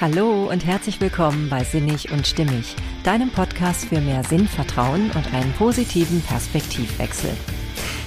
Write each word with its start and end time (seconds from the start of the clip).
Hallo 0.00 0.50
und 0.50 0.66
herzlich 0.66 1.00
willkommen 1.00 1.48
bei 1.48 1.62
Sinnig 1.62 2.10
und 2.10 2.26
Stimmig, 2.26 2.74
deinem 3.04 3.30
Podcast 3.30 3.84
für 3.84 4.00
mehr 4.00 4.24
Sinnvertrauen 4.24 5.12
und 5.12 5.32
einen 5.32 5.52
positiven 5.52 6.20
Perspektivwechsel. 6.20 7.30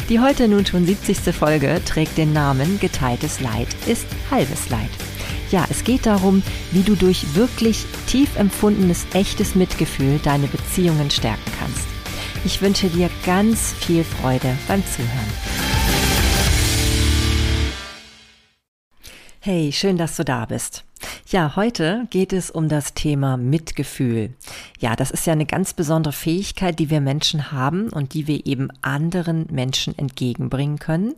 Die 0.10 0.20
heute 0.20 0.50
nun 0.50 0.66
schon 0.66 0.86
70. 0.86 1.34
Folge 1.34 1.82
trägt 1.86 2.18
den 2.18 2.34
Namen 2.34 2.78
Geteiltes 2.82 3.40
Leid 3.40 3.70
ist 3.88 4.06
halbes 4.30 4.70
Leid. 4.70 4.90
Ja, 5.50 5.66
es 5.70 5.86
geht 5.86 6.06
darum, 6.06 6.44
wie 6.72 6.84
du 6.84 6.96
durch 6.96 7.36
wirklich 7.36 7.86
tief 8.06 8.36
empfundenes, 8.38 9.08
echtes 9.14 9.56
Mitgefühl 9.56 10.20
deine 10.22 10.48
Beziehungen 10.48 11.10
stärken 11.10 11.52
kannst. 11.58 11.88
Ich 12.44 12.62
wünsche 12.62 12.90
dir 12.90 13.10
ganz 13.26 13.72
viel 13.72 14.04
Freude 14.04 14.58
beim 14.68 14.84
Zuhören. 14.86 15.32
Hey, 19.40 19.72
schön, 19.72 19.98
dass 19.98 20.18
du 20.18 20.26
da 20.26 20.46
bist. 20.46 20.84
Ja, 21.28 21.56
heute 21.56 22.08
geht 22.10 22.34
es 22.34 22.50
um 22.50 22.70
das 22.70 22.94
Thema 22.94 23.38
Mitgefühl. 23.38 24.34
Ja, 24.80 24.96
das 24.96 25.12
ist 25.12 25.28
ja 25.28 25.34
eine 25.34 25.46
ganz 25.46 25.74
besondere 25.74 26.14
Fähigkeit, 26.14 26.80
die 26.80 26.90
wir 26.90 27.02
Menschen 27.02 27.52
haben 27.52 27.90
und 27.90 28.14
die 28.14 28.28
wir 28.28 28.46
eben 28.46 28.70
anderen 28.82 29.46
Menschen 29.52 29.98
entgegenbringen 29.98 30.80
können. 30.80 31.16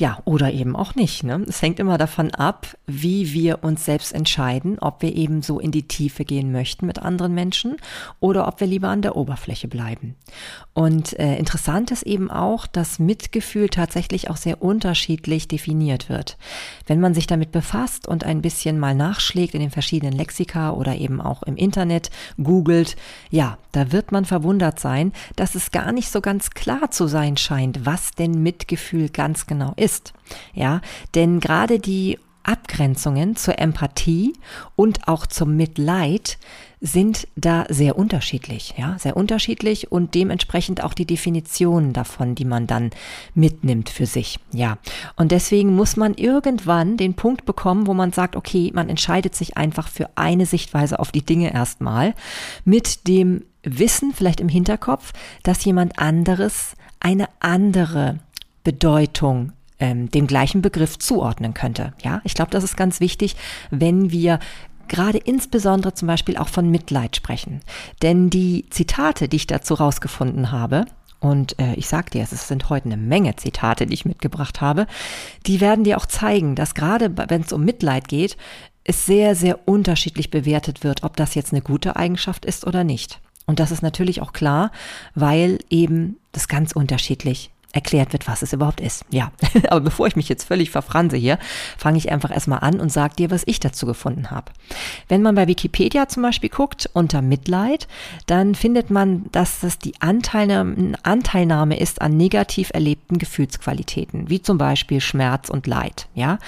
Ja, 0.00 0.22
oder 0.24 0.50
eben 0.50 0.76
auch 0.76 0.94
nicht. 0.94 1.24
Ne? 1.24 1.44
Es 1.46 1.60
hängt 1.60 1.78
immer 1.78 1.98
davon 1.98 2.30
ab, 2.30 2.74
wie 2.86 3.34
wir 3.34 3.62
uns 3.62 3.84
selbst 3.84 4.14
entscheiden, 4.14 4.78
ob 4.78 5.02
wir 5.02 5.14
eben 5.14 5.42
so 5.42 5.60
in 5.60 5.72
die 5.72 5.88
Tiefe 5.88 6.24
gehen 6.24 6.52
möchten 6.52 6.86
mit 6.86 7.00
anderen 7.00 7.34
Menschen 7.34 7.76
oder 8.18 8.48
ob 8.48 8.60
wir 8.60 8.66
lieber 8.66 8.88
an 8.88 9.02
der 9.02 9.14
Oberfläche 9.14 9.68
bleiben. 9.68 10.16
Und 10.72 11.18
äh, 11.18 11.36
interessant 11.36 11.90
ist 11.90 12.04
eben 12.04 12.30
auch, 12.30 12.66
dass 12.66 12.98
Mitgefühl 12.98 13.68
tatsächlich 13.68 14.30
auch 14.30 14.38
sehr 14.38 14.62
unterschiedlich 14.62 15.48
definiert 15.48 16.08
wird. 16.08 16.38
Wenn 16.86 17.00
man 17.00 17.12
sich 17.12 17.26
damit 17.26 17.52
befasst 17.52 18.08
und 18.08 18.24
ein 18.24 18.40
bisschen 18.40 18.78
mal 18.78 18.94
nachschlägt 18.94 19.52
in 19.52 19.60
den 19.60 19.70
verschiedenen 19.70 20.14
Lexika 20.14 20.70
oder 20.70 20.96
eben 20.96 21.20
auch 21.20 21.42
im 21.42 21.56
Internet 21.56 22.08
googelt, 22.42 22.96
ja, 23.28 23.58
da 23.72 23.92
wird 23.92 24.12
man 24.12 24.24
verwundert 24.24 24.80
sein, 24.80 25.12
dass 25.36 25.54
es 25.54 25.70
gar 25.70 25.92
nicht 25.92 26.10
so 26.10 26.22
ganz 26.22 26.52
klar 26.52 26.90
zu 26.90 27.06
sein 27.06 27.36
scheint, 27.36 27.84
was 27.84 28.12
denn 28.12 28.42
Mitgefühl 28.42 29.10
ganz 29.10 29.46
genau 29.46 29.74
ist 29.76 29.89
ist. 29.90 30.12
Ja, 30.54 30.80
denn 31.14 31.40
gerade 31.40 31.78
die 31.78 32.18
Abgrenzungen 32.42 33.36
zur 33.36 33.58
Empathie 33.58 34.32
und 34.74 35.08
auch 35.08 35.26
zum 35.26 35.56
Mitleid 35.56 36.38
sind 36.80 37.28
da 37.36 37.66
sehr 37.68 37.98
unterschiedlich, 37.98 38.74
ja, 38.78 38.96
sehr 38.98 39.14
unterschiedlich 39.14 39.92
und 39.92 40.14
dementsprechend 40.14 40.82
auch 40.82 40.94
die 40.94 41.04
Definitionen 41.04 41.92
davon, 41.92 42.34
die 42.34 42.46
man 42.46 42.66
dann 42.66 42.90
mitnimmt 43.34 43.90
für 43.90 44.06
sich, 44.06 44.38
ja. 44.52 44.78
Und 45.16 45.30
deswegen 45.32 45.76
muss 45.76 45.96
man 45.96 46.14
irgendwann 46.14 46.96
den 46.96 47.12
Punkt 47.12 47.44
bekommen, 47.44 47.86
wo 47.86 47.92
man 47.92 48.12
sagt, 48.12 48.34
okay, 48.34 48.70
man 48.72 48.88
entscheidet 48.88 49.34
sich 49.34 49.58
einfach 49.58 49.88
für 49.88 50.08
eine 50.14 50.46
Sichtweise 50.46 50.98
auf 50.98 51.12
die 51.12 51.24
Dinge 51.24 51.52
erstmal 51.52 52.14
mit 52.64 53.06
dem 53.06 53.44
Wissen 53.62 54.14
vielleicht 54.14 54.40
im 54.40 54.48
Hinterkopf, 54.48 55.12
dass 55.42 55.62
jemand 55.66 55.98
anderes 55.98 56.72
eine 56.98 57.28
andere 57.40 58.20
Bedeutung 58.64 59.52
ähm, 59.80 60.10
dem 60.10 60.26
gleichen 60.26 60.62
Begriff 60.62 60.98
zuordnen 60.98 61.54
könnte. 61.54 61.92
Ja, 62.02 62.20
ich 62.24 62.34
glaube, 62.34 62.50
das 62.50 62.64
ist 62.64 62.76
ganz 62.76 63.00
wichtig, 63.00 63.36
wenn 63.70 64.10
wir 64.10 64.38
gerade 64.88 65.18
insbesondere 65.18 65.94
zum 65.94 66.08
Beispiel 66.08 66.36
auch 66.36 66.48
von 66.48 66.70
Mitleid 66.70 67.16
sprechen. 67.16 67.60
Denn 68.02 68.28
die 68.28 68.66
Zitate, 68.70 69.28
die 69.28 69.36
ich 69.36 69.46
dazu 69.46 69.74
rausgefunden 69.74 70.50
habe, 70.50 70.84
und 71.20 71.58
äh, 71.58 71.74
ich 71.74 71.86
sag 71.86 72.10
dir, 72.10 72.22
es 72.22 72.48
sind 72.48 72.70
heute 72.70 72.86
eine 72.86 72.96
Menge 72.96 73.36
Zitate, 73.36 73.86
die 73.86 73.94
ich 73.94 74.06
mitgebracht 74.06 74.60
habe, 74.60 74.86
die 75.46 75.60
werden 75.60 75.84
dir 75.84 75.98
auch 75.98 76.06
zeigen, 76.06 76.54
dass 76.54 76.74
gerade 76.74 77.14
wenn 77.28 77.42
es 77.42 77.52
um 77.52 77.64
Mitleid 77.64 78.08
geht, 78.08 78.36
es 78.84 79.06
sehr, 79.06 79.34
sehr 79.34 79.68
unterschiedlich 79.68 80.30
bewertet 80.30 80.82
wird, 80.82 81.02
ob 81.04 81.16
das 81.16 81.34
jetzt 81.34 81.52
eine 81.52 81.62
gute 81.62 81.96
Eigenschaft 81.96 82.46
ist 82.46 82.66
oder 82.66 82.84
nicht. 82.84 83.20
Und 83.46 83.60
das 83.60 83.70
ist 83.70 83.82
natürlich 83.82 84.22
auch 84.22 84.32
klar, 84.32 84.72
weil 85.14 85.58
eben 85.68 86.16
das 86.32 86.48
ganz 86.48 86.72
unterschiedlich 86.72 87.50
erklärt 87.72 88.12
wird, 88.12 88.26
was 88.26 88.42
es 88.42 88.52
überhaupt 88.52 88.80
ist. 88.80 89.04
Ja, 89.10 89.30
aber 89.68 89.80
bevor 89.80 90.06
ich 90.06 90.16
mich 90.16 90.28
jetzt 90.28 90.44
völlig 90.44 90.70
verfranse 90.70 91.16
hier, 91.16 91.38
fange 91.78 91.98
ich 91.98 92.10
einfach 92.10 92.30
erstmal 92.30 92.60
an 92.60 92.80
und 92.80 92.90
sage 92.90 93.14
dir, 93.16 93.30
was 93.30 93.42
ich 93.46 93.60
dazu 93.60 93.86
gefunden 93.86 94.30
habe. 94.30 94.52
Wenn 95.08 95.22
man 95.22 95.34
bei 95.34 95.46
Wikipedia 95.46 96.08
zum 96.08 96.22
Beispiel 96.22 96.50
guckt 96.50 96.90
unter 96.92 97.22
Mitleid, 97.22 97.86
dann 98.26 98.54
findet 98.54 98.90
man, 98.90 99.30
dass 99.32 99.60
das 99.60 99.78
die 99.78 99.94
Anteilnahme, 100.00 101.78
ist 101.78 102.02
an 102.02 102.16
negativ 102.16 102.70
erlebten 102.72 103.18
Gefühlsqualitäten, 103.18 104.28
wie 104.28 104.42
zum 104.42 104.58
Beispiel 104.58 105.00
Schmerz 105.00 105.48
und 105.48 105.66
Leid. 105.66 106.08
Ja, 106.14 106.38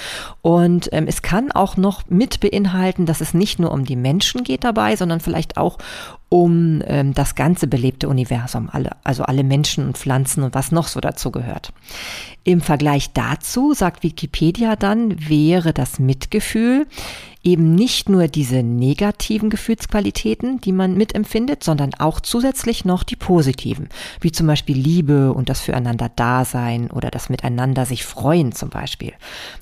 und 0.43 0.89
ähm, 0.93 1.07
es 1.07 1.23
kann 1.23 1.53
auch 1.53 1.77
noch 1.77 2.03
mit 2.09 2.41
beinhalten, 2.41 3.07
dass 3.07 3.21
es 3.21 3.35
nicht 3.35 3.59
nur 3.59 3.71
um 3.71 3.85
die 3.85 3.97
Menschen 3.97 4.45
geht 4.45 4.65
dabei, 4.65 4.97
sondern 4.97 5.21
vielleicht 5.21 5.57
auch 5.57 5.79
um 6.33 6.81
ähm, 6.87 7.13
das 7.13 7.35
ganze 7.35 7.67
belebte 7.67 8.09
Universum, 8.09 8.71
alle, 8.73 8.93
also 9.05 9.23
alle 9.25 9.45
Menschen 9.45 9.85
und 9.85 9.99
Pflanzen 9.99 10.43
und 10.43 10.55
was 10.55 10.73
noch 10.73 10.87
so 10.87 10.99
dazu 10.99 11.31
gehört. 11.31 11.75
Im 12.45 12.61
Vergleich 12.61 13.13
dazu, 13.13 13.73
sagt 13.73 14.03
Wikipedia 14.03 14.77
dann, 14.77 15.29
wäre 15.29 15.73
das 15.73 15.99
Mitgefühl 15.99 16.87
eben 17.45 17.75
nicht 17.75 18.09
nur 18.09 18.29
diese 18.29 18.63
negativen 18.63 19.51
Gefühlsqualitäten, 19.51 20.61
die 20.61 20.73
man 20.73 20.97
mitempfindet, 20.97 21.65
sondern 21.65 21.95
auch 21.95 22.21
zusätzlich 22.21 22.85
noch 22.85 23.03
die 23.03 23.17
positiven, 23.17 23.89
wie 24.21 24.33
zum 24.33 24.47
Beispiel 24.47 24.77
Liebe 24.77 25.33
und 25.33 25.49
das 25.49 25.61
Füreinander 25.61 26.09
Dasein 26.09 26.91
oder 26.91 27.11
das 27.11 27.29
Miteinander 27.29 27.87
sich 27.87 28.05
freuen 28.05 28.53
zum 28.53 28.71
Beispiel. 28.71 29.13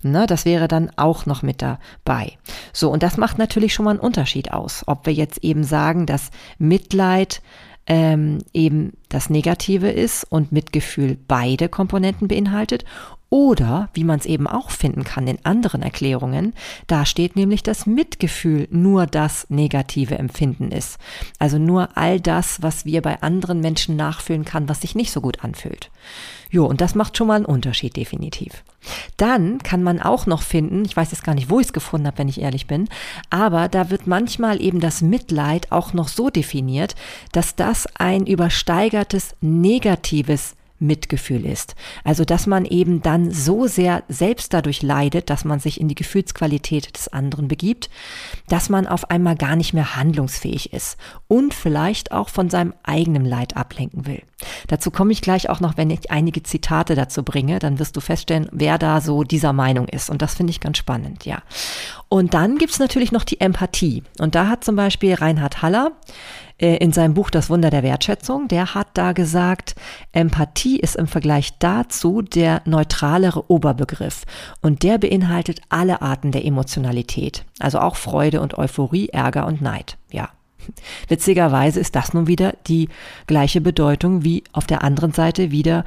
Ne, 0.02 0.26
das 0.26 0.44
wäre 0.44 0.68
dann 0.68 0.90
auch 0.96 1.26
noch 1.26 1.42
mit 1.42 1.62
dabei. 1.62 2.32
So, 2.72 2.90
und 2.90 3.02
das 3.02 3.16
macht 3.16 3.38
natürlich 3.38 3.72
schon 3.72 3.84
mal 3.84 3.92
einen 3.92 4.00
Unterschied 4.00 4.52
aus, 4.52 4.84
ob 4.86 5.06
wir 5.06 5.14
jetzt 5.14 5.42
eben 5.42 5.64
sagen, 5.64 6.06
dass 6.06 6.30
Mitleid 6.58 7.40
ähm, 7.86 8.38
eben 8.52 8.92
das 9.08 9.30
Negative 9.30 9.90
ist 9.90 10.24
und 10.24 10.52
Mitgefühl 10.52 11.18
beide 11.26 11.68
Komponenten 11.68 12.28
beinhaltet 12.28 12.84
oder, 13.30 13.88
wie 13.94 14.02
man 14.02 14.18
es 14.18 14.26
eben 14.26 14.48
auch 14.48 14.70
finden 14.70 15.04
kann 15.04 15.28
in 15.28 15.38
anderen 15.44 15.82
Erklärungen, 15.82 16.52
da 16.88 17.06
steht 17.06 17.36
nämlich, 17.36 17.62
dass 17.62 17.86
Mitgefühl 17.86 18.66
nur 18.72 19.06
das 19.06 19.48
negative 19.48 20.18
Empfinden 20.18 20.72
ist. 20.72 20.98
Also 21.38 21.56
nur 21.56 21.96
all 21.96 22.20
das, 22.20 22.60
was 22.60 22.84
wir 22.84 23.02
bei 23.02 23.22
anderen 23.22 23.60
Menschen 23.60 23.94
nachfühlen 23.94 24.44
kann, 24.44 24.68
was 24.68 24.80
sich 24.80 24.96
nicht 24.96 25.12
so 25.12 25.20
gut 25.20 25.44
anfühlt. 25.44 25.90
Jo, 26.50 26.66
und 26.66 26.80
das 26.80 26.96
macht 26.96 27.16
schon 27.16 27.28
mal 27.28 27.36
einen 27.36 27.44
Unterschied 27.44 27.96
definitiv. 27.96 28.64
Dann 29.16 29.58
kann 29.58 29.82
man 29.82 30.00
auch 30.00 30.26
noch 30.26 30.42
finden, 30.42 30.84
ich 30.84 30.96
weiß 30.96 31.12
jetzt 31.12 31.22
gar 31.22 31.34
nicht, 31.34 31.48
wo 31.48 31.60
ich 31.60 31.66
es 31.66 31.72
gefunden 31.72 32.06
habe, 32.06 32.18
wenn 32.18 32.28
ich 32.28 32.40
ehrlich 32.40 32.66
bin, 32.66 32.88
aber 33.28 33.68
da 33.68 33.90
wird 33.90 34.06
manchmal 34.06 34.60
eben 34.60 34.80
das 34.80 35.00
Mitleid 35.00 35.70
auch 35.70 35.92
noch 35.92 36.08
so 36.08 36.28
definiert, 36.30 36.96
dass 37.32 37.54
das 37.54 37.86
ein 37.94 38.26
übersteigertes 38.26 39.36
negatives 39.40 40.56
Mitgefühl 40.80 41.46
ist. 41.46 41.74
Also, 42.04 42.24
dass 42.24 42.46
man 42.46 42.64
eben 42.64 43.02
dann 43.02 43.30
so 43.30 43.66
sehr 43.66 44.02
selbst 44.08 44.52
dadurch 44.52 44.82
leidet, 44.82 45.30
dass 45.30 45.44
man 45.44 45.60
sich 45.60 45.80
in 45.80 45.88
die 45.88 45.94
Gefühlsqualität 45.94 46.96
des 46.96 47.08
anderen 47.08 47.48
begibt, 47.48 47.90
dass 48.48 48.68
man 48.68 48.86
auf 48.86 49.10
einmal 49.10 49.36
gar 49.36 49.56
nicht 49.56 49.74
mehr 49.74 49.96
handlungsfähig 49.96 50.72
ist 50.72 50.96
und 51.28 51.54
vielleicht 51.54 52.12
auch 52.12 52.28
von 52.28 52.50
seinem 52.50 52.74
eigenen 52.82 53.24
Leid 53.24 53.56
ablenken 53.56 54.06
will. 54.06 54.22
Dazu 54.68 54.90
komme 54.90 55.12
ich 55.12 55.20
gleich 55.20 55.50
auch 55.50 55.60
noch, 55.60 55.76
wenn 55.76 55.90
ich 55.90 56.10
einige 56.10 56.42
Zitate 56.42 56.94
dazu 56.94 57.22
bringe, 57.22 57.58
dann 57.58 57.78
wirst 57.78 57.96
du 57.96 58.00
feststellen, 58.00 58.48
wer 58.52 58.78
da 58.78 59.00
so 59.00 59.22
dieser 59.22 59.52
Meinung 59.52 59.86
ist. 59.86 60.10
Und 60.10 60.22
das 60.22 60.34
finde 60.34 60.50
ich 60.50 60.60
ganz 60.60 60.78
spannend, 60.78 61.26
ja. 61.26 61.42
Und 62.08 62.34
dann 62.34 62.58
gibt's 62.58 62.78
natürlich 62.78 63.12
noch 63.12 63.24
die 63.24 63.40
Empathie. 63.40 64.02
Und 64.18 64.34
da 64.34 64.48
hat 64.48 64.64
zum 64.64 64.76
Beispiel 64.76 65.14
Reinhard 65.14 65.62
Haller 65.62 65.92
in 66.66 66.92
seinem 66.92 67.14
Buch 67.14 67.30
Das 67.30 67.48
Wunder 67.48 67.70
der 67.70 67.82
Wertschätzung, 67.82 68.48
der 68.48 68.74
hat 68.74 68.88
da 68.94 69.12
gesagt, 69.12 69.74
Empathie 70.12 70.78
ist 70.78 70.96
im 70.96 71.06
Vergleich 71.06 71.58
dazu 71.58 72.22
der 72.22 72.62
neutralere 72.66 73.50
Oberbegriff 73.50 74.24
und 74.60 74.82
der 74.82 74.98
beinhaltet 74.98 75.60
alle 75.70 76.02
Arten 76.02 76.32
der 76.32 76.44
Emotionalität, 76.44 77.44
also 77.58 77.78
auch 77.78 77.96
Freude 77.96 78.40
und 78.40 78.58
Euphorie, 78.58 79.08
Ärger 79.08 79.46
und 79.46 79.62
Neid. 79.62 79.96
Ja, 80.10 80.28
Witzigerweise 81.08 81.80
ist 81.80 81.96
das 81.96 82.12
nun 82.12 82.26
wieder 82.26 82.54
die 82.66 82.88
gleiche 83.26 83.60
Bedeutung 83.60 84.24
wie 84.24 84.44
auf 84.52 84.66
der 84.66 84.84
anderen 84.84 85.12
Seite 85.12 85.50
wieder 85.50 85.84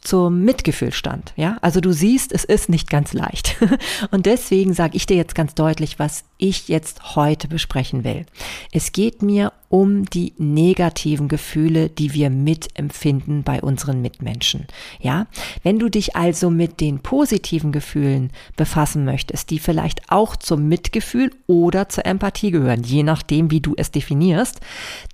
zum 0.00 0.44
Mitgefühl 0.44 0.92
stand. 0.92 1.32
Ja, 1.36 1.56
also 1.62 1.80
du 1.80 1.92
siehst, 1.92 2.32
es 2.32 2.44
ist 2.44 2.68
nicht 2.68 2.90
ganz 2.90 3.12
leicht. 3.12 3.56
Und 4.10 4.26
deswegen 4.26 4.72
sage 4.72 4.96
ich 4.96 5.06
dir 5.06 5.16
jetzt 5.16 5.34
ganz 5.34 5.54
deutlich, 5.54 5.98
was 5.98 6.24
ich 6.38 6.68
jetzt 6.68 7.16
heute 7.16 7.48
besprechen 7.48 8.04
will. 8.04 8.26
Es 8.72 8.92
geht 8.92 9.22
mir 9.22 9.52
um 9.70 10.04
die 10.04 10.34
negativen 10.36 11.28
Gefühle, 11.28 11.88
die 11.88 12.12
wir 12.12 12.28
mitempfinden 12.28 13.44
bei 13.44 13.62
unseren 13.62 14.02
Mitmenschen. 14.02 14.66
Ja, 14.98 15.28
wenn 15.62 15.78
du 15.78 15.88
dich 15.88 16.16
also 16.16 16.50
mit 16.50 16.80
den 16.80 16.98
positiven 16.98 17.70
Gefühlen 17.70 18.32
befassen 18.56 19.04
möchtest, 19.04 19.48
die 19.50 19.60
vielleicht 19.60 20.10
auch 20.10 20.34
zum 20.34 20.66
Mitgefühl 20.66 21.30
oder 21.46 21.88
zur 21.88 22.04
Empathie 22.04 22.50
gehören, 22.50 22.82
je 22.82 23.04
nachdem, 23.04 23.52
wie 23.52 23.60
du 23.60 23.74
es 23.76 23.92
definierst, 23.92 24.58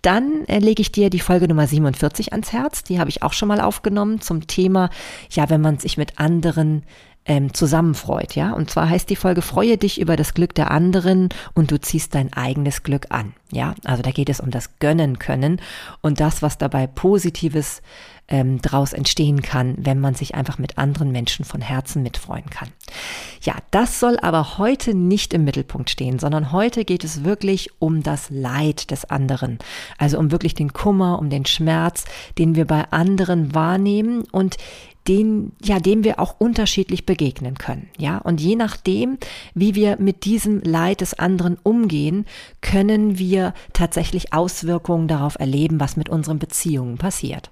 dann 0.00 0.46
äh, 0.46 0.58
lege 0.58 0.80
ich 0.80 0.90
dir 0.90 1.10
die 1.10 1.20
Folge 1.20 1.48
Nummer 1.48 1.66
47 1.66 2.32
ans 2.32 2.54
Herz. 2.54 2.82
Die 2.82 2.98
habe 2.98 3.10
ich 3.10 3.22
auch 3.22 3.34
schon 3.34 3.48
mal 3.48 3.60
aufgenommen 3.60 4.22
zum 4.22 4.46
Thema, 4.46 4.88
ja, 5.30 5.50
wenn 5.50 5.60
man 5.60 5.78
sich 5.78 5.98
mit 5.98 6.18
anderen 6.18 6.82
ähm, 7.26 7.52
zusammenfreut, 7.52 8.34
ja. 8.36 8.52
Und 8.52 8.70
zwar 8.70 8.88
heißt 8.88 9.10
die 9.10 9.16
Folge, 9.16 9.42
freue 9.42 9.76
dich 9.76 10.00
über 10.00 10.16
das 10.16 10.32
Glück 10.32 10.54
der 10.54 10.70
anderen 10.70 11.28
und 11.54 11.70
du 11.70 11.80
ziehst 11.80 12.14
dein 12.14 12.32
eigenes 12.32 12.82
Glück 12.82 13.06
an, 13.10 13.34
ja. 13.52 13.74
Also 13.84 14.02
da 14.02 14.10
geht 14.12 14.28
es 14.28 14.40
um 14.40 14.50
das 14.50 14.78
Gönnen 14.78 15.18
können 15.18 15.60
und 16.00 16.20
das, 16.20 16.40
was 16.40 16.56
dabei 16.56 16.86
Positives 16.86 17.82
ähm, 18.28 18.60
draus 18.60 18.92
entstehen 18.92 19.42
kann, 19.42 19.74
wenn 19.78 20.00
man 20.00 20.14
sich 20.14 20.34
einfach 20.34 20.58
mit 20.58 20.78
anderen 20.78 21.12
Menschen 21.12 21.44
von 21.44 21.60
Herzen 21.60 22.02
mitfreuen 22.02 22.50
kann. 22.50 22.68
Ja, 23.40 23.54
das 23.70 24.00
soll 24.00 24.18
aber 24.20 24.58
heute 24.58 24.94
nicht 24.94 25.32
im 25.32 25.44
Mittelpunkt 25.44 25.90
stehen, 25.90 26.18
sondern 26.18 26.52
heute 26.52 26.84
geht 26.84 27.04
es 27.04 27.24
wirklich 27.24 27.70
um 27.78 28.02
das 28.02 28.30
Leid 28.30 28.90
des 28.90 29.04
anderen. 29.04 29.58
Also 29.98 30.18
um 30.18 30.32
wirklich 30.32 30.54
den 30.54 30.72
Kummer, 30.72 31.18
um 31.18 31.30
den 31.30 31.46
Schmerz, 31.46 32.04
den 32.38 32.56
wir 32.56 32.66
bei 32.66 32.90
anderen 32.90 33.54
wahrnehmen 33.54 34.24
und 34.32 34.56
den, 35.08 35.52
ja, 35.62 35.78
dem 35.78 36.04
wir 36.04 36.20
auch 36.20 36.36
unterschiedlich 36.38 37.06
begegnen 37.06 37.56
können, 37.56 37.88
ja. 37.98 38.18
Und 38.18 38.40
je 38.40 38.56
nachdem, 38.56 39.18
wie 39.54 39.74
wir 39.74 39.96
mit 39.98 40.24
diesem 40.24 40.60
Leid 40.62 41.00
des 41.00 41.14
anderen 41.14 41.56
umgehen, 41.62 42.26
können 42.60 43.18
wir 43.18 43.54
tatsächlich 43.72 44.32
Auswirkungen 44.32 45.08
darauf 45.08 45.38
erleben, 45.38 45.80
was 45.80 45.96
mit 45.96 46.08
unseren 46.08 46.38
Beziehungen 46.38 46.98
passiert. 46.98 47.50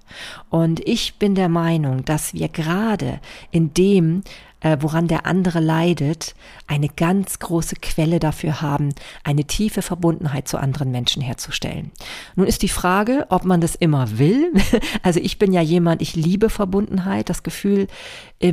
Und 0.49 0.79
ich 0.87 1.15
bin 1.15 1.35
der 1.35 1.49
Meinung, 1.49 2.05
dass 2.05 2.33
wir 2.33 2.49
gerade 2.49 3.19
in 3.51 3.73
dem, 3.73 4.21
äh, 4.65 4.77
woran 4.81 5.07
der 5.07 5.27
andere 5.27 5.59
leidet, 5.59 6.33
eine 6.65 6.89
ganz 6.89 7.37
große 7.37 7.75
Quelle 7.83 8.19
dafür 8.19 8.63
haben, 8.63 8.95
eine 9.23 9.43
tiefe 9.43 9.83
Verbundenheit 9.83 10.47
zu 10.47 10.57
anderen 10.57 10.89
Menschen 10.89 11.21
herzustellen. 11.21 11.91
Nun 12.35 12.47
ist 12.47 12.63
die 12.63 12.67
Frage, 12.69 13.27
ob 13.29 13.45
man 13.45 13.61
das 13.61 13.75
immer 13.75 14.17
will. 14.17 14.51
Also 15.03 15.19
ich 15.19 15.37
bin 15.37 15.53
ja 15.53 15.61
jemand, 15.61 16.01
ich 16.01 16.15
liebe 16.15 16.49
Verbundenheit, 16.49 17.29
das 17.29 17.43
Gefühl, 17.43 17.87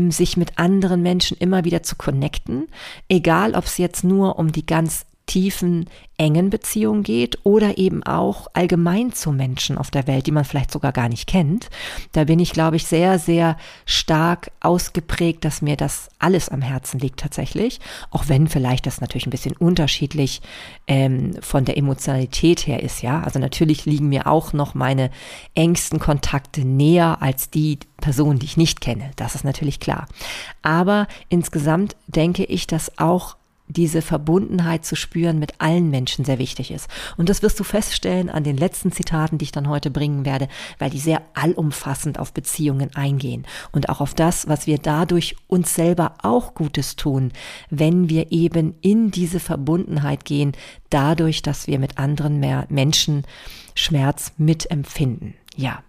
sich 0.09 0.37
mit 0.37 0.59
anderen 0.59 1.03
Menschen 1.03 1.37
immer 1.39 1.65
wieder 1.65 1.83
zu 1.83 1.97
connecten, 1.97 2.67
egal 3.09 3.55
ob 3.55 3.65
es 3.65 3.79
jetzt 3.79 4.05
nur 4.05 4.39
um 4.39 4.53
die 4.53 4.67
ganz 4.67 5.07
tiefen, 5.33 5.87
engen 6.19 6.51
Beziehungen 6.51 7.03
geht 7.03 7.39
oder 7.43 7.79
eben 7.79 8.03
auch 8.03 8.49
allgemein 8.53 9.15
zu 9.15 9.33
Menschen 9.33 9.79
auf 9.79 9.91
der 9.91 10.07
Welt, 10.07 10.27
die 10.27 10.31
man 10.31 10.45
vielleicht 10.45 10.71
sogar 10.71 10.93
gar 10.93 11.09
nicht 11.09 11.27
kennt. 11.27 11.71
Da 12.13 12.25
bin 12.25 12.39
ich, 12.39 12.53
glaube 12.53 12.77
ich, 12.77 12.87
sehr, 12.87 13.19
sehr 13.19 13.57
stark 13.87 14.51
ausgeprägt, 14.61 15.47
dass 15.47 15.63
mir 15.63 15.77
das 15.77 16.11
alles 16.19 16.51
am 16.51 16.61
Herzen 16.61 17.01
liegt 17.01 17.21
tatsächlich. 17.21 17.81
Auch 18.11 18.29
wenn 18.29 18.47
vielleicht 18.47 18.85
das 18.85 19.01
natürlich 19.01 19.27
ein 19.27 19.31
bisschen 19.31 19.57
unterschiedlich 19.57 20.43
ähm, 20.87 21.33
von 21.41 21.65
der 21.65 21.79
Emotionalität 21.79 22.67
her 22.67 22.83
ist, 22.83 23.01
ja. 23.01 23.23
Also 23.23 23.39
natürlich 23.39 23.87
liegen 23.87 24.11
mir 24.11 24.27
auch 24.27 24.53
noch 24.53 24.75
meine 24.75 25.11
engsten 25.55 25.99
Kontakte 25.99 26.61
näher 26.61 27.23
als 27.23 27.49
die 27.49 27.79
Personen, 28.03 28.39
die 28.39 28.47
ich 28.47 28.59
nicht 28.59 28.83
kenne. 28.83 29.13
Das 29.17 29.35
ist 29.35 29.45
natürlich 29.45 29.81
klar. 29.81 30.09
Aber 30.61 31.09
insgesamt 31.31 31.97
denke 32.07 32.45
ich, 32.45 32.67
dass 32.67 32.99
auch 32.99 33.37
diese 33.73 34.03
Verbundenheit 34.03 34.85
zu 34.85 34.97
spüren 34.97 35.39
mit 35.39 35.61
allen 35.61 35.91
Menschen 35.91 36.25
sehr 36.25 36.39
wichtig 36.39 36.71
ist. 36.71 36.89
Und 37.17 37.29
das 37.29 37.43
wirst 37.43 37.59
du 37.59 37.65
feststellen 37.65 38.31
an 38.31 38.45
den 38.45 38.57
letzten 38.57 38.93
Zitaten, 38.93 39.39
die 39.39 39.45
ich 39.45 39.53
dann 39.53 39.69
heute 39.69 39.91
bringen 39.91 40.25
werde, 40.25 40.49
weil 40.79 40.91
die 40.91 40.99
sehr 40.99 41.23
allumfassend 41.35 42.19
auf 42.19 42.33
Beziehungen 42.33 42.95
eingehen 42.95 43.47
und 43.73 43.89
auch 43.89 44.01
auf 44.01 44.15
das, 44.15 44.49
was 44.49 44.67
wir 44.67 44.79
dadurch 44.79 45.37
uns 45.47 45.75
selber 45.75 46.15
auch 46.23 46.55
Gutes 46.55 46.97
tun, 46.97 47.33
wenn 47.71 48.09
wir 48.09 48.33
eben 48.33 48.75
in 48.81 49.11
diese 49.11 49.41
Verbundenheit 49.41 50.25
gehen, 50.25 50.53
dadurch, 50.91 51.43
dass 51.43 51.67
wir 51.67 51.79
mit 51.79 51.99
anderen 51.99 52.41
mehr 52.41 52.67
Menschen 52.69 53.25
Schmerz 53.75 54.33
mitempfinden. 54.37 55.35
Ja, 55.57 55.83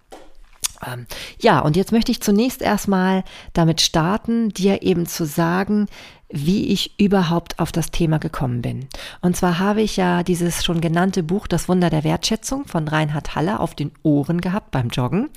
ähm, 0.86 1.06
ja, 1.40 1.60
und 1.60 1.76
jetzt 1.76 1.92
möchte 1.92 2.12
ich 2.12 2.22
zunächst 2.22 2.62
erstmal 2.62 3.24
damit 3.54 3.82
starten, 3.82 4.50
dir 4.50 4.82
eben 4.82 5.06
zu 5.06 5.26
sagen, 5.26 5.88
wie 6.34 6.74
ich 6.74 7.00
überhaupt 7.00 7.60
auf 7.60 7.72
das 7.72 7.92
Thema 7.92 8.18
gekommen 8.18 8.62
bin. 8.64 8.88
Und 9.22 9.38
zwar 9.38 9.60
habe 9.60 9.84
ich 9.84 9.98
ja 9.98 10.24
dieses 10.24 10.66
schon 10.66 10.82
genannte 10.82 11.22
Buch 11.22 11.48
Das 11.48 11.70
Wunder 11.70 11.92
der 11.92 12.04
Wertschätzung 12.04 12.66
von 12.66 12.88
Reinhard 12.88 13.36
Haller 13.36 13.60
auf 13.60 13.76
den 13.76 13.92
Ohren 14.02 14.42
gehabt 14.42 14.72
beim 14.72 14.90
Joggen. 14.90 15.30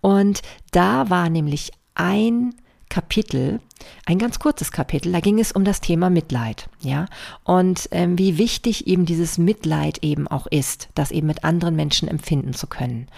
Und 0.00 0.42
da 0.72 1.08
war 1.08 1.30
nämlich 1.30 1.70
ein 1.94 2.54
Kapitel, 2.88 3.60
ein 4.06 4.18
ganz 4.18 4.38
kurzes 4.38 4.72
Kapitel, 4.72 5.12
da 5.12 5.20
ging 5.20 5.38
es 5.38 5.52
um 5.52 5.64
das 5.64 5.80
Thema 5.80 6.10
Mitleid, 6.10 6.68
ja, 6.80 7.06
und 7.44 7.88
ähm, 7.92 8.18
wie 8.18 8.38
wichtig 8.38 8.86
eben 8.86 9.06
dieses 9.06 9.38
Mitleid 9.38 9.98
eben 10.02 10.28
auch 10.28 10.46
ist, 10.46 10.88
das 10.94 11.10
eben 11.10 11.26
mit 11.26 11.44
anderen 11.44 11.76
Menschen 11.76 12.08
empfinden 12.08 12.52
zu 12.52 12.66
können. 12.66 13.08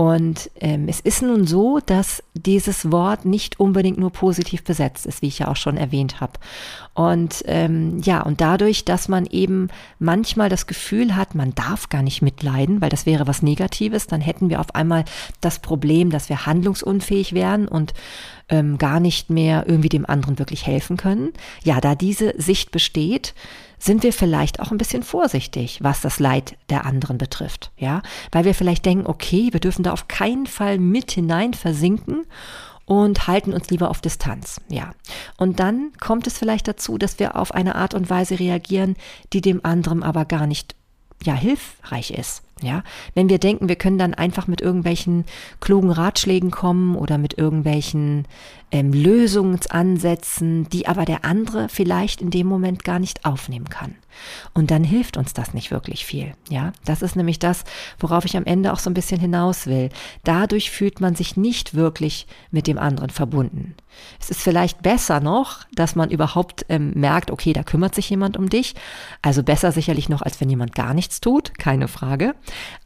Und 0.00 0.50
ähm, 0.60 0.88
es 0.88 1.00
ist 1.00 1.20
nun 1.20 1.46
so, 1.46 1.80
dass 1.84 2.22
dieses 2.34 2.90
Wort 2.92 3.24
nicht 3.24 3.58
unbedingt 3.58 3.98
nur 3.98 4.10
positiv 4.10 4.62
besetzt 4.64 5.04
ist, 5.04 5.20
wie 5.20 5.26
ich 5.26 5.40
ja 5.40 5.48
auch 5.48 5.56
schon 5.56 5.76
erwähnt 5.76 6.20
habe. 6.20 6.34
Und 6.94 7.42
ähm, 7.46 8.00
ja, 8.02 8.22
und 8.22 8.40
dadurch, 8.40 8.84
dass 8.84 9.08
man 9.08 9.26
eben 9.26 9.68
manchmal 9.98 10.48
das 10.48 10.66
Gefühl 10.66 11.16
hat, 11.16 11.34
man 11.34 11.54
darf 11.54 11.88
gar 11.88 12.02
nicht 12.02 12.22
mitleiden, 12.22 12.80
weil 12.80 12.88
das 12.88 13.04
wäre 13.04 13.26
was 13.26 13.42
Negatives, 13.42 14.06
dann 14.06 14.20
hätten 14.20 14.48
wir 14.48 14.60
auf 14.60 14.74
einmal 14.74 15.04
das 15.40 15.58
Problem, 15.58 16.10
dass 16.10 16.28
wir 16.28 16.46
handlungsunfähig 16.46 17.34
wären 17.34 17.66
und 17.66 17.92
ähm, 18.48 18.78
gar 18.78 19.00
nicht 19.00 19.28
mehr 19.28 19.64
irgendwie 19.66 19.88
dem 19.88 19.99
anderen 20.06 20.38
wirklich 20.38 20.66
helfen 20.66 20.96
können. 20.96 21.32
Ja, 21.62 21.80
da 21.80 21.94
diese 21.94 22.34
Sicht 22.40 22.70
besteht, 22.70 23.34
sind 23.78 24.02
wir 24.02 24.12
vielleicht 24.12 24.60
auch 24.60 24.70
ein 24.70 24.78
bisschen 24.78 25.02
vorsichtig, 25.02 25.78
was 25.82 26.02
das 26.02 26.18
Leid 26.18 26.56
der 26.68 26.84
anderen 26.84 27.18
betrifft, 27.18 27.70
ja, 27.78 28.02
weil 28.30 28.44
wir 28.44 28.54
vielleicht 28.54 28.84
denken, 28.84 29.06
okay, 29.06 29.48
wir 29.52 29.60
dürfen 29.60 29.82
da 29.82 29.92
auf 29.92 30.06
keinen 30.06 30.46
Fall 30.46 30.78
mit 30.78 31.10
hinein 31.12 31.54
versinken 31.54 32.26
und 32.84 33.26
halten 33.26 33.54
uns 33.54 33.70
lieber 33.70 33.88
auf 33.88 34.00
Distanz, 34.00 34.60
ja. 34.68 34.92
Und 35.38 35.60
dann 35.60 35.92
kommt 35.98 36.26
es 36.26 36.38
vielleicht 36.38 36.68
dazu, 36.68 36.98
dass 36.98 37.18
wir 37.18 37.36
auf 37.36 37.54
eine 37.54 37.74
Art 37.74 37.94
und 37.94 38.10
Weise 38.10 38.38
reagieren, 38.38 38.96
die 39.32 39.40
dem 39.40 39.64
anderen 39.64 40.02
aber 40.02 40.26
gar 40.26 40.46
nicht 40.46 40.76
ja 41.24 41.34
hilfreich 41.34 42.10
ist. 42.10 42.42
Ja, 42.62 42.82
wenn 43.14 43.28
wir 43.28 43.38
denken, 43.38 43.68
wir 43.68 43.76
können 43.76 43.98
dann 43.98 44.14
einfach 44.14 44.46
mit 44.46 44.60
irgendwelchen 44.60 45.24
klugen 45.60 45.90
Ratschlägen 45.90 46.50
kommen 46.50 46.94
oder 46.94 47.16
mit 47.16 47.38
irgendwelchen 47.38 48.26
ähm, 48.72 48.92
Lösungsansätzen, 48.92 50.68
die 50.68 50.86
aber 50.86 51.04
der 51.04 51.24
andere 51.24 51.68
vielleicht 51.68 52.20
in 52.20 52.30
dem 52.30 52.46
Moment 52.46 52.84
gar 52.84 52.98
nicht 52.98 53.24
aufnehmen 53.24 53.68
kann. 53.68 53.94
Und 54.54 54.70
dann 54.70 54.84
hilft 54.84 55.16
uns 55.16 55.32
das 55.32 55.54
nicht 55.54 55.70
wirklich 55.70 56.04
viel. 56.04 56.34
Ja, 56.48 56.72
das 56.84 57.02
ist 57.02 57.16
nämlich 57.16 57.38
das, 57.38 57.64
worauf 57.98 58.24
ich 58.24 58.36
am 58.36 58.44
Ende 58.44 58.72
auch 58.72 58.78
so 58.78 58.90
ein 58.90 58.94
bisschen 58.94 59.20
hinaus 59.20 59.66
will. 59.66 59.90
Dadurch 60.24 60.70
fühlt 60.70 61.00
man 61.00 61.14
sich 61.14 61.36
nicht 61.36 61.74
wirklich 61.74 62.26
mit 62.50 62.66
dem 62.66 62.78
anderen 62.78 63.10
verbunden. 63.10 63.74
Es 64.20 64.30
ist 64.30 64.42
vielleicht 64.42 64.82
besser 64.82 65.20
noch, 65.20 65.64
dass 65.74 65.96
man 65.96 66.10
überhaupt 66.10 66.64
ähm, 66.68 66.92
merkt, 66.94 67.30
okay, 67.30 67.52
da 67.52 67.62
kümmert 67.62 67.94
sich 67.94 68.08
jemand 68.10 68.36
um 68.36 68.48
dich. 68.48 68.74
Also 69.22 69.42
besser 69.42 69.72
sicherlich 69.72 70.08
noch, 70.08 70.22
als 70.22 70.40
wenn 70.40 70.50
jemand 70.50 70.74
gar 70.74 70.94
nichts 70.94 71.20
tut, 71.20 71.58
keine 71.58 71.88
Frage. 71.88 72.34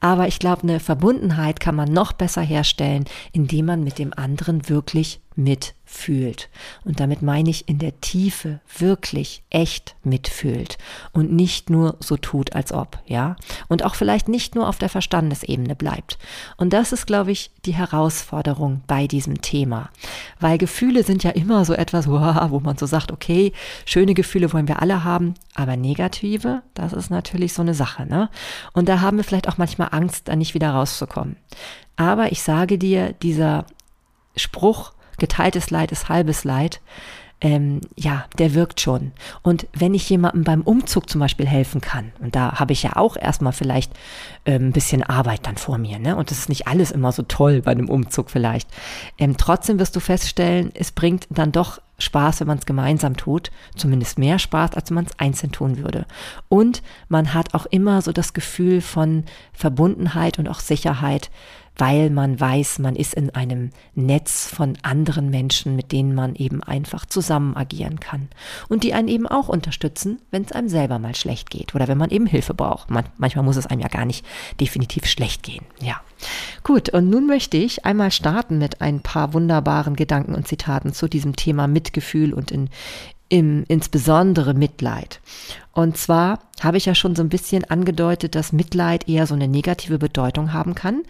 Aber 0.00 0.28
ich 0.28 0.38
glaube, 0.38 0.62
eine 0.62 0.80
Verbundenheit 0.80 1.60
kann 1.60 1.74
man 1.74 1.92
noch 1.92 2.12
besser 2.12 2.42
herstellen, 2.42 3.04
indem 3.32 3.66
man 3.66 3.84
mit 3.84 3.98
dem 3.98 4.12
anderen 4.14 4.68
wirklich 4.68 5.20
mitfühlt. 5.36 6.48
Und 6.84 7.00
damit 7.00 7.22
meine 7.22 7.50
ich 7.50 7.68
in 7.68 7.78
der 7.78 8.00
Tiefe 8.00 8.60
wirklich 8.78 9.42
echt 9.50 9.96
mitfühlt 10.04 10.78
und 11.12 11.32
nicht 11.32 11.70
nur 11.70 11.96
so 12.00 12.16
tut, 12.16 12.54
als 12.54 12.72
ob, 12.72 12.98
ja. 13.06 13.36
Und 13.68 13.84
auch 13.84 13.94
vielleicht 13.94 14.28
nicht 14.28 14.54
nur 14.54 14.68
auf 14.68 14.78
der 14.78 14.88
Verstandesebene 14.88 15.74
bleibt. 15.74 16.18
Und 16.56 16.72
das 16.72 16.92
ist, 16.92 17.06
glaube 17.06 17.32
ich, 17.32 17.50
die 17.64 17.74
Herausforderung 17.74 18.82
bei 18.86 19.06
diesem 19.06 19.40
Thema. 19.40 19.90
Weil 20.40 20.58
Gefühle 20.58 21.02
sind 21.02 21.24
ja 21.24 21.30
immer 21.30 21.64
so 21.64 21.74
etwas, 21.74 22.08
wo 22.08 22.60
man 22.60 22.78
so 22.78 22.86
sagt, 22.86 23.12
okay, 23.12 23.52
schöne 23.84 24.14
Gefühle 24.14 24.52
wollen 24.52 24.68
wir 24.68 24.80
alle 24.80 25.04
haben, 25.04 25.34
aber 25.54 25.76
negative, 25.76 26.62
das 26.74 26.92
ist 26.92 27.10
natürlich 27.10 27.52
so 27.52 27.62
eine 27.62 27.74
Sache, 27.74 28.06
ne? 28.06 28.30
Und 28.72 28.88
da 28.88 29.00
haben 29.00 29.16
wir 29.16 29.24
vielleicht 29.24 29.48
auch 29.48 29.58
manchmal 29.58 29.88
Angst, 29.90 30.28
da 30.28 30.36
nicht 30.36 30.54
wieder 30.54 30.70
rauszukommen. 30.70 31.36
Aber 31.96 32.32
ich 32.32 32.42
sage 32.42 32.78
dir, 32.78 33.12
dieser 33.12 33.66
Spruch, 34.36 34.93
geteiltes 35.18 35.70
Leid 35.70 35.92
ist 35.92 36.08
halbes 36.08 36.44
Leid, 36.44 36.80
ähm, 37.40 37.80
ja, 37.94 38.24
der 38.38 38.54
wirkt 38.54 38.80
schon. 38.80 39.12
Und 39.42 39.66
wenn 39.74 39.92
ich 39.92 40.08
jemandem 40.08 40.44
beim 40.44 40.62
Umzug 40.62 41.10
zum 41.10 41.20
Beispiel 41.20 41.46
helfen 41.46 41.80
kann, 41.80 42.12
und 42.20 42.34
da 42.34 42.58
habe 42.58 42.72
ich 42.72 42.82
ja 42.82 42.96
auch 42.96 43.16
erstmal 43.16 43.52
vielleicht 43.52 43.92
ähm, 44.46 44.68
ein 44.68 44.72
bisschen 44.72 45.02
Arbeit 45.02 45.46
dann 45.46 45.58
vor 45.58 45.76
mir, 45.76 45.98
ne? 45.98 46.16
Und 46.16 46.30
das 46.30 46.38
ist 46.38 46.48
nicht 46.48 46.68
alles 46.68 46.90
immer 46.90 47.12
so 47.12 47.22
toll 47.22 47.60
bei 47.60 47.72
einem 47.72 47.90
Umzug 47.90 48.30
vielleicht. 48.30 48.68
Ähm, 49.18 49.36
trotzdem 49.36 49.78
wirst 49.78 49.94
du 49.94 50.00
feststellen, 50.00 50.70
es 50.74 50.90
bringt 50.90 51.26
dann 51.28 51.52
doch 51.52 51.80
Spaß, 51.98 52.40
wenn 52.40 52.48
man 52.48 52.58
es 52.58 52.66
gemeinsam 52.66 53.16
tut, 53.16 53.50
zumindest 53.76 54.18
mehr 54.18 54.38
Spaß, 54.38 54.72
als 54.74 54.90
wenn 54.90 54.96
man 54.96 55.04
es 55.04 55.18
einzeln 55.18 55.52
tun 55.52 55.78
würde. 55.78 56.06
Und 56.48 56.82
man 57.08 57.34
hat 57.34 57.54
auch 57.54 57.66
immer 57.66 58.00
so 58.02 58.12
das 58.12 58.32
Gefühl 58.32 58.80
von 58.80 59.24
Verbundenheit 59.52 60.38
und 60.38 60.48
auch 60.48 60.60
Sicherheit, 60.60 61.30
weil 61.76 62.10
man 62.10 62.38
weiß, 62.38 62.78
man 62.78 62.96
ist 62.96 63.14
in 63.14 63.30
einem 63.30 63.70
Netz 63.94 64.48
von 64.48 64.78
anderen 64.82 65.30
Menschen, 65.30 65.76
mit 65.76 65.92
denen 65.92 66.14
man 66.14 66.34
eben 66.34 66.62
einfach 66.62 67.06
zusammen 67.06 67.56
agieren 67.56 68.00
kann 68.00 68.28
und 68.68 68.84
die 68.84 68.94
einen 68.94 69.08
eben 69.08 69.26
auch 69.26 69.48
unterstützen, 69.48 70.20
wenn 70.30 70.44
es 70.44 70.52
einem 70.52 70.68
selber 70.68 70.98
mal 70.98 71.14
schlecht 71.14 71.50
geht 71.50 71.74
oder 71.74 71.88
wenn 71.88 71.98
man 71.98 72.10
eben 72.10 72.26
Hilfe 72.26 72.54
braucht. 72.54 72.90
Man, 72.90 73.04
manchmal 73.16 73.44
muss 73.44 73.56
es 73.56 73.66
einem 73.66 73.80
ja 73.80 73.88
gar 73.88 74.04
nicht 74.04 74.24
definitiv 74.60 75.06
schlecht 75.06 75.42
gehen. 75.42 75.64
Ja. 75.80 76.00
Gut, 76.62 76.88
und 76.90 77.10
nun 77.10 77.26
möchte 77.26 77.56
ich 77.56 77.84
einmal 77.84 78.10
starten 78.10 78.58
mit 78.58 78.80
ein 78.80 79.00
paar 79.00 79.34
wunderbaren 79.34 79.96
Gedanken 79.96 80.34
und 80.34 80.48
Zitaten 80.48 80.92
zu 80.92 81.08
diesem 81.08 81.36
Thema 81.36 81.66
Mitgefühl 81.66 82.32
und 82.32 82.50
in, 82.50 82.70
im, 83.28 83.64
insbesondere 83.68 84.54
Mitleid. 84.54 85.20
Und 85.72 85.96
zwar 85.96 86.38
habe 86.60 86.76
ich 86.76 86.86
ja 86.86 86.94
schon 86.94 87.16
so 87.16 87.22
ein 87.22 87.28
bisschen 87.28 87.64
angedeutet, 87.64 88.34
dass 88.34 88.52
Mitleid 88.52 89.08
eher 89.08 89.26
so 89.26 89.34
eine 89.34 89.48
negative 89.48 89.98
Bedeutung 89.98 90.52
haben 90.52 90.74
kann. 90.74 91.02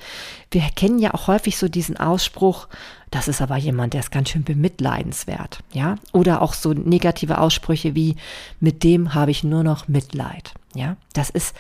Wir 0.51 0.63
kennen 0.75 0.99
ja 0.99 1.13
auch 1.13 1.27
häufig 1.27 1.59
so 1.59 1.69
diesen 1.69 1.99
Ausspruch, 1.99 2.69
das 3.11 3.29
ist 3.29 3.43
aber 3.43 3.57
jemand, 3.57 3.93
der 3.93 4.01
ist 4.01 4.11
ganz 4.11 4.31
schön 4.31 4.43
bemitleidenswert, 4.43 5.61
ja? 5.73 5.97
Oder 6.13 6.41
auch 6.41 6.55
so 6.55 6.73
negative 6.73 7.39
Aussprüche 7.39 7.95
wie, 7.95 8.17
mit 8.59 8.83
dem 8.85 9.15
habe 9.15 9.31
ich 9.31 9.45
nur 9.45 9.63
noch 9.63 9.87
Mitleid, 9.87 10.55
ja? 10.75 10.97
Das 11.13 11.31
ist, 11.31 11.55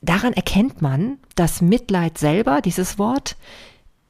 daran 0.00 0.32
erkennt 0.32 0.80
man, 0.80 1.18
dass 1.34 1.60
Mitleid 1.60 2.16
selber, 2.16 2.60
dieses 2.62 2.98
Wort, 2.98 3.36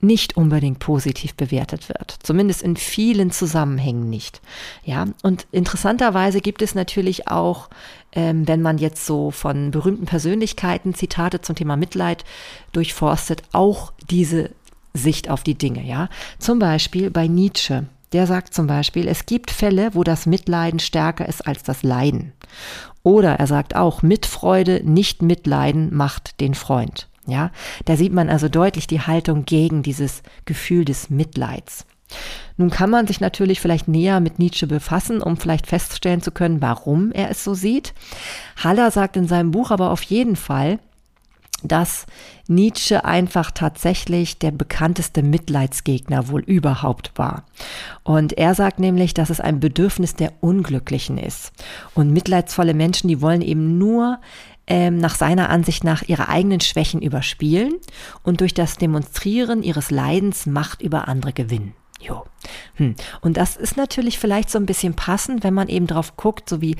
nicht 0.01 0.37
unbedingt 0.37 0.79
positiv 0.79 1.35
bewertet 1.35 1.89
wird. 1.89 2.17
Zumindest 2.23 2.63
in 2.63 2.77
vielen 2.77 3.31
Zusammenhängen 3.31 4.09
nicht. 4.09 4.41
Ja, 4.85 5.07
und 5.23 5.47
interessanterweise 5.53 6.41
gibt 6.41 6.63
es 6.63 6.75
natürlich 6.75 7.29
auch, 7.29 7.69
ähm, 8.13 8.49
wenn 8.49 8.63
man 8.63 8.79
jetzt 8.79 9.05
so 9.05 9.31
von 9.31 9.71
berühmten 9.71 10.07
Persönlichkeiten 10.07 10.95
Zitate 10.95 11.43
zum 11.43 11.57
Thema 11.57 11.77
Mitleid 11.77 12.25
durchforstet, 12.73 13.43
auch 13.53 13.93
diese 14.09 14.51
Sicht 14.95 15.31
auf 15.31 15.43
die 15.43 15.55
Dinge. 15.55 15.85
Ja, 15.85 16.09
zum 16.39 16.59
Beispiel 16.59 17.11
bei 17.11 17.29
Nietzsche. 17.29 17.87
Der 18.13 18.27
sagt 18.27 18.55
zum 18.55 18.67
Beispiel, 18.67 19.07
es 19.07 19.25
gibt 19.27 19.53
Fälle, 19.53 19.91
wo 19.95 20.03
das 20.03 20.27
Mitleiden 20.27 20.81
stärker 20.81 21.29
ist 21.29 21.47
als 21.47 21.63
das 21.63 21.85
Leiden. 21.85 22.33
Oder 23.03 23.35
er 23.35 23.47
sagt 23.47 23.77
auch, 23.77 24.03
Mitfreude, 24.03 24.83
nicht 24.85 25.23
Mitleiden 25.23 25.95
macht 25.95 26.41
den 26.41 26.55
Freund. 26.55 27.09
Ja, 27.31 27.51
da 27.85 27.97
sieht 27.97 28.13
man 28.13 28.29
also 28.29 28.49
deutlich 28.49 28.87
die 28.87 29.01
Haltung 29.01 29.45
gegen 29.45 29.83
dieses 29.83 30.23
Gefühl 30.45 30.85
des 30.85 31.11
Mitleids. 31.11 31.87
Nun 32.57 32.71
kann 32.71 32.91
man 32.91 33.07
sich 33.07 33.21
natürlich 33.21 33.61
vielleicht 33.61 33.89
näher 33.89 34.21
mit 34.21 34.39
Nietzsche 34.39 34.67
befassen, 34.67 35.23
um 35.23 35.37
vielleicht 35.37 35.67
feststellen 35.67 36.23
zu 36.23 36.33
können, 36.33 36.61
warum 36.61 37.13
er 37.13 37.31
es 37.31 37.45
so 37.45 37.55
sieht. 37.55 37.95
Haller 38.57 38.91
sagt 38.91 39.17
in 39.17 39.29
seinem 39.29 39.53
Buch 39.53 39.71
aber 39.71 39.91
auf 39.91 40.03
jeden 40.03 40.37
Fall, 40.37 40.79
dass 41.63 42.07
Nietzsche 42.49 43.05
einfach 43.05 43.51
tatsächlich 43.51 44.39
der 44.39 44.51
bekannteste 44.51 45.23
Mitleidsgegner 45.23 46.29
wohl 46.29 46.43
überhaupt 46.43 47.13
war. 47.17 47.45
Und 48.03 48.37
er 48.39 48.55
sagt 48.55 48.79
nämlich, 48.79 49.15
dass 49.15 49.31
es 49.31 49.41
ein 49.41 49.61
Bedürfnis 49.61 50.15
der 50.15 50.33
Unglücklichen 50.41 51.19
ist. 51.19 51.53
Und 51.95 52.13
mitleidsvolle 52.13 52.75
Menschen, 52.75 53.09
die 53.09 53.21
wollen 53.21 53.43
eben 53.43 53.79
nur 53.79 54.21
ähm, 54.71 54.99
nach 54.99 55.17
seiner 55.17 55.51
Ansicht 55.51 55.85
nach 55.85 56.03
ihre 56.03 56.29
eigenen 56.29 56.61
Schwächen 56.61 57.03
überspielen 57.03 57.75
und 58.23 58.41
durch 58.41 58.55
das 58.55 58.77
Demonstrieren 58.77 59.63
ihres 59.63 59.91
Leidens 59.91 60.47
Macht 60.47 60.81
über 60.81 61.09
andere 61.09 61.33
gewinnen. 61.33 61.75
Jo. 62.01 62.25
Hm. 62.75 62.95
Und 63.21 63.37
das 63.37 63.57
ist 63.57 63.77
natürlich 63.77 64.19
vielleicht 64.19 64.51
so 64.51 64.59
ein 64.59 64.67
bisschen 64.67 64.95
passend, 64.95 65.45
wenn 65.45 65.55
man 65.55 65.69
eben 65.69 65.87
drauf 65.87 66.17
guckt, 66.17 66.49
so 66.49 66.61
wie 66.61 66.77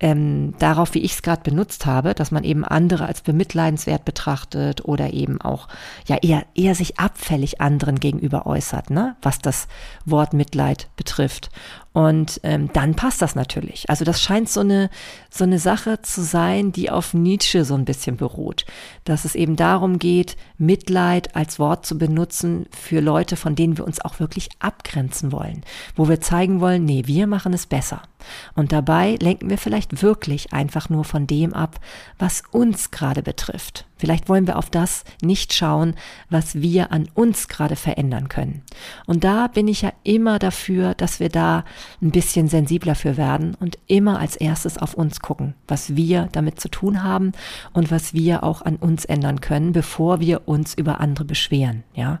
ähm, 0.00 0.54
darauf, 0.58 0.94
wie 0.94 1.00
ich 1.02 1.12
es 1.12 1.22
gerade 1.22 1.42
benutzt 1.42 1.86
habe, 1.86 2.14
dass 2.14 2.30
man 2.30 2.44
eben 2.44 2.64
andere 2.64 3.06
als 3.06 3.22
bemitleidenswert 3.22 4.04
betrachtet 4.04 4.84
oder 4.84 5.12
eben 5.12 5.40
auch 5.40 5.68
ja 6.06 6.16
eher, 6.16 6.44
eher 6.54 6.74
sich 6.74 6.98
abfällig 6.98 7.60
anderen 7.60 8.00
gegenüber 8.00 8.46
äußert, 8.46 8.90
ne, 8.90 9.16
was 9.22 9.38
das 9.38 9.68
Wort 10.04 10.32
Mitleid 10.32 10.88
betrifft. 10.96 11.50
Und 11.92 12.40
ähm, 12.42 12.70
dann 12.72 12.94
passt 12.94 13.20
das 13.20 13.34
natürlich. 13.34 13.90
Also 13.90 14.04
das 14.04 14.22
scheint 14.22 14.48
so 14.48 14.60
eine, 14.60 14.88
so 15.30 15.44
eine 15.44 15.58
Sache 15.58 16.00
zu 16.00 16.22
sein, 16.22 16.72
die 16.72 16.90
auf 16.90 17.12
Nietzsche 17.12 17.66
so 17.66 17.74
ein 17.74 17.84
bisschen 17.84 18.16
beruht. 18.16 18.64
Dass 19.04 19.26
es 19.26 19.34
eben 19.34 19.56
darum 19.56 19.98
geht, 19.98 20.36
Mitleid 20.56 21.36
als 21.36 21.58
Wort 21.58 21.84
zu 21.84 21.98
benutzen 21.98 22.66
für 22.70 23.00
Leute, 23.00 23.36
von 23.36 23.54
denen 23.54 23.76
wir 23.76 23.86
uns 23.86 24.00
auch 24.00 24.20
wirklich 24.20 24.48
abgrenzen 24.58 25.21
wollen. 25.30 25.62
Wo 25.94 26.08
wir 26.08 26.20
zeigen 26.20 26.60
wollen, 26.60 26.84
nee, 26.84 27.04
wir 27.06 27.28
machen 27.28 27.52
es 27.52 27.66
besser. 27.66 28.02
Und 28.54 28.72
dabei 28.72 29.16
lenken 29.20 29.50
wir 29.50 29.58
vielleicht 29.58 30.02
wirklich 30.02 30.52
einfach 30.52 30.88
nur 30.88 31.04
von 31.04 31.26
dem 31.28 31.54
ab, 31.54 31.78
was 32.18 32.42
uns 32.50 32.90
gerade 32.90 33.22
betrifft. 33.22 33.86
Vielleicht 34.02 34.28
wollen 34.28 34.48
wir 34.48 34.58
auf 34.58 34.68
das 34.68 35.04
nicht 35.22 35.54
schauen, 35.54 35.94
was 36.28 36.56
wir 36.60 36.90
an 36.90 37.08
uns 37.14 37.46
gerade 37.46 37.76
verändern 37.76 38.28
können. 38.28 38.62
Und 39.06 39.22
da 39.22 39.46
bin 39.46 39.68
ich 39.68 39.82
ja 39.82 39.92
immer 40.02 40.40
dafür, 40.40 40.94
dass 40.94 41.20
wir 41.20 41.28
da 41.28 41.64
ein 42.02 42.10
bisschen 42.10 42.48
sensibler 42.48 42.96
für 42.96 43.16
werden 43.16 43.54
und 43.60 43.78
immer 43.86 44.18
als 44.18 44.34
erstes 44.34 44.76
auf 44.76 44.94
uns 44.94 45.20
gucken, 45.20 45.54
was 45.68 45.94
wir 45.94 46.28
damit 46.32 46.58
zu 46.58 46.68
tun 46.68 47.04
haben 47.04 47.30
und 47.74 47.92
was 47.92 48.12
wir 48.12 48.42
auch 48.42 48.62
an 48.62 48.74
uns 48.74 49.04
ändern 49.04 49.40
können, 49.40 49.70
bevor 49.70 50.18
wir 50.18 50.48
uns 50.48 50.74
über 50.74 50.98
andere 50.98 51.24
beschweren. 51.24 51.84
Ja. 51.94 52.18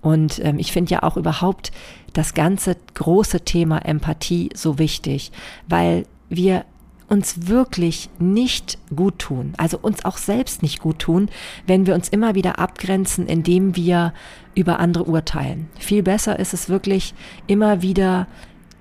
Und 0.00 0.44
ähm, 0.44 0.58
ich 0.58 0.72
finde 0.72 0.90
ja 0.90 1.04
auch 1.04 1.16
überhaupt 1.16 1.70
das 2.12 2.34
ganze 2.34 2.76
große 2.94 3.42
Thema 3.42 3.78
Empathie 3.84 4.50
so 4.52 4.80
wichtig, 4.80 5.30
weil 5.68 6.06
wir 6.28 6.64
uns 7.10 7.48
wirklich 7.48 8.08
nicht 8.18 8.78
gut 8.94 9.18
tun, 9.18 9.52
also 9.56 9.78
uns 9.78 10.04
auch 10.04 10.16
selbst 10.16 10.62
nicht 10.62 10.80
gut 10.80 11.00
tun, 11.00 11.28
wenn 11.66 11.86
wir 11.86 11.94
uns 11.94 12.08
immer 12.08 12.34
wieder 12.34 12.58
abgrenzen, 12.58 13.26
indem 13.26 13.76
wir 13.76 14.14
über 14.54 14.78
andere 14.78 15.04
urteilen. 15.04 15.68
Viel 15.78 16.02
besser 16.02 16.38
ist 16.38 16.54
es 16.54 16.68
wirklich 16.68 17.12
immer 17.46 17.82
wieder 17.82 18.28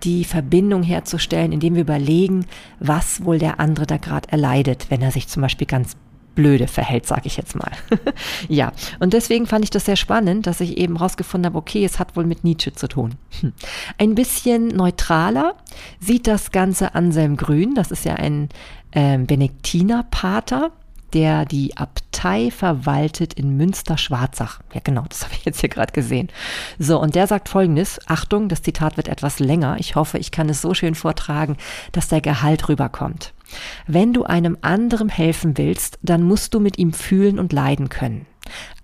die 0.03 0.23
Verbindung 0.23 0.83
herzustellen, 0.83 1.51
indem 1.51 1.75
wir 1.75 1.81
überlegen, 1.81 2.45
was 2.79 3.25
wohl 3.25 3.39
der 3.39 3.59
andere 3.59 3.85
da 3.85 3.97
gerade 3.97 4.29
erleidet, 4.31 4.85
wenn 4.89 5.01
er 5.01 5.11
sich 5.11 5.27
zum 5.27 5.41
Beispiel 5.41 5.67
ganz 5.67 5.97
blöde 6.39 6.67
verhält, 6.67 7.05
sage 7.05 7.23
ich 7.25 7.35
jetzt 7.35 7.57
mal. 7.57 7.71
ja, 8.47 8.71
und 9.01 9.11
deswegen 9.11 9.45
fand 9.45 9.65
ich 9.65 9.71
das 9.71 9.83
sehr 9.83 9.97
spannend, 9.97 10.47
dass 10.47 10.61
ich 10.61 10.77
eben 10.77 10.95
rausgefunden 10.95 11.47
habe, 11.47 11.57
okay, 11.57 11.83
es 11.83 11.99
hat 11.99 12.15
wohl 12.15 12.25
mit 12.25 12.45
Nietzsche 12.45 12.73
zu 12.73 12.87
tun. 12.87 13.15
Hm. 13.41 13.51
Ein 13.97 14.15
bisschen 14.15 14.69
neutraler 14.69 15.55
sieht 15.99 16.27
das 16.27 16.51
Ganze 16.51 16.95
Anselm 16.95 17.35
Grün, 17.35 17.75
das 17.75 17.91
ist 17.91 18.05
ja 18.05 18.15
ein 18.15 18.47
äh, 18.91 19.17
Benediktinerpater, 19.17 20.71
der 21.13 21.45
die 21.45 21.77
Abtei 21.77 22.51
verwaltet 22.51 23.33
in 23.33 23.57
Münster-Schwarzach. 23.57 24.59
Ja, 24.73 24.81
genau, 24.83 25.05
das 25.09 25.23
habe 25.25 25.33
ich 25.35 25.45
jetzt 25.45 25.59
hier 25.59 25.69
gerade 25.69 25.91
gesehen. 25.91 26.29
So, 26.77 26.99
und 26.99 27.15
der 27.15 27.27
sagt 27.27 27.49
folgendes: 27.49 27.99
Achtung, 28.07 28.49
das 28.49 28.61
Zitat 28.61 28.97
wird 28.97 29.07
etwas 29.07 29.39
länger. 29.39 29.77
Ich 29.79 29.95
hoffe, 29.95 30.17
ich 30.17 30.31
kann 30.31 30.49
es 30.49 30.61
so 30.61 30.73
schön 30.73 30.95
vortragen, 30.95 31.57
dass 31.91 32.07
der 32.07 32.21
Gehalt 32.21 32.69
rüberkommt. 32.69 33.33
Wenn 33.87 34.13
du 34.13 34.25
einem 34.25 34.57
anderen 34.61 35.09
helfen 35.09 35.57
willst, 35.57 35.97
dann 36.03 36.21
musst 36.21 36.53
du 36.53 36.59
mit 36.59 36.77
ihm 36.77 36.93
fühlen 36.93 37.39
und 37.39 37.51
leiden 37.51 37.89
können 37.89 38.27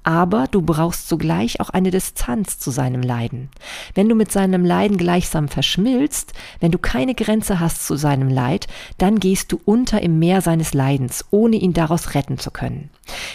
aber 0.05 0.45
du 0.49 0.61
brauchst 0.61 1.09
zugleich 1.09 1.59
auch 1.59 1.71
eine 1.71 1.89
Distanz 1.89 2.59
zu 2.59 2.69
seinem 2.69 3.01
Leiden. 3.01 3.49
Wenn 3.95 4.07
du 4.07 4.13
mit 4.13 4.31
seinem 4.31 4.63
Leiden 4.63 4.97
gleichsam 4.97 5.47
verschmilzt, 5.47 6.33
wenn 6.59 6.71
du 6.71 6.77
keine 6.77 7.15
Grenze 7.15 7.59
hast 7.59 7.85
zu 7.87 7.95
seinem 7.95 8.29
Leid, 8.29 8.67
dann 8.99 9.19
gehst 9.19 9.51
du 9.51 9.59
unter 9.65 10.01
im 10.01 10.19
Meer 10.19 10.41
seines 10.41 10.75
Leidens, 10.75 11.25
ohne 11.31 11.55
ihn 11.55 11.73
daraus 11.73 12.13
retten 12.13 12.37
zu 12.37 12.51
können. 12.51 12.91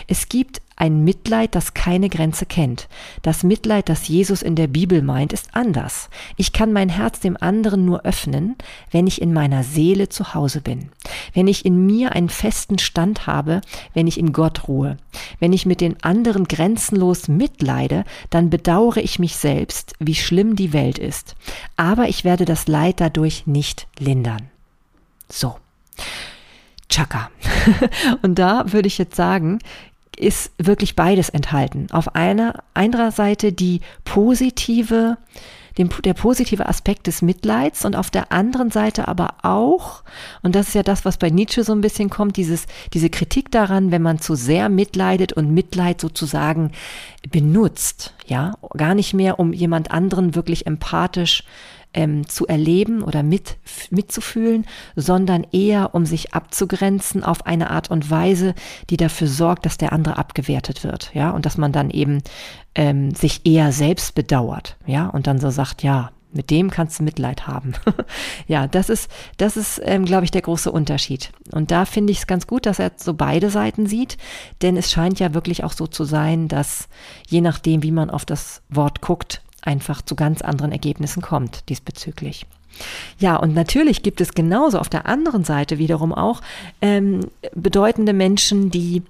Es 0.07 0.29
gibt 0.29 0.63
ein 0.81 1.05
Mitleid, 1.05 1.55
das 1.55 1.75
keine 1.75 2.09
Grenze 2.09 2.47
kennt. 2.47 2.89
Das 3.21 3.43
Mitleid, 3.43 3.91
das 3.91 4.09
Jesus 4.09 4.41
in 4.41 4.57
der 4.57 4.67
Bibel 4.67 5.03
meint, 5.03 5.35
ist 5.35 5.51
anders. 5.53 6.09
Ich 6.37 6.55
kann 6.55 6.73
mein 6.73 6.89
Herz 6.89 7.21
dem 7.21 7.37
anderen 7.39 7.85
nur 7.85 8.07
öffnen, 8.07 8.57
wenn 8.91 9.07
ich 9.07 9.21
in 9.21 9.35
meiner 9.35 9.63
Seele 9.63 10.09
zu 10.09 10.33
Hause 10.33 10.63
bin. 10.63 10.89
Wenn 11.35 11.49
ich 11.49 11.67
in 11.67 11.85
mir 11.85 12.13
einen 12.13 12.31
festen 12.31 12.79
Stand 12.79 13.27
habe, 13.27 13.61
wenn 13.93 14.07
ich 14.07 14.19
in 14.19 14.33
Gott 14.33 14.69
ruhe. 14.69 14.97
Wenn 15.39 15.53
ich 15.53 15.67
mit 15.67 15.83
den 15.83 16.03
anderen 16.03 16.45
grenzenlos 16.45 17.29
mitleide, 17.29 18.05
dann 18.31 18.49
bedauere 18.49 18.99
ich 18.99 19.19
mich 19.19 19.37
selbst, 19.37 19.93
wie 19.99 20.15
schlimm 20.15 20.57
die 20.57 20.73
Welt 20.73 20.99
ist. 20.99 21.37
Aber 21.77 22.09
ich 22.09 22.25
werde 22.25 22.47
das 22.47 22.69
Leid 22.69 23.01
dadurch 23.01 23.47
nicht 23.47 23.87
lindern. 23.99 24.49
So. 25.29 25.57
Chaka. 26.89 27.31
Und 28.23 28.39
da 28.39 28.73
würde 28.73 28.89
ich 28.89 28.99
jetzt 28.99 29.15
sagen, 29.15 29.61
ist 30.21 30.53
wirklich 30.59 30.97
beides 30.97 31.29
enthalten. 31.29 31.89
Auf 31.91 32.15
einer, 32.15 32.63
einer 32.75 33.11
Seite 33.11 33.53
die 33.53 33.81
positive, 34.05 35.17
dem, 35.79 35.89
der 36.05 36.15
positive 36.15 36.67
Aspekt 36.67 37.07
des 37.07 37.23
Mitleids 37.23 37.85
und 37.85 37.97
auf 37.97 38.11
der 38.11 38.31
anderen 38.31 38.71
Seite 38.71 39.09
aber 39.09 39.35
auch, 39.43 40.03
und 40.43 40.55
das 40.55 40.69
ist 40.69 40.75
ja 40.75 40.83
das, 40.83 41.05
was 41.05 41.17
bei 41.17 41.31
Nietzsche 41.31 41.65
so 41.65 41.73
ein 41.73 41.81
bisschen 41.81 42.11
kommt, 42.11 42.37
dieses, 42.37 42.67
diese 42.93 43.11
Kritik 43.11 43.51
daran, 43.51 43.91
wenn 43.91 44.03
man 44.03 44.21
zu 44.21 44.35
sehr 44.35 44.69
mitleidet 44.69 45.33
und 45.33 45.53
Mitleid 45.53 46.01
sozusagen 46.01 46.73
benutzt, 47.31 48.15
ja, 48.27 48.55
gar 48.77 48.95
nicht 48.95 49.15
mehr, 49.15 49.39
um 49.39 49.53
jemand 49.53 49.91
anderen 49.91 50.35
wirklich 50.35 50.67
empathisch 50.67 51.45
ähm, 51.95 52.29
zu 52.29 52.47
erleben 52.47 53.03
oder 53.03 53.23
mit, 53.23 53.57
mitzufühlen, 53.91 54.67
sondern 54.97 55.47
eher 55.53 55.95
um 55.95 56.07
sich 56.07 56.35
abzugrenzen 56.35 57.25
auf 57.25 57.47
eine 57.47 57.71
Art 57.71 57.91
und 57.91 58.11
Weise, 58.11 58.55
die 58.91 58.97
dafür 58.97 59.27
sorgt, 59.27 59.67
dass 59.67 59.79
der 59.79 59.93
andere 59.93 60.19
abgewertet 60.19 60.85
wird, 60.85 61.11
ja, 61.15 61.31
und 61.31 61.47
dass 61.47 61.59
man 61.59 61.73
dann 61.73 61.91
eben 61.91 62.23
ähm, 62.75 63.15
sich 63.15 63.45
eher 63.45 63.73
selbst 63.73 64.15
bedauert, 64.15 64.77
ja, 64.87 65.07
und 65.09 65.27
dann 65.27 65.39
so 65.41 65.51
sagt, 65.51 65.83
ja, 65.83 66.11
Mit 66.33 66.51
dem 66.51 66.71
kannst 66.71 67.01
du 67.01 67.03
Mitleid 67.03 67.49
haben. 67.49 67.73
ja, 68.47 68.69
das 68.69 68.89
ist, 68.89 69.11
das 69.37 69.57
ist, 69.57 69.81
ähm, 69.85 70.05
glaube 70.05 70.25
ich, 70.25 70.31
der 70.31 70.43
große 70.43 70.71
Unterschied. 70.71 71.33
Und 71.51 71.73
da 71.73 71.85
finde 71.85 72.13
ich 72.13 72.19
es 72.19 72.27
ganz 72.29 72.47
gut, 72.47 72.67
dass 72.67 72.79
er 72.79 72.93
so 72.97 73.15
beide 73.15 73.51
Seiten 73.51 73.87
sieht, 73.87 74.17
denn 74.63 74.77
es 74.77 74.93
scheint 74.93 75.19
ja 75.19 75.35
wirklich 75.35 75.65
auch 75.65 75.73
so 75.73 75.89
zu 75.89 76.05
sein, 76.05 76.47
dass 76.47 76.89
je 77.29 77.41
nachdem, 77.41 77.83
wie 77.83 77.91
man 77.91 78.11
auf 78.11 78.25
das 78.25 78.63
Wort 78.69 79.01
guckt, 79.01 79.43
einfach 79.63 80.03
zu 80.03 80.15
ganz 80.15 80.43
anderen 80.43 80.73
Ergebnissen 80.73 81.23
kommt 81.23 81.69
diesbezüglich. 81.69 82.47
Ja, 83.19 83.37
und 83.37 83.55
natürlich 83.55 84.03
gibt 84.03 84.21
es 84.21 84.33
genauso 84.33 84.79
auf 84.79 84.89
der 84.89 85.07
anderen 85.07 85.45
Seite 85.45 85.79
wiederum 85.79 86.15
auch 86.15 86.41
ähm, 86.81 87.29
bedeutende 87.55 88.13
Menschen, 88.13 88.71
die 88.71 89.03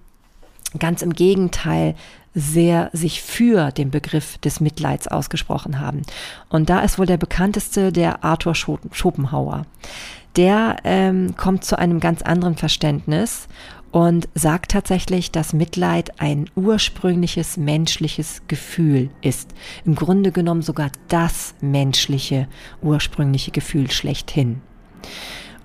ganz 0.79 1.03
im 1.03 1.13
Gegenteil 1.13 1.95
sehr 2.35 2.91
sich 2.93 3.23
für 3.23 3.73
den 3.73 3.91
Begriff 3.91 4.39
des 4.39 4.61
Mitleids 4.61 5.09
ausgesprochen 5.09 5.81
haben. 5.81 6.03
Und 6.49 6.71
da 6.71 6.81
ist 6.81 6.99
wohl 6.99 7.07
der 7.07 7.17
bekannteste 7.17 7.93
der 7.93 8.25
Arthur 8.25 8.55
Schopenhauer. 8.55 9.67
Der 10.37 10.77
ähm, 10.85 11.35
kommt 11.37 11.65
zu 11.65 11.77
einem 11.77 11.99
ganz 11.99 12.23
anderen 12.23 12.57
Verständnis 12.57 13.49
und 13.93 14.29
sagt 14.35 14.71
tatsächlich, 14.71 15.33
dass 15.33 15.53
Mitleid 15.53 16.21
ein 16.21 16.49
ursprüngliches 16.55 17.57
menschliches 17.57 18.43
Gefühl 18.47 19.11
ist. 19.21 19.53
Im 19.85 19.95
Grunde 19.95 20.33
genommen 20.33 20.63
sogar 20.63 20.91
das 21.09 21.55
menschliche 21.61 22.49
ursprüngliche 22.83 23.51
Gefühl 23.51 23.91
schlechthin. 23.91 24.61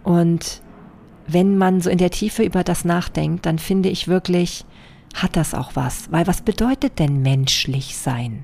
Und 0.03 0.62
wenn 1.27 1.58
man 1.58 1.82
so 1.82 1.89
in 1.89 1.98
der 1.98 2.12
Tiefe 2.12 2.44
über 2.44 2.63
das 2.63 2.86
nachdenkt, 2.86 3.46
dann 3.46 3.60
finde 3.60 3.89
ich 3.89 4.08
wirklich, 4.08 4.65
hat 5.15 5.36
das 5.36 5.53
auch 5.53 5.72
was. 5.75 6.12
Weil 6.12 6.27
was 6.27 6.41
bedeutet 6.41 7.00
denn 7.00 7.22
menschlich 7.22 7.98
sein? 7.98 8.44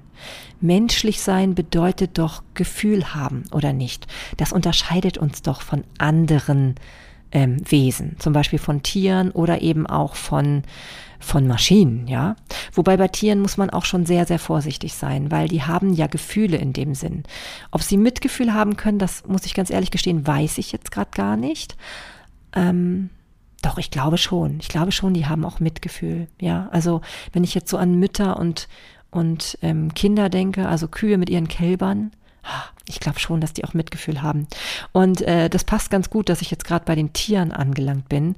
Menschlich 0.59 1.21
sein 1.21 1.55
bedeutet 1.55 2.17
doch 2.17 2.43
Gefühl 2.53 3.13
haben 3.15 3.43
oder 3.51 3.73
nicht. 3.73 4.07
Das 4.37 4.53
unterscheidet 4.53 5.17
uns 5.17 5.41
doch 5.41 5.61
von 5.61 5.83
anderen 5.97 6.75
ähm, 7.31 7.57
Wesen, 7.69 8.15
zum 8.19 8.33
Beispiel 8.33 8.59
von 8.59 8.83
Tieren 8.83 9.31
oder 9.31 9.61
eben 9.61 9.87
auch 9.87 10.15
von 10.15 10.63
von 11.21 11.47
Maschinen, 11.47 12.07
ja. 12.07 12.35
Wobei 12.73 12.97
bei 12.97 13.07
Tieren 13.07 13.41
muss 13.41 13.55
man 13.55 13.69
auch 13.69 13.85
schon 13.85 14.05
sehr, 14.05 14.25
sehr 14.25 14.39
vorsichtig 14.39 14.95
sein, 14.95 15.31
weil 15.31 15.47
die 15.47 15.61
haben 15.61 15.93
ja 15.93 16.07
Gefühle 16.07 16.57
in 16.57 16.73
dem 16.73 16.95
Sinn. 16.95 17.23
Ob 17.69 17.83
sie 17.83 17.97
Mitgefühl 17.97 18.53
haben 18.53 18.75
können, 18.75 18.97
das 18.97 19.27
muss 19.27 19.45
ich 19.45 19.53
ganz 19.53 19.69
ehrlich 19.69 19.91
gestehen, 19.91 20.25
weiß 20.25 20.57
ich 20.57 20.71
jetzt 20.71 20.91
gerade 20.91 21.11
gar 21.13 21.37
nicht. 21.37 21.77
Ähm, 22.53 23.11
doch, 23.61 23.77
ich 23.77 23.91
glaube 23.91 24.17
schon. 24.17 24.57
Ich 24.59 24.67
glaube 24.67 24.91
schon, 24.91 25.13
die 25.13 25.27
haben 25.27 25.45
auch 25.45 25.59
Mitgefühl. 25.59 26.27
Ja, 26.39 26.67
also 26.71 27.01
wenn 27.31 27.43
ich 27.43 27.53
jetzt 27.53 27.69
so 27.69 27.77
an 27.77 27.99
Mütter 27.99 28.37
und, 28.37 28.67
und 29.11 29.57
ähm, 29.61 29.93
Kinder 29.93 30.29
denke, 30.29 30.67
also 30.67 30.87
Kühe 30.87 31.17
mit 31.17 31.29
ihren 31.29 31.47
Kälbern, 31.47 32.11
ich 32.85 32.99
glaube 32.99 33.19
schon, 33.19 33.41
dass 33.41 33.53
die 33.53 33.63
auch 33.63 33.73
Mitgefühl 33.73 34.21
haben. 34.21 34.47
Und 34.91 35.21
äh, 35.21 35.49
das 35.49 35.63
passt 35.63 35.89
ganz 35.89 36.09
gut, 36.09 36.29
dass 36.29 36.41
ich 36.41 36.51
jetzt 36.51 36.65
gerade 36.65 36.85
bei 36.85 36.95
den 36.95 37.13
Tieren 37.13 37.51
angelangt 37.51 38.09
bin. 38.09 38.35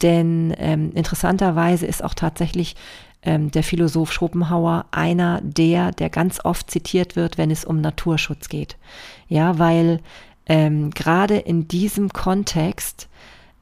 Denn 0.00 0.54
ähm, 0.58 0.92
interessanterweise 0.94 1.86
ist 1.86 2.02
auch 2.02 2.14
tatsächlich 2.14 2.76
ähm, 3.22 3.50
der 3.50 3.62
Philosoph 3.62 4.12
Schopenhauer 4.12 4.86
einer 4.90 5.40
der, 5.42 5.92
der 5.92 6.10
ganz 6.10 6.44
oft 6.44 6.70
zitiert 6.70 7.16
wird, 7.16 7.38
wenn 7.38 7.50
es 7.50 7.64
um 7.64 7.80
Naturschutz 7.80 8.48
geht. 8.48 8.76
Ja, 9.28 9.58
weil 9.58 10.00
ähm, 10.46 10.90
gerade 10.90 11.36
in 11.38 11.68
diesem 11.68 12.12
Kontext 12.12 13.08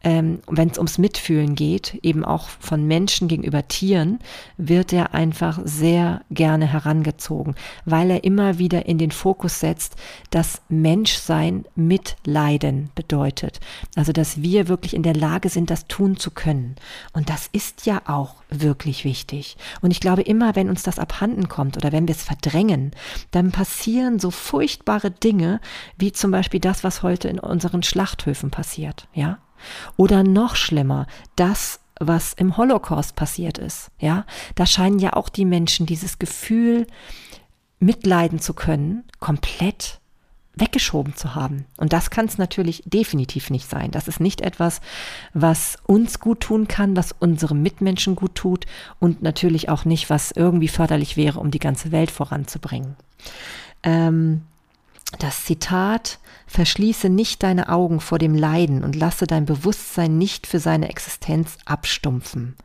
ähm, 0.03 0.41
wenn 0.47 0.71
es 0.71 0.79
ums 0.79 0.99
Mitfühlen 0.99 1.55
geht, 1.55 1.99
eben 2.03 2.25
auch 2.25 2.49
von 2.49 2.87
Menschen 2.87 3.29
gegenüber 3.29 3.69
Tieren, 3.69 4.19
wird 4.57 4.93
er 4.93 5.15
einfach 5.15 5.61
sehr 5.65 6.23
gerne 6.31 6.67
herangezogen, 6.67 7.55
weil 7.85 8.11
er 8.11 8.25
immer 8.25 8.59
wieder 8.59 8.87
in 8.87 8.99
den 8.99 9.11
Fokus 9.11 9.61
setzt, 9.61 9.97
dass 10.31 10.63
Menschsein 10.69 11.65
Mitleiden 11.75 12.91
bedeutet. 12.95 13.61
Also, 13.97 14.13
dass 14.13 14.43
wir 14.43 14.69
wirklich 14.69 14.95
in 14.95 15.03
der 15.03 15.15
Lage 15.15 15.49
sind, 15.49 15.71
das 15.71 15.87
tun 15.87 16.17
zu 16.17 16.31
können. 16.31 16.77
Und 17.13 17.29
das 17.29 17.49
ist 17.53 17.87
ja 17.87 18.03
auch 18.07 18.37
wirklich 18.49 19.05
wichtig. 19.05 19.57
Und 19.81 19.91
ich 19.91 20.01
glaube, 20.01 20.23
immer 20.23 20.57
wenn 20.57 20.71
uns 20.71 20.83
das 20.83 20.99
abhanden 20.99 21.49
kommt 21.49 21.77
oder 21.77 21.93
wenn 21.93 22.09
wir 22.09 22.15
es 22.15 22.23
verdrängen, 22.23 22.93
dann 23.31 23.53
passieren 23.53 24.19
so 24.19 24.31
furchtbare 24.31 25.11
Dinge, 25.11 25.61
wie 25.97 26.13
zum 26.13 26.31
Beispiel 26.31 26.61
das, 26.61 26.85
was 26.85 27.03
heute 27.03 27.29
in 27.29 27.39
unseren 27.39 27.83
Schlachthöfen 27.83 28.51
passiert, 28.51 29.07
ja? 29.13 29.39
Oder 29.97 30.23
noch 30.23 30.57
schlimmer, 30.57 31.07
das, 31.37 31.81
was 31.99 32.33
im 32.33 32.57
Holocaust 32.57 33.15
passiert 33.15 33.59
ist. 33.59 33.91
Ja, 33.99 34.25
da 34.55 34.67
scheinen 34.67 34.99
ja 34.99 35.13
auch 35.13 35.29
die 35.29 35.45
Menschen 35.45 35.87
dieses 35.87 36.19
Gefühl 36.19 36.87
mitleiden 37.79 38.41
zu 38.41 38.55
können, 38.55 39.05
komplett 39.21 40.01
weggeschoben 40.55 41.15
zu 41.17 41.35
haben. 41.35 41.65
Und 41.77 41.93
das 41.93 42.11
kann 42.11 42.27
es 42.27 42.39
natürlich 42.39 42.83
definitiv 42.85 43.51
nicht 43.51 43.69
sein. 43.69 43.91
Das 43.91 44.09
ist 44.09 44.21
nicht 44.21 44.41
etwas, 44.41 44.81
was 45.33 45.79
uns 45.87 46.21
gut 46.21 46.41
tun 46.41 46.69
kann, 46.69 46.97
was 46.97 47.13
unseren 47.19 47.63
Mitmenschen 47.63 48.17
gut 48.17 48.35
tut 48.35 48.67
und 48.99 49.23
natürlich 49.23 49.69
auch 49.69 49.85
nicht, 49.85 50.11
was 50.11 50.33
irgendwie 50.33 50.69
förderlich 50.69 51.17
wäre, 51.17 51.41
um 51.41 51.51
die 51.51 51.59
ganze 51.59 51.93
Welt 51.93 52.11
voranzubringen. 52.11 52.97
Ähm, 53.83 54.43
das 55.19 55.45
Zitat, 55.45 56.19
verschließe 56.47 57.09
nicht 57.09 57.43
deine 57.43 57.69
Augen 57.69 58.01
vor 58.01 58.19
dem 58.19 58.35
Leiden 58.35 58.85
und 58.85 58.97
lasse 58.97 59.27
dein 59.27 59.45
Bewusstsein 59.45 60.19
nicht 60.19 60.47
für 60.47 60.59
seine 60.59 60.89
Existenz 60.89 61.59
abstumpfen. 61.65 62.57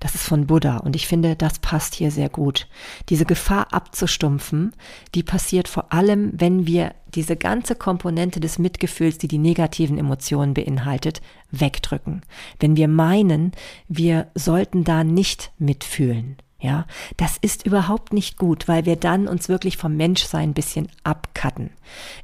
Das 0.00 0.14
ist 0.14 0.24
von 0.24 0.46
Buddha 0.46 0.78
und 0.78 0.94
ich 0.94 1.06
finde, 1.06 1.36
das 1.36 1.58
passt 1.58 1.94
hier 1.94 2.10
sehr 2.10 2.28
gut. 2.28 2.68
Diese 3.08 3.24
Gefahr 3.24 3.72
abzustumpfen, 3.72 4.74
die 5.14 5.22
passiert 5.22 5.68
vor 5.68 5.92
allem, 5.92 6.32
wenn 6.34 6.66
wir 6.66 6.94
diese 7.14 7.36
ganze 7.36 7.74
Komponente 7.74 8.40
des 8.40 8.58
Mitgefühls, 8.58 9.16
die 9.16 9.28
die 9.28 9.38
negativen 9.38 9.96
Emotionen 9.96 10.52
beinhaltet, 10.52 11.22
wegdrücken. 11.50 12.22
Wenn 12.60 12.76
wir 12.76 12.88
meinen, 12.88 13.52
wir 13.88 14.28
sollten 14.34 14.84
da 14.84 15.02
nicht 15.02 15.52
mitfühlen. 15.58 16.36
Ja, 16.66 16.84
das 17.16 17.36
ist 17.40 17.64
überhaupt 17.64 18.12
nicht 18.12 18.38
gut, 18.38 18.66
weil 18.66 18.86
wir 18.86 18.96
dann 18.96 19.28
uns 19.28 19.48
wirklich 19.48 19.76
vom 19.76 19.96
Menschsein 19.96 20.50
ein 20.50 20.52
bisschen 20.52 20.88
abkatten. 21.04 21.70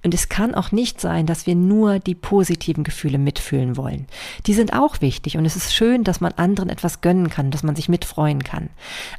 Und 0.05 0.15
es 0.15 0.29
kann 0.29 0.57
auch 0.57 0.73
nicht 0.73 1.01
sein, 1.01 1.27
dass 1.27 1.47
wir 1.47 1.55
nur 1.55 2.01
die 2.01 2.17
positiven 2.17 2.83
Gefühle 2.83 3.19
mitfühlen 3.19 3.77
wollen. 3.77 4.09
Die 4.47 4.55
sind 4.55 4.73
auch 4.73 5.01
wichtig 5.01 5.37
und 5.37 5.47
es 5.47 5.55
ist 5.55 5.73
schön, 5.73 6.03
dass 6.03 6.21
man 6.21 6.33
anderen 6.33 6.71
etwas 6.71 7.03
gönnen 7.03 7.31
kann, 7.31 7.53
dass 7.53 7.63
man 7.63 7.77
sich 7.77 7.89
mitfreuen 7.89 8.43
kann. 8.43 8.69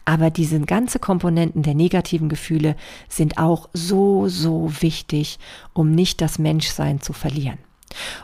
Aber 0.04 0.30
diese 0.30 0.60
ganze 0.60 1.00
Komponenten 1.00 1.64
der 1.64 1.74
negativen 1.74 2.28
Gefühle 2.28 2.76
sind 3.08 3.38
auch 3.38 3.70
so, 3.72 4.28
so 4.28 4.74
wichtig, 4.82 5.40
um 5.72 5.92
nicht 5.92 6.20
das 6.20 6.38
Menschsein 6.38 7.00
zu 7.00 7.14
verlieren. 7.14 7.60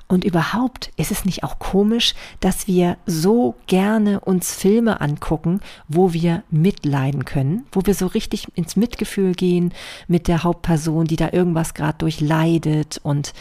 Und 0.08 0.23
überhaupt 0.23 0.91
ist 0.97 1.12
es 1.12 1.25
nicht 1.25 1.43
auch 1.43 1.60
komisch, 1.60 2.13
dass 2.39 2.67
wir 2.67 2.97
so 3.05 3.55
gerne 3.67 4.19
uns 4.19 4.53
Filme 4.53 5.01
angucken, 5.01 5.62
wo 5.88 6.13
wir 6.13 6.43
mitleiden 6.49 7.25
können, 7.25 7.65
wo 7.71 7.82
wir 7.86 7.93
so 7.93 8.08
richtig 8.08 8.47
ins 8.55 8.75
Mitgefühl 8.75 9.34
gehen 9.34 9.73
mit 10.08 10.27
der 10.27 10.43
Hauptperson, 10.43 11.05
die 11.05 11.15
da 11.15 11.29
irgendwas 11.32 11.73
gerade 11.73 11.97
durchleidet 11.99 12.99
und 13.03 13.34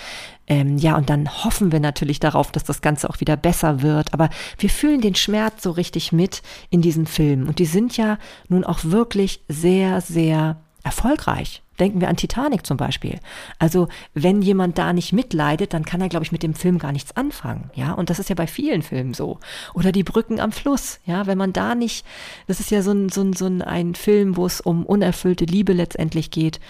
ähm, 0.49 0.79
ja, 0.79 0.97
und 0.97 1.11
dann 1.11 1.45
hoffen 1.45 1.73
wir 1.73 1.81
natürlich 1.81 2.21
darauf, 2.21 2.51
dass 2.51 2.65
das 2.65 2.81
Ganze 2.81 3.11
auch 3.11 3.21
wieder 3.21 3.37
besser 3.37 3.83
wird. 3.83 4.15
Aber 4.15 4.31
wir 4.59 4.71
fühlen 4.71 5.03
den 5.03 5.15
Schmerz 5.15 5.63
so 5.63 5.71
richtig 5.71 6.11
mit 6.11 6.43
in 6.71 6.81
diesen 6.81 7.07
Filmen. 7.07 7.47
Und 7.47 7.59
die 7.59 7.67
sind 7.67 7.97
ja 7.99 8.19
nun 8.49 8.65
auch 8.65 8.85
wirklich 8.85 9.43
sehr, 9.49 10.01
sehr 10.01 10.57
erfolgreich. 10.83 11.63
Denken 11.79 12.01
wir 12.01 12.09
an 12.09 12.17
Titanic 12.17 12.67
zum 12.67 12.77
Beispiel. 12.77 13.21
Also 13.59 13.89
wenn 14.15 14.43
jemand 14.43 14.79
da 14.79 14.93
nicht 14.93 15.13
mitleidet, 15.13 15.73
dann 15.75 15.85
kann 15.85 16.01
er, 16.01 16.09
glaube 16.09 16.25
ich, 16.25 16.33
mit 16.33 16.43
dem 16.43 16.55
Film 16.55 16.79
gar 16.79 16.93
nichts 16.93 17.17
anfangen. 17.17 17.71
Ja, 17.75 17.93
und 17.93 18.11
das 18.11 18.19
ist 18.19 18.29
ja 18.29 18.35
bei 18.35 18.47
vielen 18.47 18.83
Filmen 18.83 19.15
so. 19.15 19.39
Oder 19.75 19.93
die 19.93 20.03
Brücken 20.03 20.41
am 20.41 20.51
Fluss. 20.51 20.99
Ja, 21.07 21.27
wenn 21.27 21.39
man 21.39 21.53
da 21.53 21.75
nicht, 21.75 22.05
das 22.47 22.59
ist 22.59 22.71
ja 22.71 22.83
so 22.83 22.93
ein, 22.93 23.09
so 23.09 23.23
ein, 23.23 23.33
so 23.33 23.47
ein, 23.47 23.95
Film, 23.95 24.37
wo 24.37 24.47
es 24.47 24.61
um 24.61 24.85
unerfüllte 24.85 25.45
Liebe 25.45 25.73
letztendlich 25.73 26.31
geht. 26.31 26.61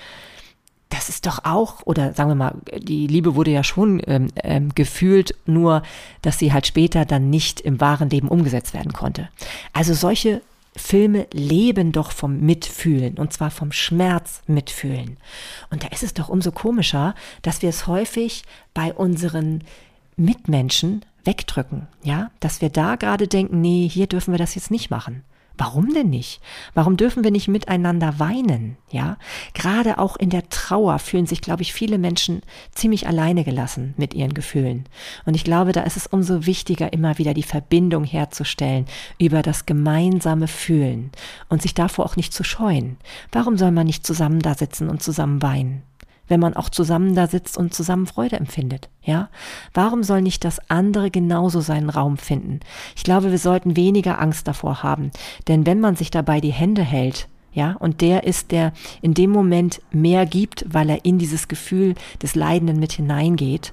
Das 0.90 1.09
ist 1.09 1.27
doch 1.27 1.44
auch, 1.44 1.83
oder 1.85 2.14
sagen 2.14 2.31
wir 2.31 2.35
mal, 2.35 2.55
die 2.79 3.07
Liebe 3.07 3.35
wurde 3.35 3.51
ja 3.51 3.62
schon 3.62 4.01
ähm, 4.07 4.29
ähm, 4.42 4.75
gefühlt, 4.75 5.35
nur 5.44 5.83
dass 6.23 6.38
sie 6.38 6.53
halt 6.53 6.66
später 6.66 7.05
dann 7.05 7.29
nicht 7.29 7.61
im 7.61 7.81
wahren 7.81 8.09
Leben 8.09 8.29
umgesetzt 8.29 8.73
werden 8.73 8.92
konnte. 8.92 9.29
Also 9.73 9.92
solche 9.92 10.40
Filme 10.79 11.27
leben 11.33 11.93
doch 11.93 12.12
vom 12.12 12.41
Mitfühlen 12.41 13.19
und 13.19 13.33
zwar 13.33 13.51
vom 13.51 13.73
Schmerz 13.73 14.43
mitfühlen. 14.47 15.19
Und 15.71 15.83
da 15.85 15.88
ist 15.88 16.03
es 16.03 16.14
doch 16.14 16.29
umso 16.29 16.53
komischer, 16.53 17.14
dass 17.43 17.62
wir 17.62 17.69
es 17.69 17.87
häufig 17.87 18.45
bei 18.75 18.93
unseren 18.93 19.64
Mitmenschen 20.17 21.05
wegdrücken, 21.25 21.87
ja, 22.03 22.31
dass 22.41 22.61
wir 22.61 22.71
da 22.71 22.97
gerade 22.97 23.29
denken, 23.29 23.61
nee, 23.61 23.88
hier 23.88 24.07
dürfen 24.07 24.33
wir 24.33 24.38
das 24.38 24.55
jetzt 24.55 24.71
nicht 24.71 24.91
machen. 24.91 25.23
Warum 25.59 25.92
denn 25.92 26.09
nicht? 26.09 26.40
Warum 26.73 26.97
dürfen 26.97 27.25
wir 27.25 27.33
nicht 27.33 27.49
miteinander 27.49 28.21
weinen? 28.21 28.77
Ja, 28.90 29.18
gerade 29.55 29.99
auch 29.99 30.16
in 30.16 30.31
der 30.31 30.49
Trauer 30.49 31.01
fühlen 31.01 31.27
sich, 31.27 31.40
glaube 31.40 31.62
ich, 31.62 31.73
viele 31.73 31.99
Menschen 31.99 32.42
ziemlich 32.73 33.09
alleine 33.09 33.42
gelassen 33.42 33.92
mit 33.97 34.14
ihren 34.14 34.35
Gefühlen. 34.35 34.85
Und 35.27 35.35
ich 35.35 35.42
glaube, 35.42 35.73
da 35.73 35.83
ist 35.83 35.97
es 35.97 36.07
umso 36.07 36.47
wichtiger, 36.47 36.92
immer 36.92 37.18
wieder 37.18 37.35
die 37.35 37.42
Verbindung 37.42 38.05
herzustellen 38.05 38.87
über 39.18 39.42
das 39.42 39.66
gemeinsame 39.66 40.47
Fühlen 40.47 41.11
und 41.49 41.61
sich 41.61 41.75
davor 41.75 42.07
auch 42.07 42.14
nicht 42.14 42.33
zu 42.33 42.44
scheuen. 42.44 42.97
Warum 43.33 43.59
soll 43.59 43.73
man 43.73 43.87
nicht 43.87 44.07
zusammen 44.07 44.38
da 44.38 44.55
sitzen 44.55 44.88
und 44.88 45.03
zusammen 45.03 45.42
weinen? 45.42 45.83
Wenn 46.29 46.41
man 46.41 46.55
auch 46.55 46.69
zusammen 46.69 47.14
da 47.14 47.27
sitzt 47.27 47.57
und 47.57 47.75
zusammen 47.75 48.07
Freude 48.07 48.37
empfindet. 48.37 48.88
Ja? 49.03 49.29
Warum 49.75 50.03
soll 50.03 50.23
nicht 50.23 50.45
das 50.45 50.61
andere 50.71 51.11
genauso 51.11 51.61
seinen 51.61 51.91
Raum 51.91 52.17
finden? 52.17 52.61
Ich 52.97 53.03
glaube, 53.03 53.31
wir 53.31 53.38
sollten 53.38 53.77
weniger 53.77 54.21
Angst 54.21 54.47
davor 54.47 54.83
haben. 54.83 55.11
Denn 55.49 55.67
wenn 55.67 55.81
man 55.81 55.97
sich 55.97 56.11
dabei 56.11 56.41
die 56.41 56.53
Hände 56.53 56.83
hält, 56.83 57.29
ja, 57.53 57.77
und 57.81 58.03
der 58.03 58.25
ist, 58.25 58.53
der 58.53 58.73
in 59.01 59.14
dem 59.14 59.31
Moment 59.31 59.81
mehr 59.91 60.27
gibt, 60.27 60.64
weil 60.69 60.91
er 60.91 61.05
in 61.05 61.19
dieses 61.19 61.49
Gefühl 61.49 61.95
des 62.23 62.35
Leidenden 62.35 62.79
mit 62.79 62.93
hineingeht, 62.93 63.73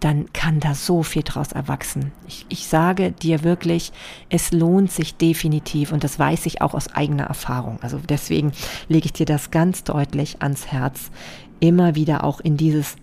dann 0.00 0.32
kann 0.32 0.60
da 0.60 0.74
so 0.74 1.02
viel 1.02 1.22
draus 1.22 1.52
erwachsen. 1.52 2.12
Ich, 2.26 2.46
ich 2.48 2.68
sage 2.68 3.12
dir 3.12 3.42
wirklich, 3.42 3.92
es 4.28 4.52
lohnt 4.52 4.92
sich 4.92 5.16
definitiv 5.16 5.92
und 5.92 6.04
das 6.04 6.18
weiß 6.18 6.46
ich 6.46 6.62
auch 6.62 6.74
aus 6.74 6.94
eigener 6.94 7.24
Erfahrung. 7.24 7.78
Also 7.82 7.98
deswegen 8.08 8.52
lege 8.88 9.06
ich 9.06 9.12
dir 9.12 9.26
das 9.26 9.50
ganz 9.50 9.82
deutlich 9.82 10.40
ans 10.40 10.68
Herz, 10.68 11.10
immer 11.60 11.94
wieder 11.94 12.24
auch 12.24 12.40
in 12.40 12.56
dieses 12.56 12.96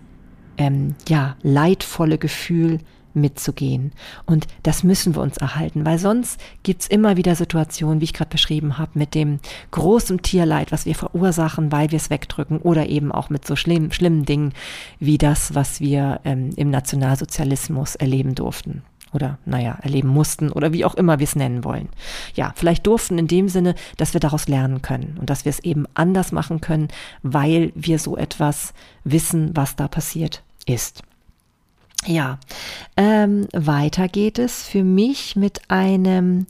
ähm, 0.58 0.96
ja 1.08 1.36
leidvolle 1.42 2.18
Gefühl 2.18 2.80
mitzugehen. 3.16 3.92
Und 4.26 4.46
das 4.64 4.84
müssen 4.84 5.16
wir 5.16 5.22
uns 5.22 5.38
erhalten, 5.38 5.86
weil 5.86 5.98
sonst 5.98 6.40
gibt's 6.64 6.88
immer 6.88 7.18
wieder 7.18 7.36
Situationen, 7.36 8.02
wie 8.02 8.06
ich 8.06 8.14
gerade 8.14 8.30
beschrieben 8.30 8.78
habe, 8.78 8.92
mit 8.96 9.16
dem 9.16 9.40
großen 9.72 10.22
Tierleid, 10.22 10.72
was 10.72 10.86
wir 10.86 10.96
verursachen, 10.96 11.72
weil 11.72 11.92
wir 11.92 11.98
es 11.98 12.10
wegdrücken 12.10 12.60
oder 12.60 12.88
eben 12.88 13.12
auch 13.12 13.30
mit 13.30 13.48
so 13.48 13.56
schlimm, 13.56 13.92
schlimmen 13.92 14.26
Dingen 14.26 14.54
wie 15.00 15.18
das, 15.18 15.56
was 15.56 15.80
wir 15.80 16.20
ähm, 16.26 16.50
im 16.58 16.70
Nationalsozialismus 16.70 17.96
erleben 17.96 18.36
durften 18.36 18.84
oder 19.16 19.40
naja, 19.46 19.78
erleben 19.82 20.10
mussten 20.10 20.52
oder 20.52 20.74
wie 20.74 20.86
auch 20.86 20.96
immer 20.96 21.20
wir 21.20 21.24
es 21.24 21.36
nennen 21.36 21.64
wollen. 21.64 21.90
Ja, 22.36 22.54
vielleicht 22.56 22.86
durften 22.86 23.18
in 23.18 23.28
dem 23.28 23.50
Sinne, 23.50 23.76
dass 23.98 24.14
wir 24.14 24.20
daraus 24.20 24.48
lernen 24.48 24.82
können 24.82 25.18
und 25.20 25.30
dass 25.30 25.46
wir 25.46 25.50
es 25.50 25.60
eben 25.60 25.86
anders 25.94 26.32
machen 26.32 26.62
können, 26.62 26.90
weil 27.24 27.72
wir 27.76 27.98
so 27.98 28.18
etwas 28.18 28.74
wissen, 29.04 29.52
was 29.56 29.76
da 29.76 29.88
passiert 29.88 30.44
ist. 30.66 31.02
Ja, 32.06 32.40
ähm, 32.98 33.48
weiter 33.54 34.08
geht 34.08 34.38
es 34.38 34.68
für 34.68 34.84
mich 34.84 35.36
mit 35.36 35.62
einem 35.70 36.46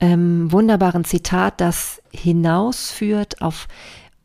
ähm, 0.00 0.52
wunderbaren 0.52 1.04
Zitat, 1.04 1.60
das 1.60 2.02
hinausführt 2.12 3.40
auf 3.40 3.68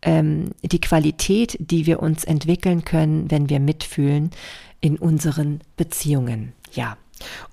ähm, 0.02 0.50
die 0.62 0.82
Qualität, 0.82 1.56
die 1.60 1.86
wir 1.86 2.02
uns 2.02 2.24
entwickeln 2.24 2.84
können, 2.84 3.32
wenn 3.32 3.50
wir 3.50 3.60
mitfühlen 3.60 4.32
in 4.82 4.98
unseren 4.98 5.62
Beziehungen. 5.78 6.54
Ja. 6.74 6.98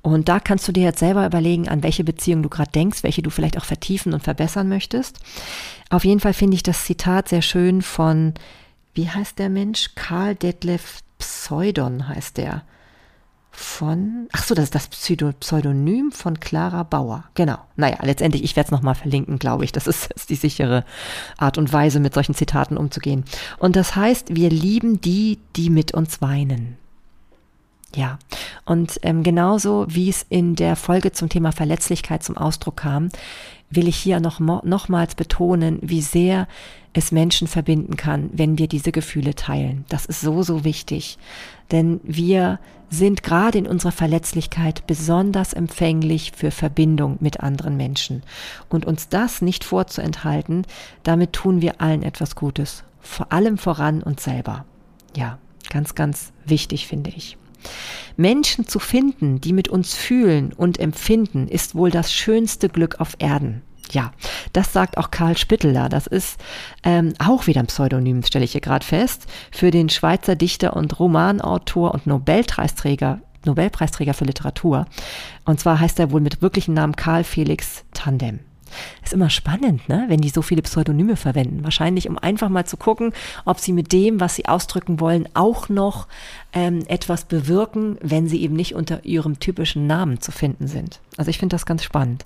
Und 0.03 0.29
da 0.29 0.41
kannst 0.41 0.67
du 0.69 0.73
dir 0.73 0.83
jetzt 0.83 0.99
selber 0.99 1.27
überlegen, 1.27 1.69
an 1.69 1.83
welche 1.83 2.05
Beziehung 2.05 2.43
du 2.43 2.49
gerade 2.49 2.71
denkst, 2.71 3.03
welche 3.03 3.23
du 3.23 3.31
vielleicht 3.31 3.59
auch 3.59 3.65
vertiefen 3.65 4.13
und 4.13 4.23
verbessern 4.23 4.69
möchtest. 4.69 5.19
Auf 5.91 6.05
jeden 6.05 6.21
Fall 6.21 6.35
finde 6.35 6.57
ich 6.57 6.63
das 6.63 6.85
Zitat 6.85 7.29
sehr 7.29 7.43
schön 7.43 7.83
von, 7.83 8.35
wie 8.95 9.09
heißt 9.09 9.39
der 9.39 9.49
Mensch? 9.49 9.91
Karl 9.95 10.35
Detlef 10.35 11.01
Pseudon 11.19 12.09
heißt 12.09 12.37
der 12.39 12.63
von, 13.57 14.29
ach 14.33 14.43
so, 14.43 14.55
das 14.55 14.65
ist 14.65 14.75
das 14.75 14.89
Pseudonym 14.89 16.11
von 16.11 16.41
Clara 16.41 16.83
Bauer. 16.83 17.25
Genau. 17.35 17.59
Naja, 17.77 17.99
letztendlich, 18.03 18.43
ich 18.43 18.57
werde 18.57 18.67
es 18.67 18.71
nochmal 18.73 18.97
verlinken, 18.97 19.39
glaube 19.39 19.65
ich. 19.65 19.73
Das 19.73 19.87
ist, 19.87 20.13
ist 20.13 20.29
die 20.29 20.35
sichere 20.35 20.85
Art 21.39 21.57
und 21.57 21.73
Weise, 21.73 22.01
mit 22.01 22.15
solchen 22.15 22.35
Zitaten 22.35 22.77
umzugehen. 22.77 23.25
Und 23.59 23.77
das 23.77 23.95
heißt, 23.95 24.35
wir 24.35 24.51
lieben 24.51 25.01
die, 25.01 25.39
die 25.57 25.71
mit 25.71 25.95
uns 25.95 26.21
weinen. 26.21 26.77
Ja, 27.95 28.19
und 28.65 28.99
ähm, 29.03 29.23
genauso 29.23 29.87
wie 29.89 30.09
es 30.09 30.27
in 30.29 30.57
der 30.57 30.75
Folge 30.75 31.13
zum 31.13 31.29
Thema 31.29 31.53
Verletzlichkeit 31.53 32.25
zum 32.25 32.37
Ausdruck 32.37 32.79
kam, 32.79 33.09
will 33.71 33.89
ich 33.89 33.97
hier 33.97 34.21
noch, 34.21 34.41
nochmals 34.41 35.15
betonen, 35.15 35.79
wie 35.83 36.03
sehr 36.03 36.49
es 36.93 37.13
Menschen 37.13 37.49
verbinden 37.49 37.97
kann, 37.97 38.31
wenn 38.33 38.59
wir 38.59 38.69
diese 38.69 38.93
Gefühle 38.93 39.35
teilen. 39.35 39.85
Das 39.89 40.07
ist 40.07 40.21
so, 40.21 40.43
so 40.43 40.65
wichtig. 40.65 41.19
Denn 41.73 42.01
wir 42.05 42.59
sind 42.89 43.23
gerade 43.23 43.59
in 43.59 43.67
unserer 43.67 43.93
Verletzlichkeit 43.93 44.87
besonders 44.87 45.53
empfänglich 45.53 46.33
für 46.37 46.51
Verbindung 46.51 47.19
mit 47.21 47.41
anderen 47.41 47.77
Menschen. 47.77 48.23
Und 48.69 48.87
uns 48.87 49.09
das 49.09 49.43
nicht 49.43 49.65
vorzuenthalten, 49.65 50.67
damit 51.03 51.33
tun 51.33 51.61
wir 51.61 51.81
allen 51.81 52.03
etwas 52.03 52.37
Gutes. 52.37 52.85
Vor 53.01 53.33
allem 53.33 53.59
voran 53.59 54.03
uns 54.03 54.23
selber. 54.25 54.65
Ja, 55.17 55.39
ganz, 55.71 55.95
ganz 55.95 56.33
wichtig 56.45 56.87
finde 56.87 57.11
ich. 57.11 57.37
Menschen 58.17 58.67
zu 58.67 58.79
finden, 58.79 59.41
die 59.41 59.53
mit 59.53 59.69
uns 59.69 59.95
fühlen 59.95 60.53
und 60.53 60.79
empfinden, 60.79 61.49
ist 61.49 61.75
wohl 61.75 61.91
das 61.91 62.13
schönste 62.13 62.69
Glück 62.69 63.01
auf 63.01 63.17
Erden. 63.19 63.63
Ja, 63.91 64.13
das 64.53 64.73
sagt 64.73 64.97
auch 64.97 65.11
Karl 65.11 65.37
Spitteler. 65.37 65.89
Das 65.89 66.07
ist 66.07 66.41
ähm, 66.83 67.13
auch 67.19 67.47
wieder 67.47 67.61
ein 67.61 67.67
Pseudonym, 67.67 68.23
stelle 68.23 68.45
ich 68.45 68.53
hier 68.53 68.61
gerade 68.61 68.85
fest, 68.85 69.27
für 69.51 69.71
den 69.71 69.89
Schweizer 69.89 70.37
Dichter 70.37 70.75
und 70.75 70.99
Romanautor 70.99 71.93
und 71.93 72.07
Nobelpreisträger, 72.07 73.21
Nobelpreisträger 73.45 74.15
für 74.15 74.25
Literatur. 74.25 74.87
Und 75.45 75.61
zwar 75.61 75.81
heißt 75.81 75.99
er 76.01 76.11
wohl 76.11 76.21
mit 76.21 76.41
wirklichen 76.41 76.75
Namen 76.75 76.97
Karl 76.97 77.25
Felix 77.25 77.85
Tandem. 77.93 78.41
Ist 79.03 79.13
immer 79.13 79.31
spannend, 79.31 79.89
ne? 79.89 80.05
wenn 80.09 80.21
die 80.21 80.29
so 80.29 80.43
viele 80.43 80.63
Pseudonyme 80.63 81.17
verwenden. 81.17 81.65
Wahrscheinlich, 81.65 82.09
um 82.09 82.19
einfach 82.19 82.49
mal 82.49 82.67
zu 82.67 82.77
gucken, 82.77 83.13
ob 83.45 83.59
sie 83.59 83.73
mit 83.73 83.93
dem, 83.93 84.21
was 84.21 84.35
sie 84.35 84.47
ausdrücken 84.47 85.01
wollen, 85.01 85.29
auch 85.35 85.69
noch 85.69 86.09
ähm, 86.53 86.85
etwas 86.89 87.25
bewirken, 87.25 87.99
wenn 88.01 88.29
sie 88.29 88.43
eben 88.43 88.57
nicht 88.57 88.75
unter 88.75 89.05
ihrem 89.05 89.41
typischen 89.41 89.87
Namen 89.87 90.21
zu 90.21 90.33
finden 90.33 90.67
sind. 90.67 91.01
Also 91.17 91.31
ich 91.31 91.39
finde 91.39 91.55
das 91.55 91.67
ganz 91.67 91.83
spannend. 91.85 92.25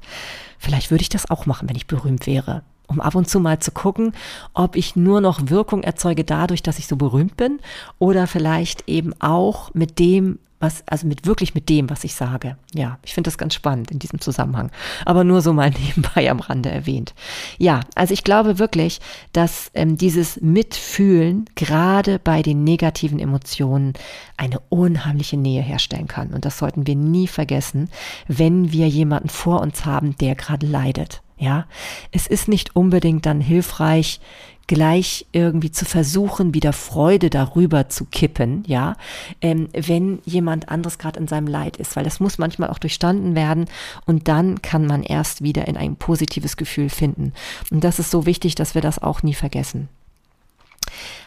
Vielleicht 0.59 0.91
würde 0.91 1.03
ich 1.03 1.09
das 1.09 1.31
auch 1.31 1.47
machen, 1.47 1.69
wenn 1.69 1.77
ich 1.77 1.87
berühmt 1.87 2.27
wäre 2.27 2.63
um 2.89 3.01
ab 3.01 3.15
und 3.15 3.29
zu 3.29 3.39
mal 3.39 3.61
zu 3.61 3.71
gucken, 3.71 4.13
ob 4.55 4.75
ich 4.75 4.97
nur 4.97 5.21
noch 5.21 5.51
Wirkung 5.51 5.85
erzeuge 5.85 6.25
dadurch, 6.25 6.63
dass 6.63 6.79
ich 6.79 6.89
so 6.89 6.97
berühmt 6.97 7.37
bin 7.37 7.61
oder 7.99 8.27
vielleicht 8.27 8.89
eben 8.89 9.13
auch 9.21 9.73
mit 9.75 9.99
dem, 9.99 10.39
was, 10.59 10.83
also 10.87 11.07
mit 11.07 11.27
wirklich 11.27 11.55
mit 11.55 11.69
dem, 11.69 11.89
was 11.89 12.03
ich 12.03 12.15
sage. 12.15 12.57
Ja, 12.75 12.99
ich 13.05 13.15
finde 13.15 13.29
das 13.29 13.39
ganz 13.39 13.55
spannend 13.55 13.91
in 13.91 13.99
diesem 13.99 14.21
Zusammenhang. 14.21 14.71
Aber 15.05 15.23
nur 15.23 15.41
so 15.43 15.53
mal 15.53 15.71
nebenbei 15.87 16.29
am 16.31 16.41
Rande 16.41 16.71
erwähnt. 16.71 17.15
Ja, 17.59 17.81
also 17.95 18.13
ich 18.13 18.25
glaube 18.25 18.59
wirklich, 18.59 19.01
dass 19.33 19.71
ähm, 19.75 19.97
dieses 19.97 20.41
Mitfühlen 20.41 21.45
gerade 21.55 22.19
bei 22.19 22.43
den 22.43 22.65
negativen 22.65 23.21
Emotionen 23.21 23.93
eine 24.37 24.61
unheimliche 24.69 25.37
Nähe 25.37 25.63
herstellen 25.63 26.09
kann. 26.09 26.33
Und 26.33 26.45
das 26.45 26.59
sollten 26.59 26.87
wir 26.87 26.97
nie 26.97 27.29
vergessen, 27.29 27.91
wenn 28.27 28.73
wir 28.73 28.89
jemanden 28.89 29.29
vor 29.29 29.61
uns 29.61 29.85
haben, 29.85 30.17
der 30.19 30.35
gerade 30.35 30.67
leidet. 30.67 31.23
Ja, 31.39 31.67
es 32.11 32.27
ist 32.27 32.49
nicht 32.49 32.75
unbedingt 32.75 33.25
dann 33.25 33.41
hilfreich, 33.41 34.21
gleich 34.69 35.27
irgendwie 35.33 35.73
zu 35.73 35.85
versuchen, 35.85 36.55
wieder 36.55 36.73
Freude 36.73 37.31
darüber 37.31 37.89
zu 37.89 38.05
kippen, 38.05 38.63
ja, 38.67 38.97
ähm, 39.41 39.69
wenn 39.73 40.21
jemand 40.25 40.69
anderes 40.69 40.99
gerade 40.99 41.19
in 41.19 41.27
seinem 41.27 41.47
Leid 41.47 41.79
ist, 41.79 41.97
weil 41.97 42.05
das 42.05 42.21
muss 42.21 42.39
manchmal 42.39 42.69
auch 42.71 42.79
durchstanden 42.79 43.35
werden 43.35 43.67
und 44.05 44.29
dann 44.29 44.63
kann 44.63 44.87
man 44.87 45.03
erst 45.03 45.43
wieder 45.43 45.67
in 45.67 45.77
ein 45.77 45.97
positives 45.97 46.57
Gefühl 46.57 46.91
finden. 46.91 47.33
Und 47.71 47.83
das 47.83 47.99
ist 47.99 48.11
so 48.11 48.27
wichtig, 48.27 48.55
dass 48.55 48.75
wir 48.75 48.83
das 48.83 49.03
auch 49.03 49.23
nie 49.23 49.35
vergessen. 49.35 49.89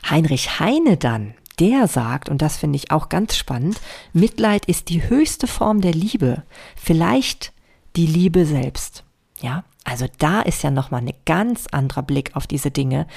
Heinrich 0.10 0.60
Heine 0.60 0.97
dann, 0.97 1.34
der 1.60 1.88
sagt, 1.88 2.30
und 2.30 2.41
das 2.41 2.58
finde 2.58 2.78
ich 2.78 2.91
auch 2.91 3.10
ganz 3.10 3.36
spannend, 3.36 3.82
Mitleid 4.13 4.65
ist 4.65 4.89
die 4.89 5.10
höchste 5.10 5.47
Form 5.47 5.82
der 5.82 5.93
Liebe, 5.93 6.43
vielleicht 6.76 7.54
die 7.95 8.06
Liebe 8.06 8.45
selbst. 8.45 9.04
Ja, 9.41 9.63
also 9.84 10.06
da 10.20 10.41
ist 10.41 10.63
ja 10.63 10.72
nochmal 10.72 11.02
ein 11.02 11.13
ganz 11.26 11.67
anderer 11.72 12.04
Blick 12.04 12.36
auf 12.36 12.48
diese 12.48 12.72
Dinge, 12.72 13.08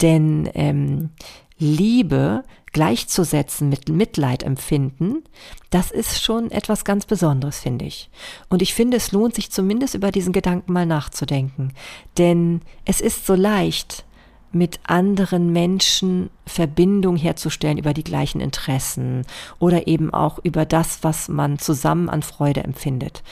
denn 0.00 0.48
ähm, 0.54 1.10
Liebe 1.58 2.44
gleichzusetzen 2.72 3.68
mit 3.68 3.88
Mitleid 3.88 4.42
empfinden, 4.42 5.22
das 5.70 5.90
ist 5.90 6.22
schon 6.22 6.50
etwas 6.50 6.84
ganz 6.84 7.04
Besonderes, 7.04 7.60
finde 7.60 7.84
ich. 7.84 8.10
Und 8.48 8.62
ich 8.62 8.74
finde, 8.74 8.96
es 8.96 9.12
lohnt 9.12 9.34
sich 9.34 9.50
zumindest 9.50 9.94
über 9.94 10.10
diesen 10.10 10.32
Gedanken 10.32 10.72
mal 10.72 10.86
nachzudenken, 10.86 11.72
denn 12.18 12.62
es 12.84 13.00
ist 13.00 13.26
so 13.26 13.34
leicht, 13.34 14.04
mit 14.52 14.80
anderen 14.84 15.52
Menschen 15.52 16.30
Verbindung 16.46 17.16
herzustellen 17.16 17.78
über 17.78 17.94
die 17.94 18.04
gleichen 18.04 18.40
Interessen 18.40 19.24
oder 19.58 19.86
eben 19.86 20.12
auch 20.12 20.38
über 20.42 20.64
das, 20.64 21.02
was 21.02 21.28
man 21.28 21.58
zusammen 21.58 22.08
an 22.08 22.22
Freude 22.22 22.62
empfindet. 22.62 23.22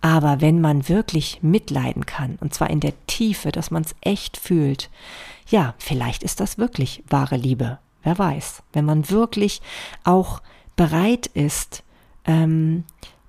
Aber 0.00 0.40
wenn 0.40 0.60
man 0.60 0.88
wirklich 0.88 1.42
mitleiden 1.42 2.06
kann, 2.06 2.38
und 2.40 2.54
zwar 2.54 2.70
in 2.70 2.80
der 2.80 2.94
Tiefe, 3.06 3.50
dass 3.50 3.70
man 3.70 3.82
es 3.82 3.94
echt 4.00 4.36
fühlt, 4.36 4.90
ja, 5.48 5.74
vielleicht 5.78 6.22
ist 6.22 6.40
das 6.40 6.58
wirklich 6.58 7.02
wahre 7.08 7.36
Liebe. 7.36 7.78
Wer 8.02 8.18
weiß. 8.18 8.62
Wenn 8.72 8.84
man 8.84 9.10
wirklich 9.10 9.60
auch 10.04 10.40
bereit 10.76 11.26
ist, 11.26 11.82
ähm, 12.24 12.84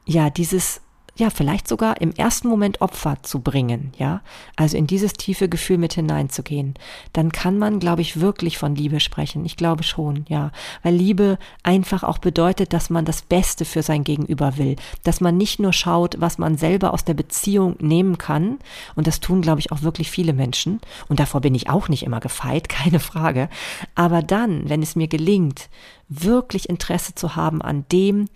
ja, 0.05 0.29
dieses 0.29 0.81
ja, 1.19 1.29
vielleicht 1.29 1.67
sogar 1.67 1.99
im 1.99 2.11
ersten 2.13 2.47
Moment 2.47 2.79
Opfer 2.79 3.17
zu 3.23 3.41
bringen, 3.41 3.91
ja, 3.97 4.21
also 4.55 4.77
in 4.77 4.87
dieses 4.87 5.13
tiefe 5.13 5.49
Gefühl 5.49 5.77
mit 5.77 5.93
hineinzugehen, 5.93 6.75
dann 7.11 7.33
kann 7.33 7.57
man, 7.57 7.79
glaube 7.79 8.01
ich, 8.01 8.21
wirklich 8.21 8.57
von 8.57 8.73
Liebe 8.73 9.01
sprechen. 9.01 9.43
Ich 9.43 9.57
glaube 9.57 9.83
schon, 9.83 10.25
ja, 10.29 10.51
weil 10.81 10.95
Liebe 10.95 11.37
einfach 11.61 12.03
auch 12.03 12.19
bedeutet, 12.19 12.71
dass 12.71 12.89
man 12.89 13.03
das 13.03 13.21
Beste 13.21 13.65
für 13.65 13.83
sein 13.83 14.05
Gegenüber 14.05 14.57
will, 14.57 14.77
dass 15.03 15.19
man 15.19 15.35
nicht 15.35 15.59
nur 15.59 15.73
schaut, 15.73 16.15
was 16.19 16.37
man 16.37 16.57
selber 16.57 16.93
aus 16.93 17.03
der 17.03 17.15
Beziehung 17.15 17.75
nehmen 17.79 18.17
kann, 18.17 18.57
und 18.95 19.05
das 19.05 19.19
tun, 19.19 19.41
glaube 19.41 19.59
ich, 19.59 19.73
auch 19.73 19.81
wirklich 19.81 20.09
viele 20.09 20.31
Menschen, 20.31 20.79
und 21.09 21.19
davor 21.19 21.41
bin 21.41 21.53
ich 21.53 21.69
auch 21.69 21.89
nicht 21.89 22.03
immer 22.03 22.21
gefeit, 22.21 22.69
keine 22.69 23.01
Frage, 23.01 23.49
aber 23.93 24.21
dann, 24.21 24.69
wenn 24.69 24.81
es 24.81 24.95
mir 24.95 25.09
gelingt, 25.09 25.69
wirklich 26.07 26.69
Interesse 26.69 27.13
zu 27.13 27.35
haben 27.35 27.61
an 27.61 27.85
dem, 27.91 28.29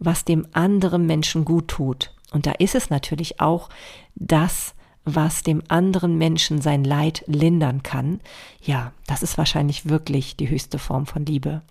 was 0.00 0.24
dem 0.24 0.46
anderen 0.52 1.06
Menschen 1.06 1.44
gut 1.44 1.68
tut, 1.68 2.12
und 2.32 2.46
da 2.46 2.52
ist 2.52 2.74
es 2.74 2.90
natürlich 2.90 3.40
auch 3.40 3.68
das, 4.14 4.74
was 5.04 5.42
dem 5.42 5.62
anderen 5.68 6.18
Menschen 6.18 6.60
sein 6.60 6.84
Leid 6.84 7.24
lindern 7.26 7.82
kann. 7.82 8.20
Ja, 8.62 8.92
das 9.06 9.22
ist 9.22 9.38
wahrscheinlich 9.38 9.88
wirklich 9.88 10.36
die 10.36 10.48
höchste 10.48 10.78
Form 10.78 11.06
von 11.06 11.24
Liebe. 11.24 11.62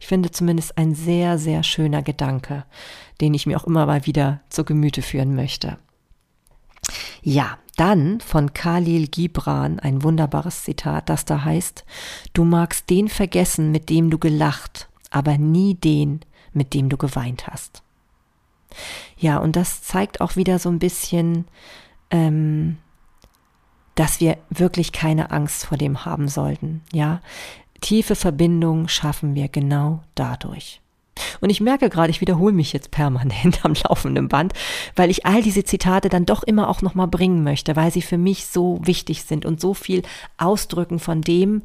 Ich 0.00 0.06
finde 0.06 0.30
zumindest 0.30 0.78
ein 0.78 0.94
sehr, 0.94 1.38
sehr 1.38 1.62
schöner 1.62 2.02
Gedanke, 2.02 2.64
den 3.20 3.34
ich 3.34 3.46
mir 3.46 3.58
auch 3.58 3.64
immer 3.64 3.84
mal 3.84 4.06
wieder 4.06 4.40
zur 4.48 4.64
Gemüte 4.64 5.02
führen 5.02 5.34
möchte. 5.34 5.78
Ja, 7.22 7.58
dann 7.76 8.20
von 8.20 8.54
Khalil 8.54 9.08
Gibran 9.08 9.78
ein 9.78 10.02
wunderbares 10.02 10.64
Zitat, 10.64 11.08
das 11.10 11.24
da 11.24 11.44
heißt, 11.44 11.84
du 12.32 12.44
magst 12.44 12.88
den 12.88 13.08
vergessen, 13.08 13.70
mit 13.70 13.90
dem 13.90 14.08
du 14.08 14.18
gelacht, 14.18 14.88
aber 15.10 15.36
nie 15.36 15.74
den, 15.74 16.20
mit 16.52 16.74
dem 16.74 16.88
du 16.88 16.96
geweint 16.96 17.46
hast. 17.46 17.82
Ja, 19.16 19.38
und 19.38 19.56
das 19.56 19.82
zeigt 19.82 20.20
auch 20.20 20.36
wieder 20.36 20.58
so 20.58 20.68
ein 20.68 20.78
bisschen, 20.78 21.46
ähm, 22.10 22.78
dass 23.94 24.20
wir 24.20 24.38
wirklich 24.50 24.92
keine 24.92 25.30
Angst 25.30 25.66
vor 25.66 25.78
dem 25.78 26.04
haben 26.04 26.28
sollten. 26.28 26.82
Ja, 26.92 27.20
tiefe 27.80 28.14
Verbindungen 28.14 28.88
schaffen 28.88 29.34
wir 29.34 29.48
genau 29.48 30.02
dadurch. 30.14 30.80
Und 31.40 31.50
ich 31.50 31.60
merke 31.60 31.88
gerade, 31.90 32.10
ich 32.10 32.20
wiederhole 32.20 32.52
mich 32.52 32.72
jetzt 32.72 32.90
permanent 32.90 33.60
am 33.64 33.74
laufenden 33.74 34.28
Band, 34.28 34.52
weil 34.94 35.10
ich 35.10 35.26
all 35.26 35.42
diese 35.42 35.64
Zitate 35.64 36.08
dann 36.08 36.26
doch 36.26 36.42
immer 36.42 36.68
auch 36.68 36.82
nochmal 36.82 37.08
bringen 37.08 37.42
möchte, 37.42 37.76
weil 37.76 37.92
sie 37.92 38.02
für 38.02 38.18
mich 38.18 38.46
so 38.46 38.80
wichtig 38.82 39.24
sind 39.24 39.44
und 39.44 39.60
so 39.60 39.74
viel 39.74 40.02
ausdrücken 40.36 40.98
von 40.98 41.20
dem, 41.20 41.62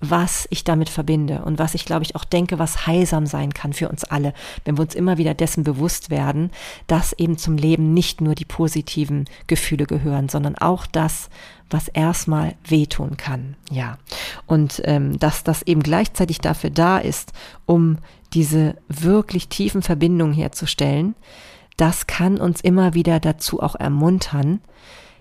was 0.00 0.46
ich 0.50 0.64
damit 0.64 0.88
verbinde 0.90 1.42
und 1.44 1.58
was 1.58 1.74
ich, 1.74 1.84
glaube 1.84 2.04
ich, 2.04 2.16
auch 2.16 2.24
denke, 2.24 2.58
was 2.58 2.86
heilsam 2.86 3.26
sein 3.26 3.54
kann 3.54 3.72
für 3.72 3.88
uns 3.88 4.04
alle, 4.04 4.34
wenn 4.64 4.76
wir 4.76 4.82
uns 4.82 4.94
immer 4.94 5.16
wieder 5.16 5.34
dessen 5.34 5.64
bewusst 5.64 6.10
werden, 6.10 6.50
dass 6.86 7.14
eben 7.14 7.38
zum 7.38 7.56
Leben 7.56 7.94
nicht 7.94 8.20
nur 8.20 8.34
die 8.34 8.44
positiven 8.44 9.24
Gefühle 9.46 9.86
gehören, 9.86 10.28
sondern 10.28 10.56
auch 10.56 10.86
das, 10.86 11.30
was 11.70 11.88
erstmal 11.88 12.54
wehtun 12.68 13.16
kann. 13.16 13.56
Ja. 13.70 13.98
Und 14.46 14.82
ähm, 14.84 15.18
dass 15.18 15.44
das 15.44 15.62
eben 15.62 15.82
gleichzeitig 15.82 16.40
dafür 16.40 16.70
da 16.70 16.98
ist, 16.98 17.32
um 17.64 17.98
diese 18.34 18.76
wirklich 18.88 19.48
tiefen 19.48 19.82
Verbindungen 19.82 20.34
herzustellen, 20.34 21.14
das 21.76 22.06
kann 22.06 22.38
uns 22.38 22.60
immer 22.60 22.94
wieder 22.94 23.20
dazu 23.20 23.62
auch 23.62 23.74
ermuntern, 23.74 24.60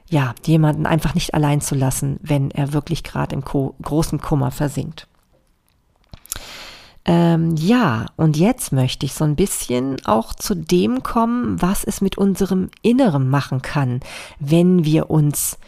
ja, 0.10 0.34
jemanden 0.46 0.86
einfach 0.86 1.16
nicht 1.16 1.34
allein 1.34 1.62
zu 1.62 1.76
lassen, 1.76 2.20
wenn 2.22 2.52
er 2.52 2.74
wirklich 2.74 3.04
gerade 3.04 3.36
im 3.36 3.44
großen 3.44 4.22
Kummer 4.22 4.52
versinkt. 4.52 5.08
Ähm, 7.08 7.56
ja, 7.56 8.08
und 8.16 8.36
jetzt 8.36 8.72
möchte 8.72 9.06
ich 9.06 9.14
so 9.14 9.24
ein 9.26 9.36
bisschen 9.36 10.04
auch 10.06 10.34
zu 10.34 10.56
dem 10.56 11.04
kommen, 11.04 11.62
was 11.62 11.84
es 11.84 12.02
mit 12.02 12.18
unserem 12.18 12.70
Inneren 12.82 13.30
machen 13.30 13.62
kann, 13.62 14.00
wenn 14.40 14.86
wir 14.86 15.12
uns 15.12 15.60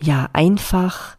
ja 0.00 0.28
einfach 0.32 1.16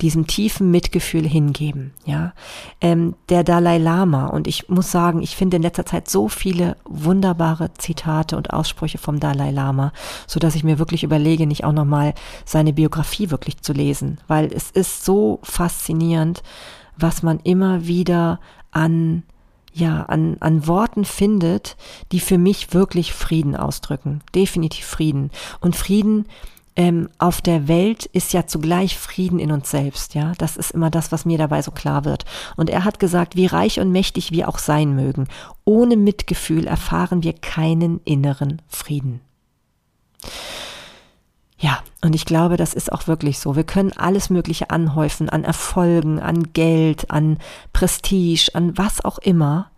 diesem 0.00 0.26
tiefen 0.26 0.70
Mitgefühl 0.70 1.26
hingeben. 1.26 1.92
Ja, 2.04 2.32
ähm, 2.80 3.14
der 3.28 3.44
Dalai 3.44 3.78
Lama 3.78 4.28
und 4.28 4.46
ich 4.46 4.68
muss 4.68 4.90
sagen, 4.90 5.22
ich 5.22 5.36
finde 5.36 5.56
in 5.56 5.62
letzter 5.62 5.86
Zeit 5.86 6.08
so 6.08 6.28
viele 6.28 6.76
wunderbare 6.84 7.72
Zitate 7.74 8.36
und 8.36 8.52
Aussprüche 8.52 8.98
vom 8.98 9.20
Dalai 9.20 9.50
Lama, 9.50 9.92
so 10.26 10.40
dass 10.40 10.54
ich 10.54 10.64
mir 10.64 10.78
wirklich 10.78 11.04
überlege, 11.04 11.46
nicht 11.46 11.64
auch 11.64 11.72
noch 11.72 11.84
mal 11.84 12.14
seine 12.44 12.72
Biografie 12.72 13.30
wirklich 13.30 13.62
zu 13.62 13.72
lesen, 13.72 14.18
weil 14.26 14.52
es 14.52 14.70
ist 14.70 15.04
so 15.04 15.40
faszinierend, 15.42 16.42
was 16.96 17.22
man 17.22 17.40
immer 17.40 17.86
wieder 17.86 18.40
an 18.70 19.22
ja, 19.72 20.02
an, 20.02 20.36
an 20.40 20.66
Worten 20.66 21.04
findet, 21.04 21.76
die 22.10 22.18
für 22.18 22.38
mich 22.38 22.74
wirklich 22.74 23.12
Frieden 23.12 23.54
ausdrücken. 23.54 24.20
Definitiv 24.34 24.84
Frieden. 24.84 25.30
Und 25.60 25.76
Frieden 25.76 26.26
ähm, 26.80 27.10
auf 27.18 27.42
der 27.42 27.68
Welt 27.68 28.06
ist 28.06 28.32
ja 28.32 28.46
zugleich 28.46 28.96
Frieden 28.96 29.38
in 29.38 29.52
uns 29.52 29.70
selbst, 29.70 30.14
ja. 30.14 30.32
Das 30.38 30.56
ist 30.56 30.70
immer 30.70 30.88
das, 30.88 31.12
was 31.12 31.26
mir 31.26 31.36
dabei 31.36 31.60
so 31.60 31.72
klar 31.72 32.06
wird. 32.06 32.24
Und 32.56 32.70
er 32.70 32.84
hat 32.84 32.98
gesagt, 32.98 33.36
wie 33.36 33.44
reich 33.44 33.80
und 33.80 33.92
mächtig 33.92 34.32
wir 34.32 34.48
auch 34.48 34.58
sein 34.58 34.96
mögen, 34.96 35.28
ohne 35.66 35.98
Mitgefühl 35.98 36.66
erfahren 36.66 37.22
wir 37.22 37.34
keinen 37.34 38.00
inneren 38.06 38.62
Frieden. 38.66 39.20
Ja, 41.58 41.82
und 42.00 42.14
ich 42.14 42.24
glaube, 42.24 42.56
das 42.56 42.72
ist 42.72 42.90
auch 42.90 43.06
wirklich 43.06 43.40
so. 43.40 43.56
Wir 43.56 43.64
können 43.64 43.92
alles 43.92 44.30
Mögliche 44.30 44.70
anhäufen 44.70 45.28
an 45.28 45.44
Erfolgen, 45.44 46.18
an 46.18 46.54
Geld, 46.54 47.10
an 47.10 47.36
Prestige, 47.74 48.52
an 48.54 48.78
was 48.78 49.04
auch 49.04 49.18
immer 49.18 49.70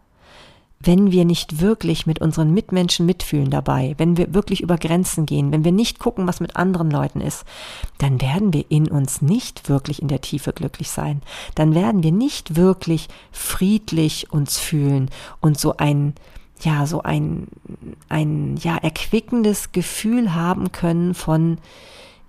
wenn 0.85 1.13
wir 1.13 1.25
nicht 1.25 1.61
wirklich 1.61 2.07
mit 2.07 2.21
unseren 2.21 2.53
Mitmenschen 2.53 3.07
mitfühlen 3.07 3.51
dabei, 3.51 3.95
wenn 3.99 4.17
wir 4.17 4.35
wirklich 4.35 4.63
über 4.63 4.77
Grenzen 4.77 5.27
gehen, 5.27 5.53
wenn 5.53 5.65
wir 5.65 5.73
nicht 5.73 5.99
gucken, 5.99 6.27
was 6.27 6.41
mit 6.41 6.57
anderen 6.57 6.91
Leuten 6.91 7.21
ist, 7.21 7.45
dann 7.99 8.21
werden 8.21 8.53
wir 8.53 8.65
in 8.69 8.89
uns 8.89 9.23
nicht 9.23 9.69
wirklich 9.69 10.03
in 10.03 10.09
der 10.09 10.21
Tiefe 10.21 10.53
glücklich 10.53 10.91
sein. 10.91 11.23
Dann 11.55 11.75
werden 11.75 12.03
wir 12.03 12.13
nicht 12.13 12.57
wirklich 12.57 13.09
friedlich 13.31 14.33
uns 14.33 14.59
fühlen 14.59 15.11
und 15.41 15.59
so 15.59 15.77
ein, 15.77 16.15
ja, 16.61 16.87
so 16.87 17.03
ein, 17.03 17.49
ein, 18.09 18.57
ja, 18.57 18.77
erquickendes 18.77 19.73
Gefühl 19.73 20.35
haben 20.35 20.73
können 20.73 21.15
von, 21.15 21.59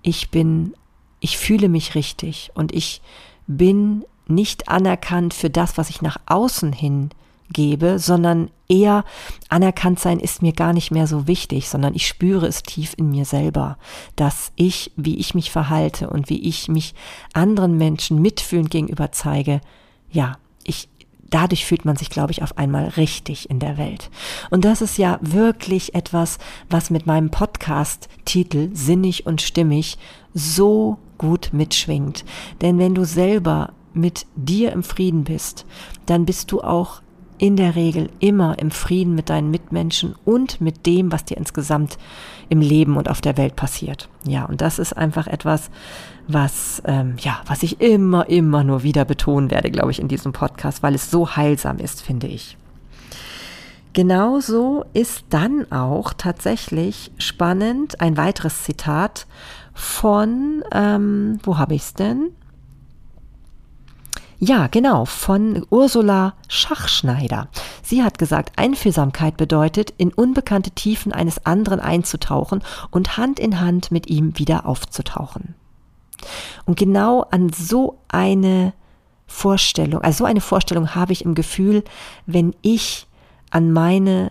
ich 0.02 0.30
bin, 0.30 0.74
ich 1.18 1.38
fühle 1.38 1.68
mich 1.68 1.94
richtig 1.94 2.50
und 2.54 2.72
ich 2.72 3.02
bin 3.46 4.04
nicht 4.26 4.68
anerkannt 4.68 5.34
für 5.34 5.50
das, 5.50 5.76
was 5.76 5.90
ich 5.90 6.02
nach 6.02 6.18
außen 6.26 6.72
hin 6.72 7.10
gebe, 7.52 7.98
sondern 7.98 8.50
eher 8.68 9.04
anerkannt 9.48 10.00
sein 10.00 10.18
ist 10.18 10.42
mir 10.42 10.52
gar 10.52 10.72
nicht 10.72 10.90
mehr 10.90 11.06
so 11.06 11.26
wichtig, 11.26 11.68
sondern 11.68 11.94
ich 11.94 12.06
spüre 12.06 12.46
es 12.46 12.62
tief 12.62 12.94
in 12.96 13.10
mir 13.10 13.24
selber, 13.24 13.78
dass 14.16 14.52
ich, 14.56 14.92
wie 14.96 15.16
ich 15.16 15.34
mich 15.34 15.50
verhalte 15.50 16.10
und 16.10 16.30
wie 16.30 16.48
ich 16.48 16.68
mich 16.68 16.94
anderen 17.32 17.76
Menschen 17.76 18.20
mitfühlend 18.22 18.70
gegenüber 18.70 19.12
zeige, 19.12 19.60
ja, 20.10 20.38
ich, 20.64 20.88
dadurch 21.28 21.66
fühlt 21.66 21.84
man 21.84 21.96
sich, 21.96 22.10
glaube 22.10 22.32
ich, 22.32 22.42
auf 22.42 22.56
einmal 22.56 22.88
richtig 22.88 23.50
in 23.50 23.58
der 23.58 23.76
Welt. 23.76 24.10
Und 24.50 24.64
das 24.64 24.80
ist 24.80 24.98
ja 24.98 25.18
wirklich 25.20 25.94
etwas, 25.94 26.38
was 26.70 26.90
mit 26.90 27.06
meinem 27.06 27.30
Podcast-Titel 27.30 28.70
Sinnig 28.72 29.26
und 29.26 29.42
Stimmig 29.42 29.98
so 30.32 30.98
gut 31.18 31.50
mitschwingt. 31.52 32.24
Denn 32.62 32.78
wenn 32.78 32.94
du 32.94 33.04
selber 33.04 33.72
mit 33.92 34.26
dir 34.34 34.72
im 34.72 34.82
Frieden 34.82 35.24
bist, 35.24 35.66
dann 36.06 36.24
bist 36.24 36.50
du 36.50 36.60
auch 36.62 37.00
in 37.38 37.56
der 37.56 37.74
Regel 37.74 38.10
immer 38.20 38.58
im 38.58 38.70
Frieden 38.70 39.14
mit 39.14 39.30
deinen 39.30 39.50
Mitmenschen 39.50 40.14
und 40.24 40.60
mit 40.60 40.86
dem, 40.86 41.12
was 41.12 41.24
dir 41.24 41.36
insgesamt 41.36 41.98
im 42.48 42.60
Leben 42.60 42.96
und 42.96 43.08
auf 43.08 43.20
der 43.20 43.36
Welt 43.36 43.56
passiert. 43.56 44.08
Ja, 44.24 44.44
und 44.44 44.60
das 44.60 44.78
ist 44.78 44.92
einfach 44.92 45.26
etwas, 45.26 45.70
was, 46.28 46.82
ähm, 46.84 47.16
ja, 47.18 47.40
was 47.46 47.62
ich 47.62 47.80
immer, 47.80 48.28
immer 48.28 48.64
nur 48.64 48.82
wieder 48.82 49.04
betonen 49.04 49.50
werde, 49.50 49.70
glaube 49.70 49.90
ich, 49.90 50.00
in 50.00 50.08
diesem 50.08 50.32
Podcast, 50.32 50.82
weil 50.82 50.94
es 50.94 51.10
so 51.10 51.36
heilsam 51.36 51.78
ist, 51.78 52.02
finde 52.02 52.26
ich. 52.26 52.56
Genauso 53.94 54.84
ist 54.92 55.24
dann 55.30 55.70
auch 55.70 56.12
tatsächlich 56.14 57.12
spannend 57.18 58.00
ein 58.00 58.16
weiteres 58.16 58.64
Zitat 58.64 59.26
von, 59.72 60.64
ähm, 60.72 61.38
wo 61.44 61.58
habe 61.58 61.74
ich 61.74 61.82
es 61.82 61.94
denn? 61.94 62.30
Ja, 64.46 64.66
genau, 64.66 65.06
von 65.06 65.64
Ursula 65.70 66.34
Schachschneider. 66.48 67.48
Sie 67.82 68.02
hat 68.02 68.18
gesagt, 68.18 68.52
Einfühlsamkeit 68.58 69.38
bedeutet, 69.38 69.94
in 69.96 70.12
unbekannte 70.12 70.70
Tiefen 70.70 71.14
eines 71.14 71.46
anderen 71.46 71.80
einzutauchen 71.80 72.62
und 72.90 73.16
Hand 73.16 73.40
in 73.40 73.60
Hand 73.62 73.90
mit 73.90 74.06
ihm 74.10 74.38
wieder 74.38 74.66
aufzutauchen. 74.66 75.54
Und 76.66 76.76
genau 76.78 77.22
an 77.30 77.54
so 77.54 78.00
eine 78.08 78.74
Vorstellung, 79.26 80.02
also 80.02 80.18
so 80.18 80.24
eine 80.26 80.42
Vorstellung 80.42 80.94
habe 80.94 81.14
ich 81.14 81.24
im 81.24 81.34
Gefühl, 81.34 81.82
wenn 82.26 82.54
ich 82.60 83.06
an 83.50 83.72
meine 83.72 84.30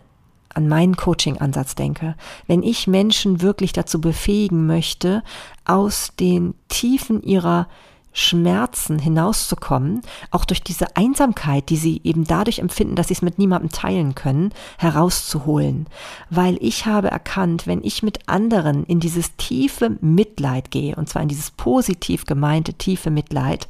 an 0.53 0.67
meinen 0.67 0.95
Coaching-Ansatz 0.95 1.73
denke, 1.73 2.15
wenn 2.45 2.61
ich 2.61 2.85
Menschen 2.85 3.41
wirklich 3.41 3.73
dazu 3.73 3.99
befähigen 3.99 4.67
möchte, 4.67 5.23
aus 5.65 6.11
den 6.19 6.53
Tiefen 6.67 7.23
ihrer 7.23 7.67
Schmerzen 8.13 8.99
hinauszukommen, 8.99 10.01
auch 10.31 10.45
durch 10.45 10.63
diese 10.63 10.95
Einsamkeit, 10.95 11.69
die 11.69 11.77
sie 11.77 12.01
eben 12.03 12.25
dadurch 12.25 12.59
empfinden, 12.59 12.95
dass 12.95 13.07
sie 13.07 13.15
es 13.15 13.21
mit 13.21 13.39
niemandem 13.39 13.71
teilen 13.71 14.15
können, 14.15 14.53
herauszuholen. 14.77 15.87
Weil 16.29 16.57
ich 16.61 16.85
habe 16.85 17.09
erkannt, 17.09 17.67
wenn 17.67 17.83
ich 17.83 18.03
mit 18.03 18.29
anderen 18.29 18.85
in 18.85 18.99
dieses 18.99 19.35
tiefe 19.35 19.97
Mitleid 20.01 20.71
gehe, 20.71 20.95
und 20.95 21.09
zwar 21.09 21.23
in 21.23 21.27
dieses 21.27 21.51
positiv 21.51 22.25
gemeinte 22.25 22.73
tiefe 22.75 23.09
Mitleid, 23.09 23.67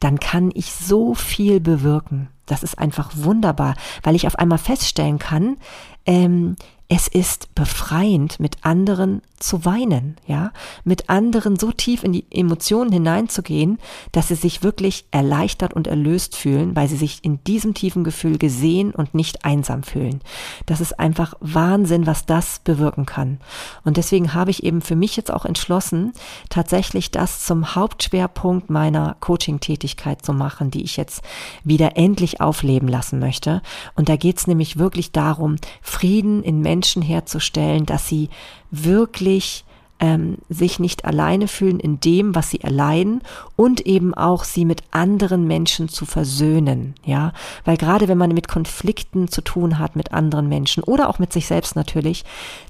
dann 0.00 0.20
kann 0.20 0.50
ich 0.54 0.72
so 0.72 1.14
viel 1.14 1.60
bewirken. 1.60 2.28
Das 2.46 2.62
ist 2.62 2.78
einfach 2.78 3.10
wunderbar, 3.14 3.74
weil 4.02 4.16
ich 4.16 4.26
auf 4.26 4.36
einmal 4.36 4.58
feststellen 4.58 5.18
kann, 5.18 5.56
ähm, 6.04 6.56
es 6.92 7.06
ist 7.06 7.54
befreiend, 7.54 8.40
mit 8.40 8.56
anderen 8.62 9.22
zu 9.38 9.64
weinen, 9.64 10.16
ja, 10.26 10.52
mit 10.82 11.08
anderen 11.08 11.56
so 11.56 11.70
tief 11.70 12.02
in 12.02 12.12
die 12.12 12.26
Emotionen 12.30 12.92
hineinzugehen, 12.92 13.78
dass 14.10 14.28
sie 14.28 14.34
sich 14.34 14.64
wirklich 14.64 15.06
erleichtert 15.12 15.72
und 15.72 15.86
erlöst 15.86 16.36
fühlen, 16.36 16.74
weil 16.74 16.88
sie 16.88 16.96
sich 16.96 17.20
in 17.22 17.42
diesem 17.44 17.74
tiefen 17.74 18.02
Gefühl 18.02 18.38
gesehen 18.38 18.90
und 18.90 19.14
nicht 19.14 19.44
einsam 19.44 19.84
fühlen. 19.84 20.20
Das 20.66 20.80
ist 20.80 20.98
einfach 20.98 21.34
Wahnsinn, 21.38 22.06
was 22.06 22.26
das 22.26 22.58
bewirken 22.58 23.06
kann. 23.06 23.38
Und 23.84 23.96
deswegen 23.96 24.34
habe 24.34 24.50
ich 24.50 24.64
eben 24.64 24.82
für 24.82 24.96
mich 24.96 25.16
jetzt 25.16 25.32
auch 25.32 25.44
entschlossen, 25.44 26.12
tatsächlich 26.50 27.12
das 27.12 27.46
zum 27.46 27.76
Hauptschwerpunkt 27.76 28.68
meiner 28.68 29.16
Coaching-Tätigkeit 29.20 30.22
zu 30.26 30.32
machen, 30.32 30.72
die 30.72 30.82
ich 30.82 30.96
jetzt 30.96 31.22
wieder 31.62 31.96
endlich 31.96 32.40
aufleben 32.40 32.88
lassen 32.88 33.20
möchte. 33.20 33.62
Und 33.94 34.08
da 34.08 34.16
geht 34.16 34.38
es 34.38 34.48
nämlich 34.48 34.76
wirklich 34.76 35.12
darum, 35.12 35.56
Frieden 35.82 36.42
in 36.42 36.60
Menschen 36.60 36.79
Menschen 36.80 37.02
herzustellen, 37.02 37.84
dass 37.84 38.08
sie 38.08 38.30
wirklich 38.70 39.66
ähm, 40.00 40.38
sich 40.48 40.80
nicht 40.80 41.04
alleine 41.04 41.46
fühlen 41.46 41.78
in 41.78 42.00
dem, 42.00 42.34
was 42.34 42.50
sie 42.50 42.60
erleiden 42.60 43.22
und 43.56 43.82
eben 43.82 44.14
auch 44.14 44.44
sie 44.44 44.64
mit 44.64 44.82
anderen 44.90 45.46
Menschen 45.46 45.88
zu 45.88 46.06
versöhnen, 46.06 46.94
ja, 47.04 47.32
weil 47.64 47.76
gerade 47.76 48.08
wenn 48.08 48.18
man 48.18 48.32
mit 48.32 48.48
Konflikten 48.48 49.28
zu 49.28 49.42
tun 49.42 49.78
hat 49.78 49.96
mit 49.96 50.12
anderen 50.12 50.48
Menschen 50.48 50.82
oder 50.82 51.08
auch 51.08 51.18
mit 51.18 51.32
sich 51.32 51.46
selbst 51.46 51.76
natürlich, 51.76 52.24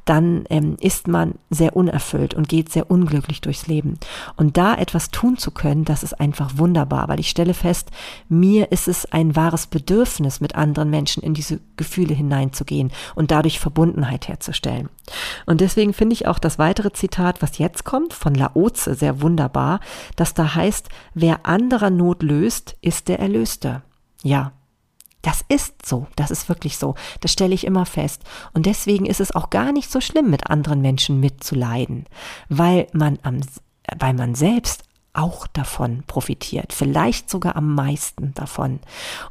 dann 0.04 0.44
ähm, 0.50 0.76
ist 0.80 1.06
man 1.06 1.34
sehr 1.50 1.76
unerfüllt 1.76 2.34
und 2.34 2.48
geht 2.48 2.72
sehr 2.72 2.90
unglücklich 2.90 3.40
durchs 3.40 3.68
Leben. 3.68 3.98
Und 4.36 4.56
da 4.56 4.74
etwas 4.74 5.10
tun 5.10 5.38
zu 5.38 5.52
können, 5.52 5.84
das 5.84 6.02
ist 6.02 6.20
einfach 6.20 6.52
wunderbar, 6.56 7.08
weil 7.08 7.20
ich 7.20 7.30
stelle 7.30 7.54
fest, 7.54 7.90
mir 8.28 8.72
ist 8.72 8.88
es 8.88 9.06
ein 9.06 9.36
wahres 9.36 9.68
Bedürfnis, 9.68 10.40
mit 10.40 10.56
anderen 10.56 10.90
Menschen 10.90 11.22
in 11.22 11.34
diese 11.34 11.60
Gefühle 11.76 12.14
hineinzugehen 12.14 12.90
und 13.14 13.30
dadurch 13.30 13.60
Verbundenheit 13.60 14.26
herzustellen. 14.26 14.88
Und 15.46 15.60
deswegen 15.60 15.92
finde 15.92 16.14
ich 16.14 16.26
auch 16.26 16.38
das 16.38 16.58
weitere 16.58 16.92
Zitat, 16.92 17.42
was 17.42 17.58
jetzt 17.58 17.84
kommt, 17.84 18.12
von 18.12 18.34
Laoze 18.34 18.94
sehr 18.94 19.20
wunderbar, 19.22 19.80
das 20.16 20.34
da 20.34 20.54
heißt, 20.54 20.88
wer 21.14 21.46
anderer 21.46 21.90
Not 21.90 22.22
löst, 22.22 22.76
ist 22.80 23.08
der 23.08 23.18
Erlöste. 23.18 23.82
Ja, 24.22 24.52
das 25.22 25.44
ist 25.48 25.86
so, 25.86 26.06
das 26.16 26.30
ist 26.30 26.48
wirklich 26.48 26.78
so. 26.78 26.94
Das 27.20 27.32
stelle 27.32 27.54
ich 27.54 27.66
immer 27.66 27.84
fest. 27.84 28.22
Und 28.54 28.66
deswegen 28.66 29.06
ist 29.06 29.20
es 29.20 29.34
auch 29.34 29.50
gar 29.50 29.72
nicht 29.72 29.90
so 29.90 30.00
schlimm, 30.00 30.30
mit 30.30 30.48
anderen 30.48 30.80
Menschen 30.80 31.20
mitzuleiden, 31.20 32.06
weil 32.48 32.86
man 32.92 33.18
am, 33.22 33.40
weil 33.98 34.14
man 34.14 34.34
selbst 34.34 34.84
auch 35.12 35.46
davon 35.48 36.02
profitiert, 36.06 36.72
vielleicht 36.72 37.30
sogar 37.30 37.56
am 37.56 37.74
meisten 37.74 38.32
davon. 38.34 38.80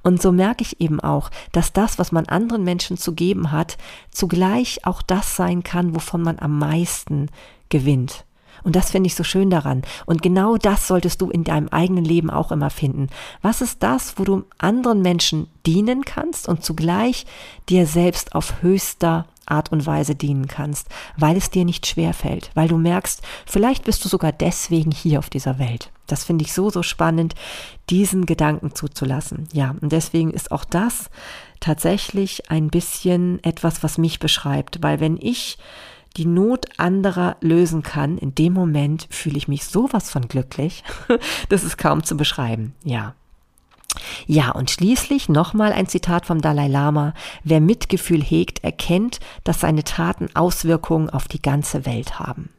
Und 0.03 0.21
so 0.21 0.31
merke 0.31 0.63
ich 0.63 0.81
eben 0.81 0.99
auch, 0.99 1.29
dass 1.51 1.73
das, 1.73 1.97
was 1.97 2.11
man 2.11 2.25
anderen 2.25 2.63
Menschen 2.63 2.97
zu 2.97 3.13
geben 3.13 3.51
hat, 3.51 3.77
zugleich 4.11 4.85
auch 4.85 5.01
das 5.01 5.35
sein 5.35 5.63
kann, 5.63 5.95
wovon 5.95 6.21
man 6.21 6.39
am 6.39 6.59
meisten 6.59 7.29
gewinnt. 7.69 8.25
Und 8.63 8.75
das 8.75 8.91
finde 8.91 9.07
ich 9.07 9.15
so 9.15 9.23
schön 9.23 9.49
daran. 9.49 9.83
Und 10.05 10.21
genau 10.21 10.57
das 10.57 10.87
solltest 10.87 11.21
du 11.21 11.29
in 11.29 11.43
deinem 11.43 11.69
eigenen 11.69 12.03
Leben 12.03 12.29
auch 12.29 12.51
immer 12.51 12.69
finden. 12.69 13.07
Was 13.41 13.61
ist 13.61 13.83
das, 13.83 14.17
wo 14.17 14.23
du 14.23 14.43
anderen 14.57 15.01
Menschen 15.01 15.47
dienen 15.65 16.03
kannst 16.03 16.47
und 16.47 16.63
zugleich 16.63 17.25
dir 17.69 17.85
selbst 17.85 18.35
auf 18.35 18.61
höchster 18.61 19.25
Art 19.49 19.71
und 19.71 19.85
Weise 19.85 20.15
dienen 20.15 20.47
kannst, 20.47 20.87
weil 21.17 21.37
es 21.37 21.49
dir 21.49 21.65
nicht 21.65 21.87
schwer 21.87 22.13
fällt, 22.13 22.51
weil 22.53 22.67
du 22.67 22.77
merkst, 22.77 23.21
vielleicht 23.45 23.85
bist 23.85 24.03
du 24.03 24.09
sogar 24.09 24.31
deswegen 24.31 24.91
hier 24.91 25.19
auf 25.19 25.29
dieser 25.29 25.59
Welt. 25.59 25.91
Das 26.07 26.23
finde 26.23 26.43
ich 26.43 26.53
so, 26.53 26.69
so 26.69 26.83
spannend, 26.83 27.35
diesen 27.89 28.25
Gedanken 28.25 28.73
zuzulassen. 28.73 29.47
Ja, 29.53 29.75
und 29.81 29.91
deswegen 29.91 30.31
ist 30.31 30.51
auch 30.51 30.65
das 30.65 31.09
tatsächlich 31.59 32.49
ein 32.49 32.69
bisschen 32.69 33.43
etwas, 33.43 33.83
was 33.83 33.97
mich 33.97 34.19
beschreibt, 34.19 34.81
weil 34.81 34.99
wenn 34.99 35.17
ich 35.17 35.57
die 36.17 36.25
Not 36.25 36.65
anderer 36.77 37.37
lösen 37.41 37.83
kann, 37.83 38.17
in 38.17 38.33
dem 38.33 38.53
Moment 38.53 39.07
fühle 39.11 39.37
ich 39.37 39.47
mich 39.47 39.65
sowas 39.65 40.09
von 40.09 40.27
glücklich. 40.27 40.83
das 41.49 41.63
ist 41.63 41.77
kaum 41.77 42.03
zu 42.03 42.17
beschreiben. 42.17 42.73
Ja. 42.83 43.15
Ja, 44.27 44.51
und 44.51 44.69
schließlich 44.69 45.29
nochmal 45.29 45.73
ein 45.73 45.87
Zitat 45.87 46.25
vom 46.25 46.41
Dalai 46.41 46.67
Lama. 46.67 47.13
Wer 47.43 47.61
Mitgefühl 47.61 48.21
hegt, 48.21 48.63
erkennt, 48.63 49.19
dass 49.43 49.61
seine 49.61 49.83
Taten 49.83 50.29
Auswirkungen 50.35 51.09
auf 51.09 51.27
die 51.27 51.41
ganze 51.41 51.85
Welt 51.85 52.19
haben. 52.19 52.49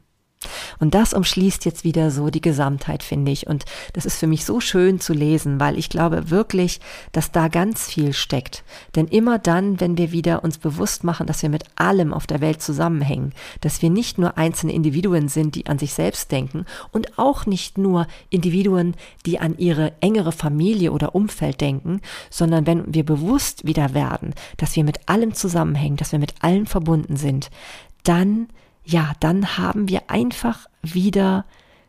Und 0.79 0.95
das 0.95 1.13
umschließt 1.13 1.65
jetzt 1.65 1.83
wieder 1.83 2.11
so 2.11 2.29
die 2.29 2.41
Gesamtheit, 2.41 3.03
finde 3.03 3.31
ich. 3.31 3.47
Und 3.47 3.65
das 3.93 4.05
ist 4.05 4.17
für 4.17 4.27
mich 4.27 4.45
so 4.45 4.59
schön 4.59 4.99
zu 4.99 5.13
lesen, 5.13 5.59
weil 5.59 5.77
ich 5.77 5.89
glaube 5.89 6.29
wirklich, 6.29 6.79
dass 7.11 7.31
da 7.31 7.47
ganz 7.47 7.85
viel 7.87 8.13
steckt. 8.13 8.63
Denn 8.95 9.07
immer 9.07 9.39
dann, 9.39 9.79
wenn 9.79 9.97
wir 9.97 10.11
wieder 10.11 10.43
uns 10.43 10.57
bewusst 10.57 11.03
machen, 11.03 11.27
dass 11.27 11.41
wir 11.41 11.49
mit 11.49 11.65
allem 11.75 12.13
auf 12.13 12.27
der 12.27 12.41
Welt 12.41 12.61
zusammenhängen, 12.61 13.33
dass 13.61 13.81
wir 13.81 13.89
nicht 13.89 14.17
nur 14.17 14.37
einzelne 14.37 14.73
Individuen 14.73 15.27
sind, 15.27 15.55
die 15.55 15.67
an 15.67 15.79
sich 15.79 15.93
selbst 15.93 16.31
denken 16.31 16.65
und 16.91 17.17
auch 17.19 17.45
nicht 17.45 17.77
nur 17.77 18.07
Individuen, 18.29 18.95
die 19.25 19.39
an 19.39 19.57
ihre 19.57 19.93
engere 20.01 20.31
Familie 20.31 20.91
oder 20.91 21.15
Umfeld 21.15 21.61
denken, 21.61 22.01
sondern 22.29 22.65
wenn 22.65 22.93
wir 22.93 23.05
bewusst 23.05 23.65
wieder 23.65 23.93
werden, 23.93 24.33
dass 24.57 24.75
wir 24.75 24.83
mit 24.83 25.07
allem 25.07 25.33
zusammenhängen, 25.33 25.97
dass 25.97 26.11
wir 26.11 26.19
mit 26.19 26.33
allen 26.41 26.65
verbunden 26.65 27.15
sind, 27.15 27.49
dann 28.03 28.47
ja, 28.83 29.13
dann 29.19 29.57
haben 29.57 29.87
wir 29.87 30.09
einfach 30.09 30.67
wieder 30.81 31.45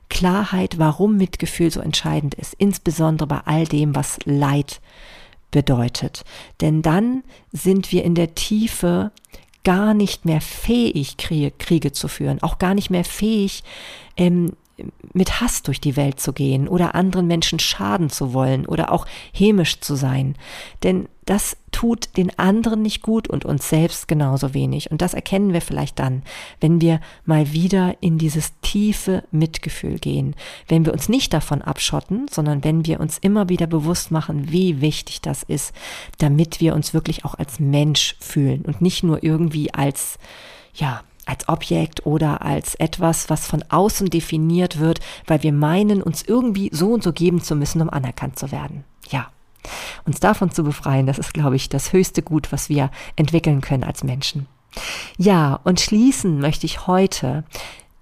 Klarheit, 0.09 0.79
warum 0.79 1.17
Mitgefühl 1.17 1.71
so 1.71 1.81
entscheidend 1.81 2.35
ist, 2.35 2.55
insbesondere 2.59 3.27
bei 3.27 3.41
all 3.45 3.65
dem, 3.65 3.95
was 3.95 4.19
Leid 4.25 4.81
bedeutet. 5.51 6.25
Denn 6.61 6.83
dann 6.83 7.23
sind 7.51 7.93
wir 7.93 8.05
in 8.05 8.15
der 8.15 8.35
Tiefe 8.35 9.11
gar 9.65 9.95
nicht 9.95 10.25
mehr 10.25 10.41
fähig, 10.41 11.17
Kriege, 11.17 11.51
Kriege 11.51 11.93
zu 11.93 12.09
führen, 12.09 12.43
auch 12.43 12.59
gar 12.59 12.75
nicht 12.75 12.91
mehr 12.91 13.05
fähig, 13.05 13.63
ähm, 14.17 14.53
mit 15.13 15.41
Hass 15.41 15.63
durch 15.63 15.81
die 15.81 15.97
Welt 15.97 16.21
zu 16.21 16.33
gehen 16.33 16.69
oder 16.69 16.95
anderen 16.95 17.27
Menschen 17.27 17.59
schaden 17.59 18.11
zu 18.11 18.33
wollen 18.33 18.67
oder 18.67 18.93
auch 18.93 19.07
hämisch 19.33 19.81
zu 19.81 19.95
sein. 19.95 20.35
Denn 20.83 21.09
das 21.25 21.57
tut 21.71 22.17
den 22.17 22.37
anderen 22.39 22.83
nicht 22.83 23.01
gut 23.01 23.29
und 23.29 23.45
uns 23.45 23.69
selbst 23.69 24.09
genauso 24.09 24.55
wenig. 24.55 24.91
Und 24.91 25.03
das 25.03 25.15
erkennen 25.15 25.53
wir 25.53 25.61
vielleicht 25.61 25.99
dann, 25.99 26.23
wenn 26.61 26.81
wir 26.81 27.01
mal 27.25 27.53
wieder 27.53 27.97
in 28.01 28.19
dieses 28.19 28.53
tiefe 28.61 29.23
Mitgefühl 29.31 29.99
gehen, 29.99 30.35
wenn 30.67 30.85
wir 30.85 30.93
uns 30.93 31.09
nicht 31.09 31.33
davon 31.33 31.63
abschotten, 31.63 32.27
sondern 32.29 32.65
wenn 32.65 32.87
wir 32.87 32.99
uns 32.99 33.19
immer 33.19 33.49
wieder 33.49 33.69
bewusst 33.69 34.11
machen, 34.11 34.51
wie 34.51 34.81
wichtig 34.81 35.21
das 35.21 35.45
ist, 35.45 35.73
damit 36.19 36.61
wir 36.61 36.75
uns 36.75 36.93
wirklich 36.93 37.25
auch 37.25 37.37
als 37.37 37.61
Mensch 37.61 38.17
fühlen 38.19 38.63
und 38.63 38.81
nicht 38.81 39.05
nur 39.05 39.23
irgendwie 39.23 39.73
als, 39.73 40.19
ja, 40.75 41.03
als 41.27 41.49
Objekt 41.49 42.07
oder 42.07 42.43
als 42.43 42.75
etwas, 42.77 43.31
was 43.31 43.47
von 43.47 43.65
außen 43.69 44.09
definiert 44.11 44.79
wird, 44.79 45.01
weil 45.27 45.43
wir 45.43 45.53
meinen, 45.53 46.03
uns 46.03 46.23
irgendwie 46.23 46.71
so 46.73 46.93
und 46.93 47.03
so 47.03 47.13
geben 47.13 47.41
zu 47.41 47.55
müssen, 47.55 47.81
um 47.81 47.91
anerkannt 47.91 48.39
zu 48.39 48.51
werden. 48.53 48.85
Ja. 49.09 49.29
Uns 50.05 50.19
davon 50.19 50.51
zu 50.51 50.65
befreien, 50.65 51.07
das 51.07 51.19
ist, 51.19 51.35
glaube 51.35 51.55
ich, 51.55 51.69
das 51.69 51.93
höchste 51.93 52.23
Gut, 52.23 52.51
was 52.51 52.69
wir 52.69 52.91
entwickeln 53.15 53.61
können 53.61 53.85
als 53.85 54.03
Menschen. 54.03 54.49
Ja, 55.17 55.61
und 55.63 55.81
schließen 55.81 56.41
möchte 56.41 56.67
ich 56.67 56.89
heute 56.89 57.45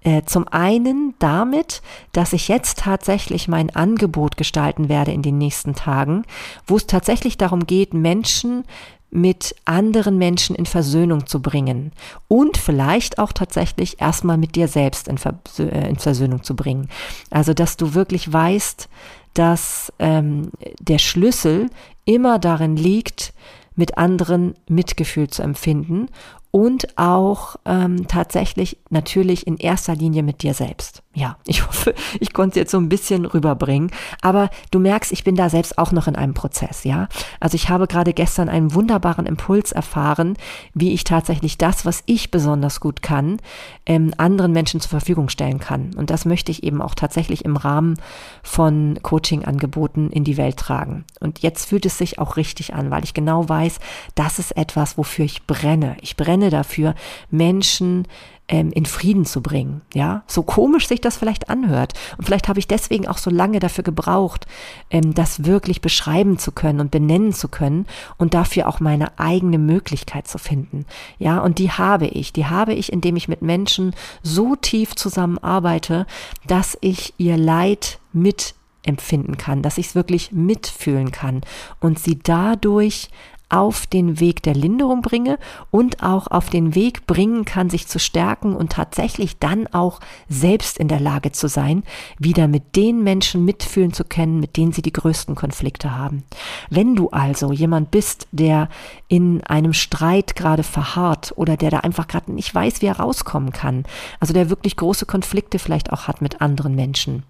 äh, 0.03 0.23
zum 0.25 0.47
einen 0.47 1.13
damit, 1.19 1.83
dass 2.11 2.33
ich 2.33 2.47
jetzt 2.47 2.79
tatsächlich 2.79 3.47
mein 3.47 3.75
Angebot 3.75 4.37
gestalten 4.37 4.89
werde 4.89 5.11
in 5.11 5.21
den 5.21 5.37
nächsten 5.37 5.75
Tagen, 5.75 6.23
wo 6.65 6.77
es 6.77 6.87
tatsächlich 6.87 7.37
darum 7.37 7.67
geht, 7.67 7.93
Menschen 7.93 8.63
mit 9.11 9.55
anderen 9.65 10.17
Menschen 10.17 10.55
in 10.55 10.65
Versöhnung 10.65 11.27
zu 11.27 11.41
bringen 11.41 11.91
und 12.27 12.57
vielleicht 12.57 13.19
auch 13.19 13.33
tatsächlich 13.33 14.01
erstmal 14.01 14.37
mit 14.37 14.55
dir 14.55 14.67
selbst 14.69 15.09
in, 15.09 15.17
Versö 15.17 15.67
äh, 15.67 15.89
in 15.89 15.97
Versöhnung 15.97 16.43
zu 16.43 16.55
bringen. 16.55 16.89
Also, 17.29 17.53
dass 17.53 17.77
du 17.77 17.93
wirklich 17.93 18.31
weißt, 18.31 18.89
dass 19.33 19.91
ähm, 19.99 20.51
der 20.79 20.97
Schlüssel 20.97 21.69
immer 22.05 22.39
darin 22.39 22.77
liegt, 22.77 23.33
mit 23.75 23.97
anderen 23.97 24.55
Mitgefühl 24.67 25.29
zu 25.29 25.41
empfinden 25.41 26.07
und 26.51 26.97
auch 26.97 27.55
ähm, 27.65 28.07
tatsächlich 28.07 28.77
natürlich 28.89 29.47
in 29.47 29.57
erster 29.57 29.95
Linie 29.95 30.21
mit 30.21 30.43
dir 30.43 30.53
selbst. 30.53 31.01
Ja, 31.13 31.37
ich 31.45 31.65
hoffe, 31.65 31.93
ich 32.19 32.33
konnte 32.33 32.51
es 32.51 32.63
jetzt 32.63 32.71
so 32.71 32.77
ein 32.77 32.89
bisschen 32.89 33.25
rüberbringen. 33.25 33.91
Aber 34.21 34.49
du 34.69 34.79
merkst, 34.79 35.11
ich 35.11 35.23
bin 35.23 35.35
da 35.35 35.49
selbst 35.49 35.77
auch 35.77 35.91
noch 35.91 36.07
in 36.07 36.15
einem 36.15 36.33
Prozess, 36.33 36.83
ja. 36.83 37.07
Also 37.39 37.55
ich 37.55 37.69
habe 37.69 37.87
gerade 37.87 38.13
gestern 38.13 38.49
einen 38.49 38.73
wunderbaren 38.73 39.25
Impuls 39.25 39.71
erfahren, 39.71 40.35
wie 40.73 40.93
ich 40.93 41.05
tatsächlich 41.05 41.57
das, 41.57 41.85
was 41.85 42.03
ich 42.05 42.31
besonders 42.31 42.81
gut 42.81 43.01
kann, 43.01 43.37
ähm, 43.85 44.13
anderen 44.17 44.51
Menschen 44.51 44.81
zur 44.81 44.89
Verfügung 44.89 45.29
stellen 45.29 45.59
kann. 45.59 45.91
Und 45.95 46.09
das 46.09 46.25
möchte 46.25 46.51
ich 46.51 46.63
eben 46.63 46.81
auch 46.81 46.95
tatsächlich 46.95 47.45
im 47.45 47.55
Rahmen 47.55 47.95
von 48.43 48.99
Coaching-Angeboten 49.01 50.09
in 50.09 50.25
die 50.25 50.37
Welt 50.37 50.57
tragen. 50.57 51.05
Und 51.19 51.39
jetzt 51.39 51.65
fühlt 51.65 51.85
es 51.85 51.97
sich 51.97 52.19
auch 52.19 52.35
richtig 52.35 52.73
an, 52.73 52.91
weil 52.91 53.03
ich 53.03 53.13
genau 53.13 53.47
weiß, 53.47 53.79
das 54.15 54.39
ist 54.39 54.57
etwas, 54.57 54.97
wofür 54.97 55.25
ich 55.25 55.47
brenne. 55.47 55.95
Ich 56.01 56.17
brenne 56.17 56.40
dafür, 56.49 56.95
Menschen 57.29 58.07
ähm, 58.51 58.71
in 58.71 58.85
Frieden 58.85 59.25
zu 59.25 59.41
bringen. 59.41 59.81
Ja, 59.93 60.23
so 60.27 60.43
komisch 60.43 60.87
sich 60.87 61.01
das 61.01 61.17
vielleicht 61.17 61.49
anhört. 61.49 61.93
Und 62.17 62.25
vielleicht 62.25 62.49
habe 62.49 62.59
ich 62.59 62.67
deswegen 62.67 63.07
auch 63.07 63.17
so 63.17 63.31
lange 63.31 63.59
dafür 63.59 63.83
gebraucht, 63.83 64.45
ähm, 64.91 65.13
das 65.13 65.45
wirklich 65.45 65.81
beschreiben 65.81 66.37
zu 66.37 66.51
können 66.51 66.81
und 66.81 66.91
benennen 66.91 67.33
zu 67.33 67.47
können 67.47 67.87
und 68.17 68.33
dafür 68.33 68.67
auch 68.67 68.79
meine 68.79 69.17
eigene 69.17 69.57
Möglichkeit 69.57 70.27
zu 70.27 70.37
finden. 70.37 70.85
Ja, 71.17 71.39
und 71.39 71.57
die 71.57 71.71
habe 71.71 72.07
ich. 72.07 72.33
Die 72.33 72.45
habe 72.45 72.73
ich, 72.73 72.91
indem 72.91 73.15
ich 73.15 73.29
mit 73.29 73.41
Menschen 73.41 73.95
so 74.21 74.55
tief 74.55 74.95
zusammenarbeite, 74.95 76.05
dass 76.45 76.77
ich 76.81 77.13
ihr 77.17 77.37
Leid 77.37 77.99
mit 78.11 78.53
empfinden 78.83 79.37
kann, 79.37 79.61
dass 79.61 79.77
ich 79.77 79.87
es 79.87 79.95
wirklich 79.95 80.31
mitfühlen 80.31 81.11
kann 81.11 81.41
und 81.79 81.99
sie 81.99 82.17
dadurch 82.17 83.09
auf 83.51 83.85
den 83.85 84.19
Weg 84.19 84.41
der 84.43 84.55
Linderung 84.55 85.01
bringe 85.01 85.37
und 85.69 86.01
auch 86.01 86.27
auf 86.27 86.49
den 86.49 86.73
Weg 86.73 87.05
bringen 87.05 87.45
kann, 87.45 87.69
sich 87.69 87.87
zu 87.87 87.99
stärken 87.99 88.55
und 88.55 88.71
tatsächlich 88.71 89.37
dann 89.39 89.67
auch 89.67 89.99
selbst 90.29 90.77
in 90.77 90.87
der 90.87 90.99
Lage 90.99 91.31
zu 91.31 91.47
sein, 91.47 91.83
wieder 92.17 92.47
mit 92.47 92.75
den 92.75 93.03
Menschen 93.03 93.45
mitfühlen 93.45 93.93
zu 93.93 94.03
können, 94.03 94.39
mit 94.39 94.57
denen 94.57 94.71
sie 94.71 94.81
die 94.81 94.93
größten 94.93 95.35
Konflikte 95.35 95.95
haben. 95.95 96.23
Wenn 96.69 96.95
du 96.95 97.09
also 97.09 97.51
jemand 97.51 97.91
bist, 97.91 98.27
der 98.31 98.69
in 99.07 99.43
einem 99.43 99.73
Streit 99.73 100.35
gerade 100.35 100.63
verharrt 100.63 101.33
oder 101.35 101.57
der 101.57 101.71
da 101.71 101.79
einfach 101.79 102.07
gerade 102.07 102.31
nicht 102.31 102.53
weiß, 102.55 102.81
wie 102.81 102.87
er 102.87 102.99
rauskommen 102.99 103.51
kann, 103.51 103.85
also 104.19 104.33
der 104.33 104.49
wirklich 104.49 104.77
große 104.77 105.05
Konflikte 105.05 105.59
vielleicht 105.59 105.91
auch 105.91 106.07
hat 106.07 106.21
mit 106.21 106.41
anderen 106.41 106.75
Menschen, 106.75 107.23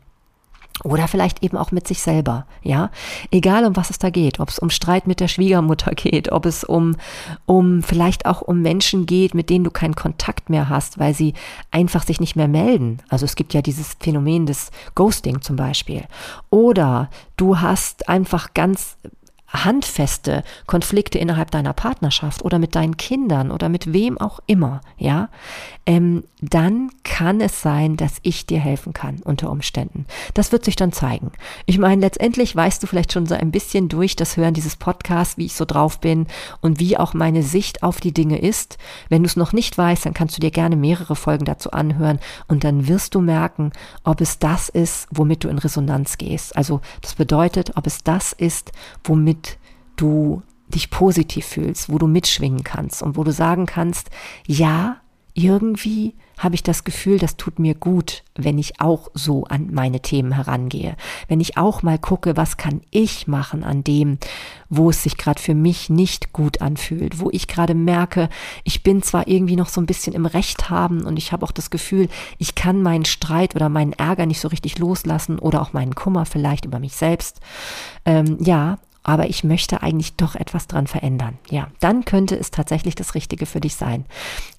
oder 0.83 1.07
vielleicht 1.07 1.43
eben 1.43 1.57
auch 1.57 1.71
mit 1.71 1.87
sich 1.87 2.01
selber, 2.01 2.45
ja. 2.63 2.89
Egal 3.31 3.65
um 3.65 3.75
was 3.75 3.89
es 3.89 3.99
da 3.99 4.09
geht, 4.09 4.39
ob 4.39 4.49
es 4.49 4.59
um 4.59 4.69
Streit 4.69 5.07
mit 5.07 5.19
der 5.19 5.27
Schwiegermutter 5.27 5.91
geht, 5.95 6.31
ob 6.31 6.45
es 6.45 6.63
um, 6.63 6.95
um 7.45 7.83
vielleicht 7.83 8.25
auch 8.25 8.41
um 8.41 8.61
Menschen 8.61 9.05
geht, 9.05 9.33
mit 9.33 9.49
denen 9.49 9.63
du 9.63 9.71
keinen 9.71 9.95
Kontakt 9.95 10.49
mehr 10.49 10.69
hast, 10.69 10.99
weil 10.99 11.13
sie 11.13 11.33
einfach 11.71 12.03
sich 12.03 12.19
nicht 12.19 12.35
mehr 12.35 12.47
melden. 12.47 12.99
Also 13.09 13.25
es 13.25 13.35
gibt 13.35 13.53
ja 13.53 13.61
dieses 13.61 13.95
Phänomen 13.99 14.45
des 14.45 14.71
Ghosting 14.95 15.41
zum 15.41 15.55
Beispiel. 15.55 16.03
Oder 16.49 17.09
du 17.37 17.59
hast 17.59 18.09
einfach 18.09 18.53
ganz 18.53 18.97
handfeste 19.51 20.43
Konflikte 20.65 21.19
innerhalb 21.19 21.51
deiner 21.51 21.73
Partnerschaft 21.73 22.43
oder 22.43 22.59
mit 22.59 22.75
deinen 22.75 22.97
Kindern 22.97 23.51
oder 23.51 23.69
mit 23.69 23.93
wem 23.93 24.17
auch 24.17 24.39
immer, 24.47 24.81
ja, 24.97 25.29
ähm, 25.85 26.23
dann 26.41 26.91
kann 27.03 27.41
es 27.41 27.61
sein, 27.61 27.97
dass 27.97 28.17
ich 28.21 28.45
dir 28.45 28.59
helfen 28.59 28.93
kann 28.93 29.19
unter 29.23 29.49
Umständen. 29.49 30.05
Das 30.33 30.51
wird 30.51 30.63
sich 30.63 30.75
dann 30.75 30.91
zeigen. 30.91 31.31
Ich 31.65 31.79
meine, 31.79 32.01
letztendlich 32.01 32.55
weißt 32.55 32.81
du 32.81 32.87
vielleicht 32.87 33.11
schon 33.11 33.25
so 33.25 33.35
ein 33.35 33.51
bisschen 33.51 33.89
durch 33.89 34.15
das 34.15 34.37
Hören 34.37 34.53
dieses 34.53 34.75
Podcasts, 34.75 35.37
wie 35.37 35.45
ich 35.45 35.55
so 35.55 35.65
drauf 35.65 35.99
bin 35.99 36.27
und 36.61 36.79
wie 36.79 36.97
auch 36.97 37.13
meine 37.13 37.43
Sicht 37.43 37.83
auf 37.83 37.99
die 37.99 38.13
Dinge 38.13 38.39
ist. 38.39 38.77
Wenn 39.09 39.23
du 39.23 39.27
es 39.27 39.35
noch 39.35 39.53
nicht 39.53 39.77
weißt, 39.77 40.05
dann 40.05 40.13
kannst 40.13 40.37
du 40.37 40.41
dir 40.41 40.51
gerne 40.51 40.75
mehrere 40.75 41.15
Folgen 41.15 41.45
dazu 41.45 41.71
anhören 41.71 42.19
und 42.47 42.63
dann 42.63 42.87
wirst 42.87 43.15
du 43.15 43.21
merken, 43.21 43.71
ob 44.03 44.21
es 44.21 44.39
das 44.39 44.69
ist, 44.69 45.07
womit 45.11 45.43
du 45.43 45.49
in 45.49 45.57
Resonanz 45.57 46.17
gehst. 46.17 46.55
Also 46.55 46.81
das 47.01 47.15
bedeutet, 47.15 47.75
ob 47.75 47.87
es 47.87 48.03
das 48.03 48.33
ist, 48.33 48.71
womit 49.03 49.40
du 50.01 50.41
dich 50.67 50.89
positiv 50.89 51.45
fühlst, 51.45 51.91
wo 51.91 51.97
du 51.97 52.07
mitschwingen 52.07 52.63
kannst 52.63 53.03
und 53.03 53.17
wo 53.17 53.23
du 53.23 53.31
sagen 53.31 53.65
kannst, 53.65 54.09
ja, 54.47 54.97
irgendwie 55.33 56.15
habe 56.37 56.55
ich 56.55 56.63
das 56.63 56.83
Gefühl, 56.83 57.19
das 57.19 57.37
tut 57.37 57.59
mir 57.59 57.75
gut, 57.75 58.23
wenn 58.35 58.57
ich 58.57 58.81
auch 58.81 59.09
so 59.13 59.43
an 59.45 59.69
meine 59.71 60.01
Themen 60.01 60.31
herangehe. 60.31 60.97
Wenn 61.27 61.39
ich 61.39 61.55
auch 61.55 61.83
mal 61.83 61.99
gucke, 61.99 62.35
was 62.35 62.57
kann 62.57 62.81
ich 62.89 63.27
machen 63.27 63.63
an 63.63 63.83
dem, 63.83 64.17
wo 64.67 64.89
es 64.89 65.03
sich 65.03 65.17
gerade 65.17 65.41
für 65.41 65.53
mich 65.53 65.89
nicht 65.89 66.33
gut 66.33 66.61
anfühlt, 66.61 67.19
wo 67.19 67.29
ich 67.31 67.47
gerade 67.47 67.75
merke, 67.75 68.27
ich 68.63 68.81
bin 68.81 69.03
zwar 69.03 69.27
irgendwie 69.27 69.55
noch 69.55 69.69
so 69.69 69.79
ein 69.79 69.85
bisschen 69.85 70.13
im 70.13 70.25
Recht 70.25 70.69
haben 70.69 71.03
und 71.03 71.17
ich 71.17 71.31
habe 71.31 71.45
auch 71.45 71.51
das 71.51 71.69
Gefühl, 71.69 72.09
ich 72.39 72.55
kann 72.55 72.81
meinen 72.81 73.05
Streit 73.05 73.55
oder 73.55 73.69
meinen 73.69 73.93
Ärger 73.93 74.25
nicht 74.25 74.41
so 74.41 74.47
richtig 74.47 74.79
loslassen 74.79 75.37
oder 75.37 75.61
auch 75.61 75.73
meinen 75.73 75.95
Kummer 75.95 76.25
vielleicht 76.25 76.65
über 76.65 76.79
mich 76.79 76.95
selbst. 76.95 77.39
Ähm, 78.03 78.37
ja, 78.41 78.79
aber 79.03 79.29
ich 79.29 79.43
möchte 79.43 79.81
eigentlich 79.81 80.15
doch 80.15 80.35
etwas 80.35 80.67
dran 80.67 80.87
verändern. 80.87 81.37
Ja, 81.49 81.67
dann 81.79 82.05
könnte 82.05 82.35
es 82.37 82.51
tatsächlich 82.51 82.95
das 82.95 83.15
Richtige 83.15 83.45
für 83.45 83.59
dich 83.59 83.75
sein. 83.75 84.05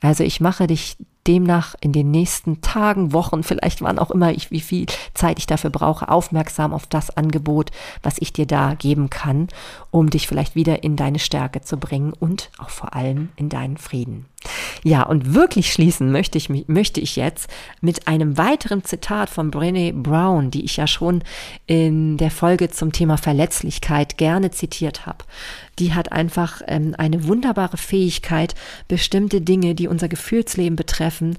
Also 0.01 0.24
ich 0.24 0.40
mache 0.40 0.66
dich 0.66 0.97
demnach 1.26 1.74
in 1.80 1.93
den 1.93 2.11
nächsten 2.11 2.61
Tagen, 2.61 3.12
Wochen, 3.12 3.45
vielleicht 3.45 3.82
wann 3.82 3.99
auch 3.99 4.11
immer 4.11 4.32
ich, 4.32 4.51
wie 4.51 4.61
viel 4.61 4.86
Zeit 5.14 5.38
ich 5.38 5.47
dafür 5.47 5.70
brauche, 5.70 6.09
aufmerksam 6.09 6.72
auf 6.72 6.86
das 6.86 7.16
Angebot, 7.16 7.70
was 8.03 8.16
ich 8.18 8.32
dir 8.32 8.47
da 8.47 8.74
geben 8.74 9.09
kann, 9.09 9.49
um 9.90 10.11
dich 10.11 10.26
vielleicht 10.26 10.57
wieder 10.57 10.82
in 10.82 10.97
deine 10.97 11.20
Stärke 11.20 11.61
zu 11.61 11.76
bringen 11.76 12.12
und 12.12 12.51
auch 12.59 12.70
vor 12.70 12.95
allem 12.95 13.28
in 13.36 13.49
deinen 13.49 13.76
Frieden. 13.76 14.26
Ja, 14.82 15.05
und 15.05 15.34
wirklich 15.34 15.72
schließen 15.72 16.11
möchte 16.11 16.38
ich, 16.38 16.49
möchte 16.66 17.01
ich 17.01 17.16
jetzt 17.16 17.49
mit 17.80 18.09
einem 18.09 18.36
weiteren 18.38 18.84
Zitat 18.84 19.30
von 19.30 19.51
Brené 19.51 19.93
Brown, 19.93 20.51
die 20.51 20.64
ich 20.64 20.76
ja 20.76 20.86
schon 20.86 21.22
in 21.66 22.16
der 22.16 22.30
Folge 22.30 22.68
zum 22.70 22.93
Thema 22.93 23.16
Verletzlichkeit 23.16 24.18
gerne 24.18 24.51
zitiert 24.51 25.07
habe. 25.07 25.24
Die 25.78 25.95
hat 25.95 26.12
einfach 26.12 26.62
ähm, 26.66 26.95
eine 26.99 27.26
wunderbare 27.26 27.76
Fähigkeit, 27.76 28.55
bestimmte 28.88 29.40
Dinge, 29.40 29.74
die 29.74 29.88
unser 29.88 30.09
Gefühlsleben 30.09 30.76
betreffen, 30.76 31.36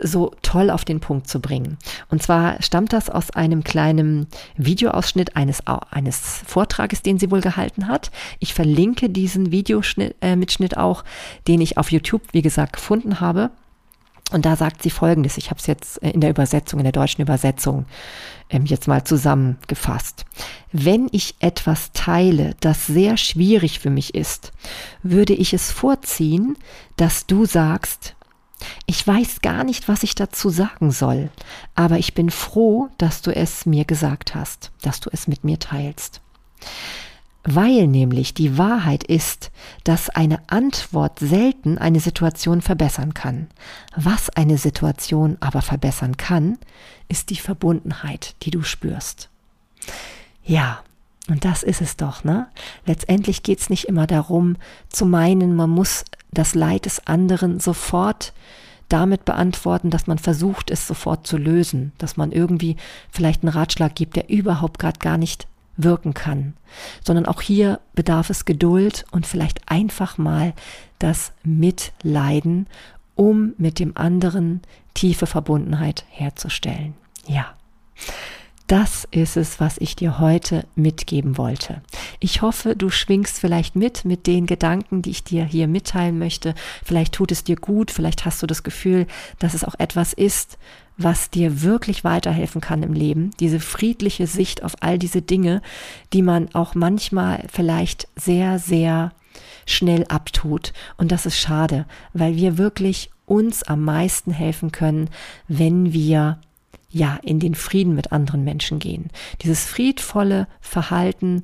so 0.00 0.32
toll 0.42 0.70
auf 0.70 0.84
den 0.84 1.00
Punkt 1.00 1.28
zu 1.28 1.40
bringen. 1.40 1.76
Und 2.08 2.22
zwar 2.22 2.62
stammt 2.62 2.92
das 2.92 3.10
aus 3.10 3.30
einem 3.30 3.64
kleinen 3.64 4.26
Videoausschnitt 4.56 5.36
eines, 5.36 5.62
eines 5.66 6.42
Vortrages, 6.46 7.02
den 7.02 7.18
sie 7.18 7.30
wohl 7.30 7.40
gehalten 7.40 7.88
hat. 7.88 8.10
Ich 8.38 8.54
verlinke 8.54 9.10
diesen 9.10 9.50
Videomitschnitt 9.50 10.72
äh, 10.72 10.76
auch, 10.76 11.04
den 11.46 11.60
ich 11.60 11.78
auf 11.78 11.90
YouTube, 11.90 12.22
wie 12.32 12.42
gesagt, 12.42 12.74
gefunden 12.74 13.20
habe. 13.20 13.50
Und 14.30 14.44
da 14.44 14.56
sagt 14.56 14.82
sie 14.82 14.90
Folgendes, 14.90 15.38
ich 15.38 15.50
habe 15.50 15.58
es 15.58 15.66
jetzt 15.66 16.02
äh, 16.02 16.10
in 16.10 16.20
der 16.20 16.30
Übersetzung, 16.30 16.80
in 16.80 16.84
der 16.84 16.92
deutschen 16.92 17.22
Übersetzung 17.22 17.86
ähm, 18.50 18.66
jetzt 18.66 18.86
mal 18.86 19.04
zusammengefasst. 19.04 20.26
Wenn 20.70 21.08
ich 21.12 21.34
etwas 21.40 21.92
teile, 21.92 22.54
das 22.60 22.86
sehr 22.86 23.16
schwierig 23.16 23.78
für 23.78 23.90
mich 23.90 24.14
ist, 24.14 24.52
würde 25.02 25.32
ich 25.32 25.54
es 25.54 25.72
vorziehen, 25.72 26.56
dass 26.96 27.26
du 27.26 27.46
sagst, 27.46 28.16
ich 28.86 29.06
weiß 29.06 29.40
gar 29.42 29.64
nicht, 29.64 29.88
was 29.88 30.02
ich 30.02 30.14
dazu 30.14 30.50
sagen 30.50 30.90
soll, 30.90 31.30
aber 31.74 31.98
ich 31.98 32.14
bin 32.14 32.30
froh, 32.30 32.88
dass 32.98 33.22
du 33.22 33.34
es 33.34 33.66
mir 33.66 33.84
gesagt 33.84 34.34
hast, 34.34 34.70
dass 34.82 35.00
du 35.00 35.10
es 35.12 35.28
mit 35.28 35.44
mir 35.44 35.58
teilst. 35.58 36.20
Weil 37.44 37.86
nämlich 37.86 38.34
die 38.34 38.58
Wahrheit 38.58 39.04
ist, 39.04 39.50
dass 39.84 40.10
eine 40.10 40.40
Antwort 40.48 41.18
selten 41.20 41.78
eine 41.78 42.00
Situation 42.00 42.60
verbessern 42.60 43.14
kann. 43.14 43.46
Was 43.96 44.28
eine 44.30 44.58
Situation 44.58 45.38
aber 45.40 45.62
verbessern 45.62 46.16
kann, 46.16 46.58
ist 47.08 47.30
die 47.30 47.36
Verbundenheit, 47.36 48.34
die 48.42 48.50
du 48.50 48.62
spürst. 48.62 49.30
Ja, 50.44 50.82
und 51.28 51.44
das 51.44 51.62
ist 51.62 51.80
es 51.80 51.96
doch, 51.96 52.24
ne? 52.24 52.48
Letztendlich 52.86 53.42
geht 53.42 53.60
es 53.60 53.70
nicht 53.70 53.84
immer 53.84 54.06
darum, 54.06 54.56
zu 54.88 55.04
meinen, 55.06 55.54
man 55.54 55.70
muss 55.70 56.04
das 56.30 56.54
Leid 56.54 56.86
des 56.86 57.06
anderen 57.06 57.60
sofort 57.60 58.32
damit 58.88 59.24
beantworten, 59.24 59.90
dass 59.90 60.06
man 60.06 60.18
versucht, 60.18 60.70
es 60.70 60.86
sofort 60.86 61.26
zu 61.26 61.36
lösen, 61.36 61.92
dass 61.98 62.16
man 62.16 62.32
irgendwie 62.32 62.76
vielleicht 63.10 63.42
einen 63.42 63.52
Ratschlag 63.52 63.94
gibt, 63.94 64.16
der 64.16 64.30
überhaupt 64.30 64.78
gerade 64.78 64.98
gar 64.98 65.18
nicht 65.18 65.46
wirken 65.76 66.14
kann, 66.14 66.54
sondern 67.04 67.26
auch 67.26 67.40
hier 67.40 67.80
bedarf 67.94 68.30
es 68.30 68.44
Geduld 68.44 69.04
und 69.12 69.26
vielleicht 69.26 69.60
einfach 69.70 70.18
mal 70.18 70.54
das 70.98 71.32
Mitleiden, 71.44 72.66
um 73.14 73.52
mit 73.58 73.78
dem 73.78 73.96
anderen 73.96 74.62
tiefe 74.94 75.26
Verbundenheit 75.26 76.04
herzustellen. 76.08 76.94
Ja. 77.26 77.54
Das 78.68 79.08
ist 79.10 79.38
es, 79.38 79.60
was 79.60 79.78
ich 79.78 79.96
dir 79.96 80.18
heute 80.18 80.66
mitgeben 80.76 81.38
wollte. 81.38 81.80
Ich 82.20 82.42
hoffe, 82.42 82.76
du 82.76 82.90
schwingst 82.90 83.40
vielleicht 83.40 83.76
mit 83.76 84.04
mit 84.04 84.26
den 84.26 84.44
Gedanken, 84.44 85.00
die 85.00 85.08
ich 85.08 85.24
dir 85.24 85.46
hier 85.46 85.66
mitteilen 85.66 86.18
möchte. 86.18 86.54
Vielleicht 86.84 87.14
tut 87.14 87.32
es 87.32 87.42
dir 87.42 87.56
gut, 87.56 87.90
vielleicht 87.90 88.26
hast 88.26 88.42
du 88.42 88.46
das 88.46 88.62
Gefühl, 88.62 89.06
dass 89.38 89.54
es 89.54 89.64
auch 89.64 89.74
etwas 89.78 90.12
ist, 90.12 90.58
was 90.98 91.30
dir 91.30 91.62
wirklich 91.62 92.04
weiterhelfen 92.04 92.60
kann 92.60 92.82
im 92.82 92.92
Leben. 92.92 93.30
Diese 93.40 93.58
friedliche 93.58 94.26
Sicht 94.26 94.62
auf 94.62 94.74
all 94.80 94.98
diese 94.98 95.22
Dinge, 95.22 95.62
die 96.12 96.22
man 96.22 96.54
auch 96.54 96.74
manchmal 96.74 97.44
vielleicht 97.50 98.06
sehr, 98.16 98.58
sehr 98.58 99.12
schnell 99.64 100.04
abtut. 100.08 100.74
Und 100.98 101.10
das 101.10 101.24
ist 101.24 101.38
schade, 101.38 101.86
weil 102.12 102.36
wir 102.36 102.58
wirklich 102.58 103.10
uns 103.24 103.62
am 103.62 103.82
meisten 103.82 104.30
helfen 104.30 104.72
können, 104.72 105.08
wenn 105.46 105.94
wir 105.94 106.38
ja 106.90 107.18
in 107.22 107.40
den 107.40 107.54
Frieden 107.54 107.94
mit 107.94 108.12
anderen 108.12 108.44
Menschen 108.44 108.78
gehen. 108.78 109.10
Dieses 109.42 109.64
friedvolle 109.64 110.46
Verhalten 110.60 111.42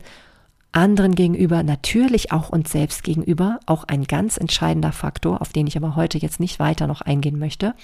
anderen 0.75 1.15
gegenüber, 1.15 1.63
natürlich 1.63 2.33
auch 2.33 2.49
uns 2.49 2.73
selbst 2.73 3.05
gegenüber, 3.05 3.61
auch 3.67 3.85
ein 3.85 4.05
ganz 4.05 4.37
entscheidender 4.37 4.93
Faktor, 4.93 5.41
auf 5.41 5.53
den 5.53 5.67
ich 5.67 5.77
aber 5.77 5.95
heute 5.95 6.19
jetzt 6.19 6.41
nicht 6.41 6.59
weiter 6.59 6.87
noch 6.87 7.01
eingehen 7.01 7.39
möchte. 7.39 7.75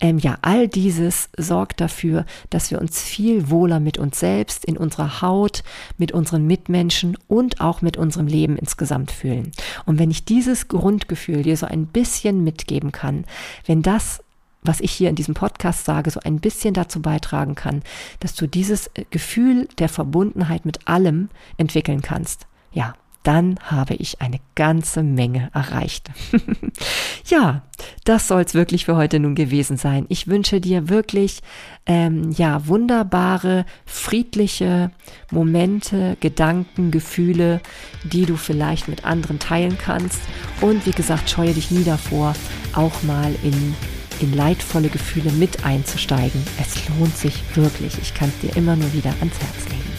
Ähm, 0.00 0.18
ja, 0.18 0.38
all 0.40 0.66
dieses 0.66 1.28
sorgt 1.36 1.80
dafür, 1.80 2.24
dass 2.48 2.70
wir 2.70 2.80
uns 2.80 3.02
viel 3.02 3.50
wohler 3.50 3.78
mit 3.78 3.98
uns 3.98 4.18
selbst, 4.18 4.64
in 4.64 4.78
unserer 4.78 5.20
Haut, 5.20 5.62
mit 5.98 6.12
unseren 6.12 6.46
Mitmenschen 6.46 7.18
und 7.28 7.60
auch 7.60 7.82
mit 7.82 7.98
unserem 7.98 8.26
Leben 8.26 8.56
insgesamt 8.56 9.12
fühlen. 9.12 9.52
Und 9.84 9.98
wenn 9.98 10.10
ich 10.10 10.24
dieses 10.24 10.68
Grundgefühl 10.68 11.42
dir 11.42 11.58
so 11.58 11.66
ein 11.66 11.86
bisschen 11.86 12.42
mitgeben 12.42 12.90
kann, 12.90 13.26
wenn 13.66 13.82
das 13.82 14.24
was 14.64 14.80
ich 14.80 14.90
hier 14.90 15.10
in 15.10 15.14
diesem 15.14 15.34
Podcast 15.34 15.84
sage, 15.84 16.10
so 16.10 16.20
ein 16.20 16.40
bisschen 16.40 16.74
dazu 16.74 17.00
beitragen 17.00 17.54
kann, 17.54 17.82
dass 18.20 18.34
du 18.34 18.46
dieses 18.46 18.88
äh, 18.88 19.04
Gefühl 19.10 19.68
der 19.78 19.88
Verbundenheit 19.88 20.64
mit 20.64 20.88
allem 20.88 21.28
entwickeln 21.58 22.02
kannst. 22.02 22.46
Ja, 22.72 22.94
dann 23.24 23.58
habe 23.62 23.94
ich 23.94 24.20
eine 24.20 24.38
ganze 24.54 25.02
Menge 25.02 25.50
erreicht. 25.54 26.10
ja, 27.26 27.62
das 28.04 28.28
soll 28.28 28.42
es 28.42 28.52
wirklich 28.52 28.84
für 28.84 28.96
heute 28.96 29.18
nun 29.18 29.34
gewesen 29.34 29.78
sein. 29.78 30.04
Ich 30.10 30.28
wünsche 30.28 30.60
dir 30.60 30.90
wirklich 30.90 31.40
ähm, 31.86 32.32
ja 32.32 32.66
wunderbare, 32.68 33.64
friedliche 33.86 34.90
Momente, 35.30 36.18
Gedanken, 36.20 36.90
Gefühle, 36.90 37.62
die 38.04 38.26
du 38.26 38.36
vielleicht 38.36 38.88
mit 38.88 39.06
anderen 39.06 39.38
teilen 39.38 39.78
kannst. 39.78 40.20
Und 40.60 40.84
wie 40.84 40.92
gesagt, 40.92 41.30
scheue 41.30 41.54
dich 41.54 41.70
nie 41.70 41.84
davor, 41.84 42.34
auch 42.74 43.02
mal 43.04 43.34
in 43.42 43.74
in 44.20 44.32
leidvolle 44.34 44.88
Gefühle 44.88 45.32
mit 45.32 45.64
einzusteigen. 45.64 46.42
Es 46.60 46.88
lohnt 46.88 47.16
sich 47.16 47.42
wirklich. 47.54 47.94
Ich 48.00 48.14
kann 48.14 48.28
es 48.30 48.38
dir 48.40 48.56
immer 48.56 48.76
nur 48.76 48.92
wieder 48.92 49.14
ans 49.20 49.38
Herz 49.38 49.68
legen. 49.70 49.92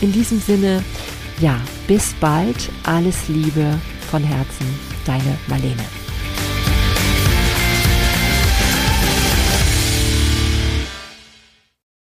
In 0.00 0.12
diesem 0.12 0.40
Sinne, 0.40 0.82
ja, 1.40 1.60
bis 1.86 2.14
bald. 2.20 2.70
Alles 2.84 3.28
Liebe 3.28 3.78
von 4.10 4.22
Herzen, 4.22 4.66
deine 5.04 5.38
Marlene. 5.48 6.05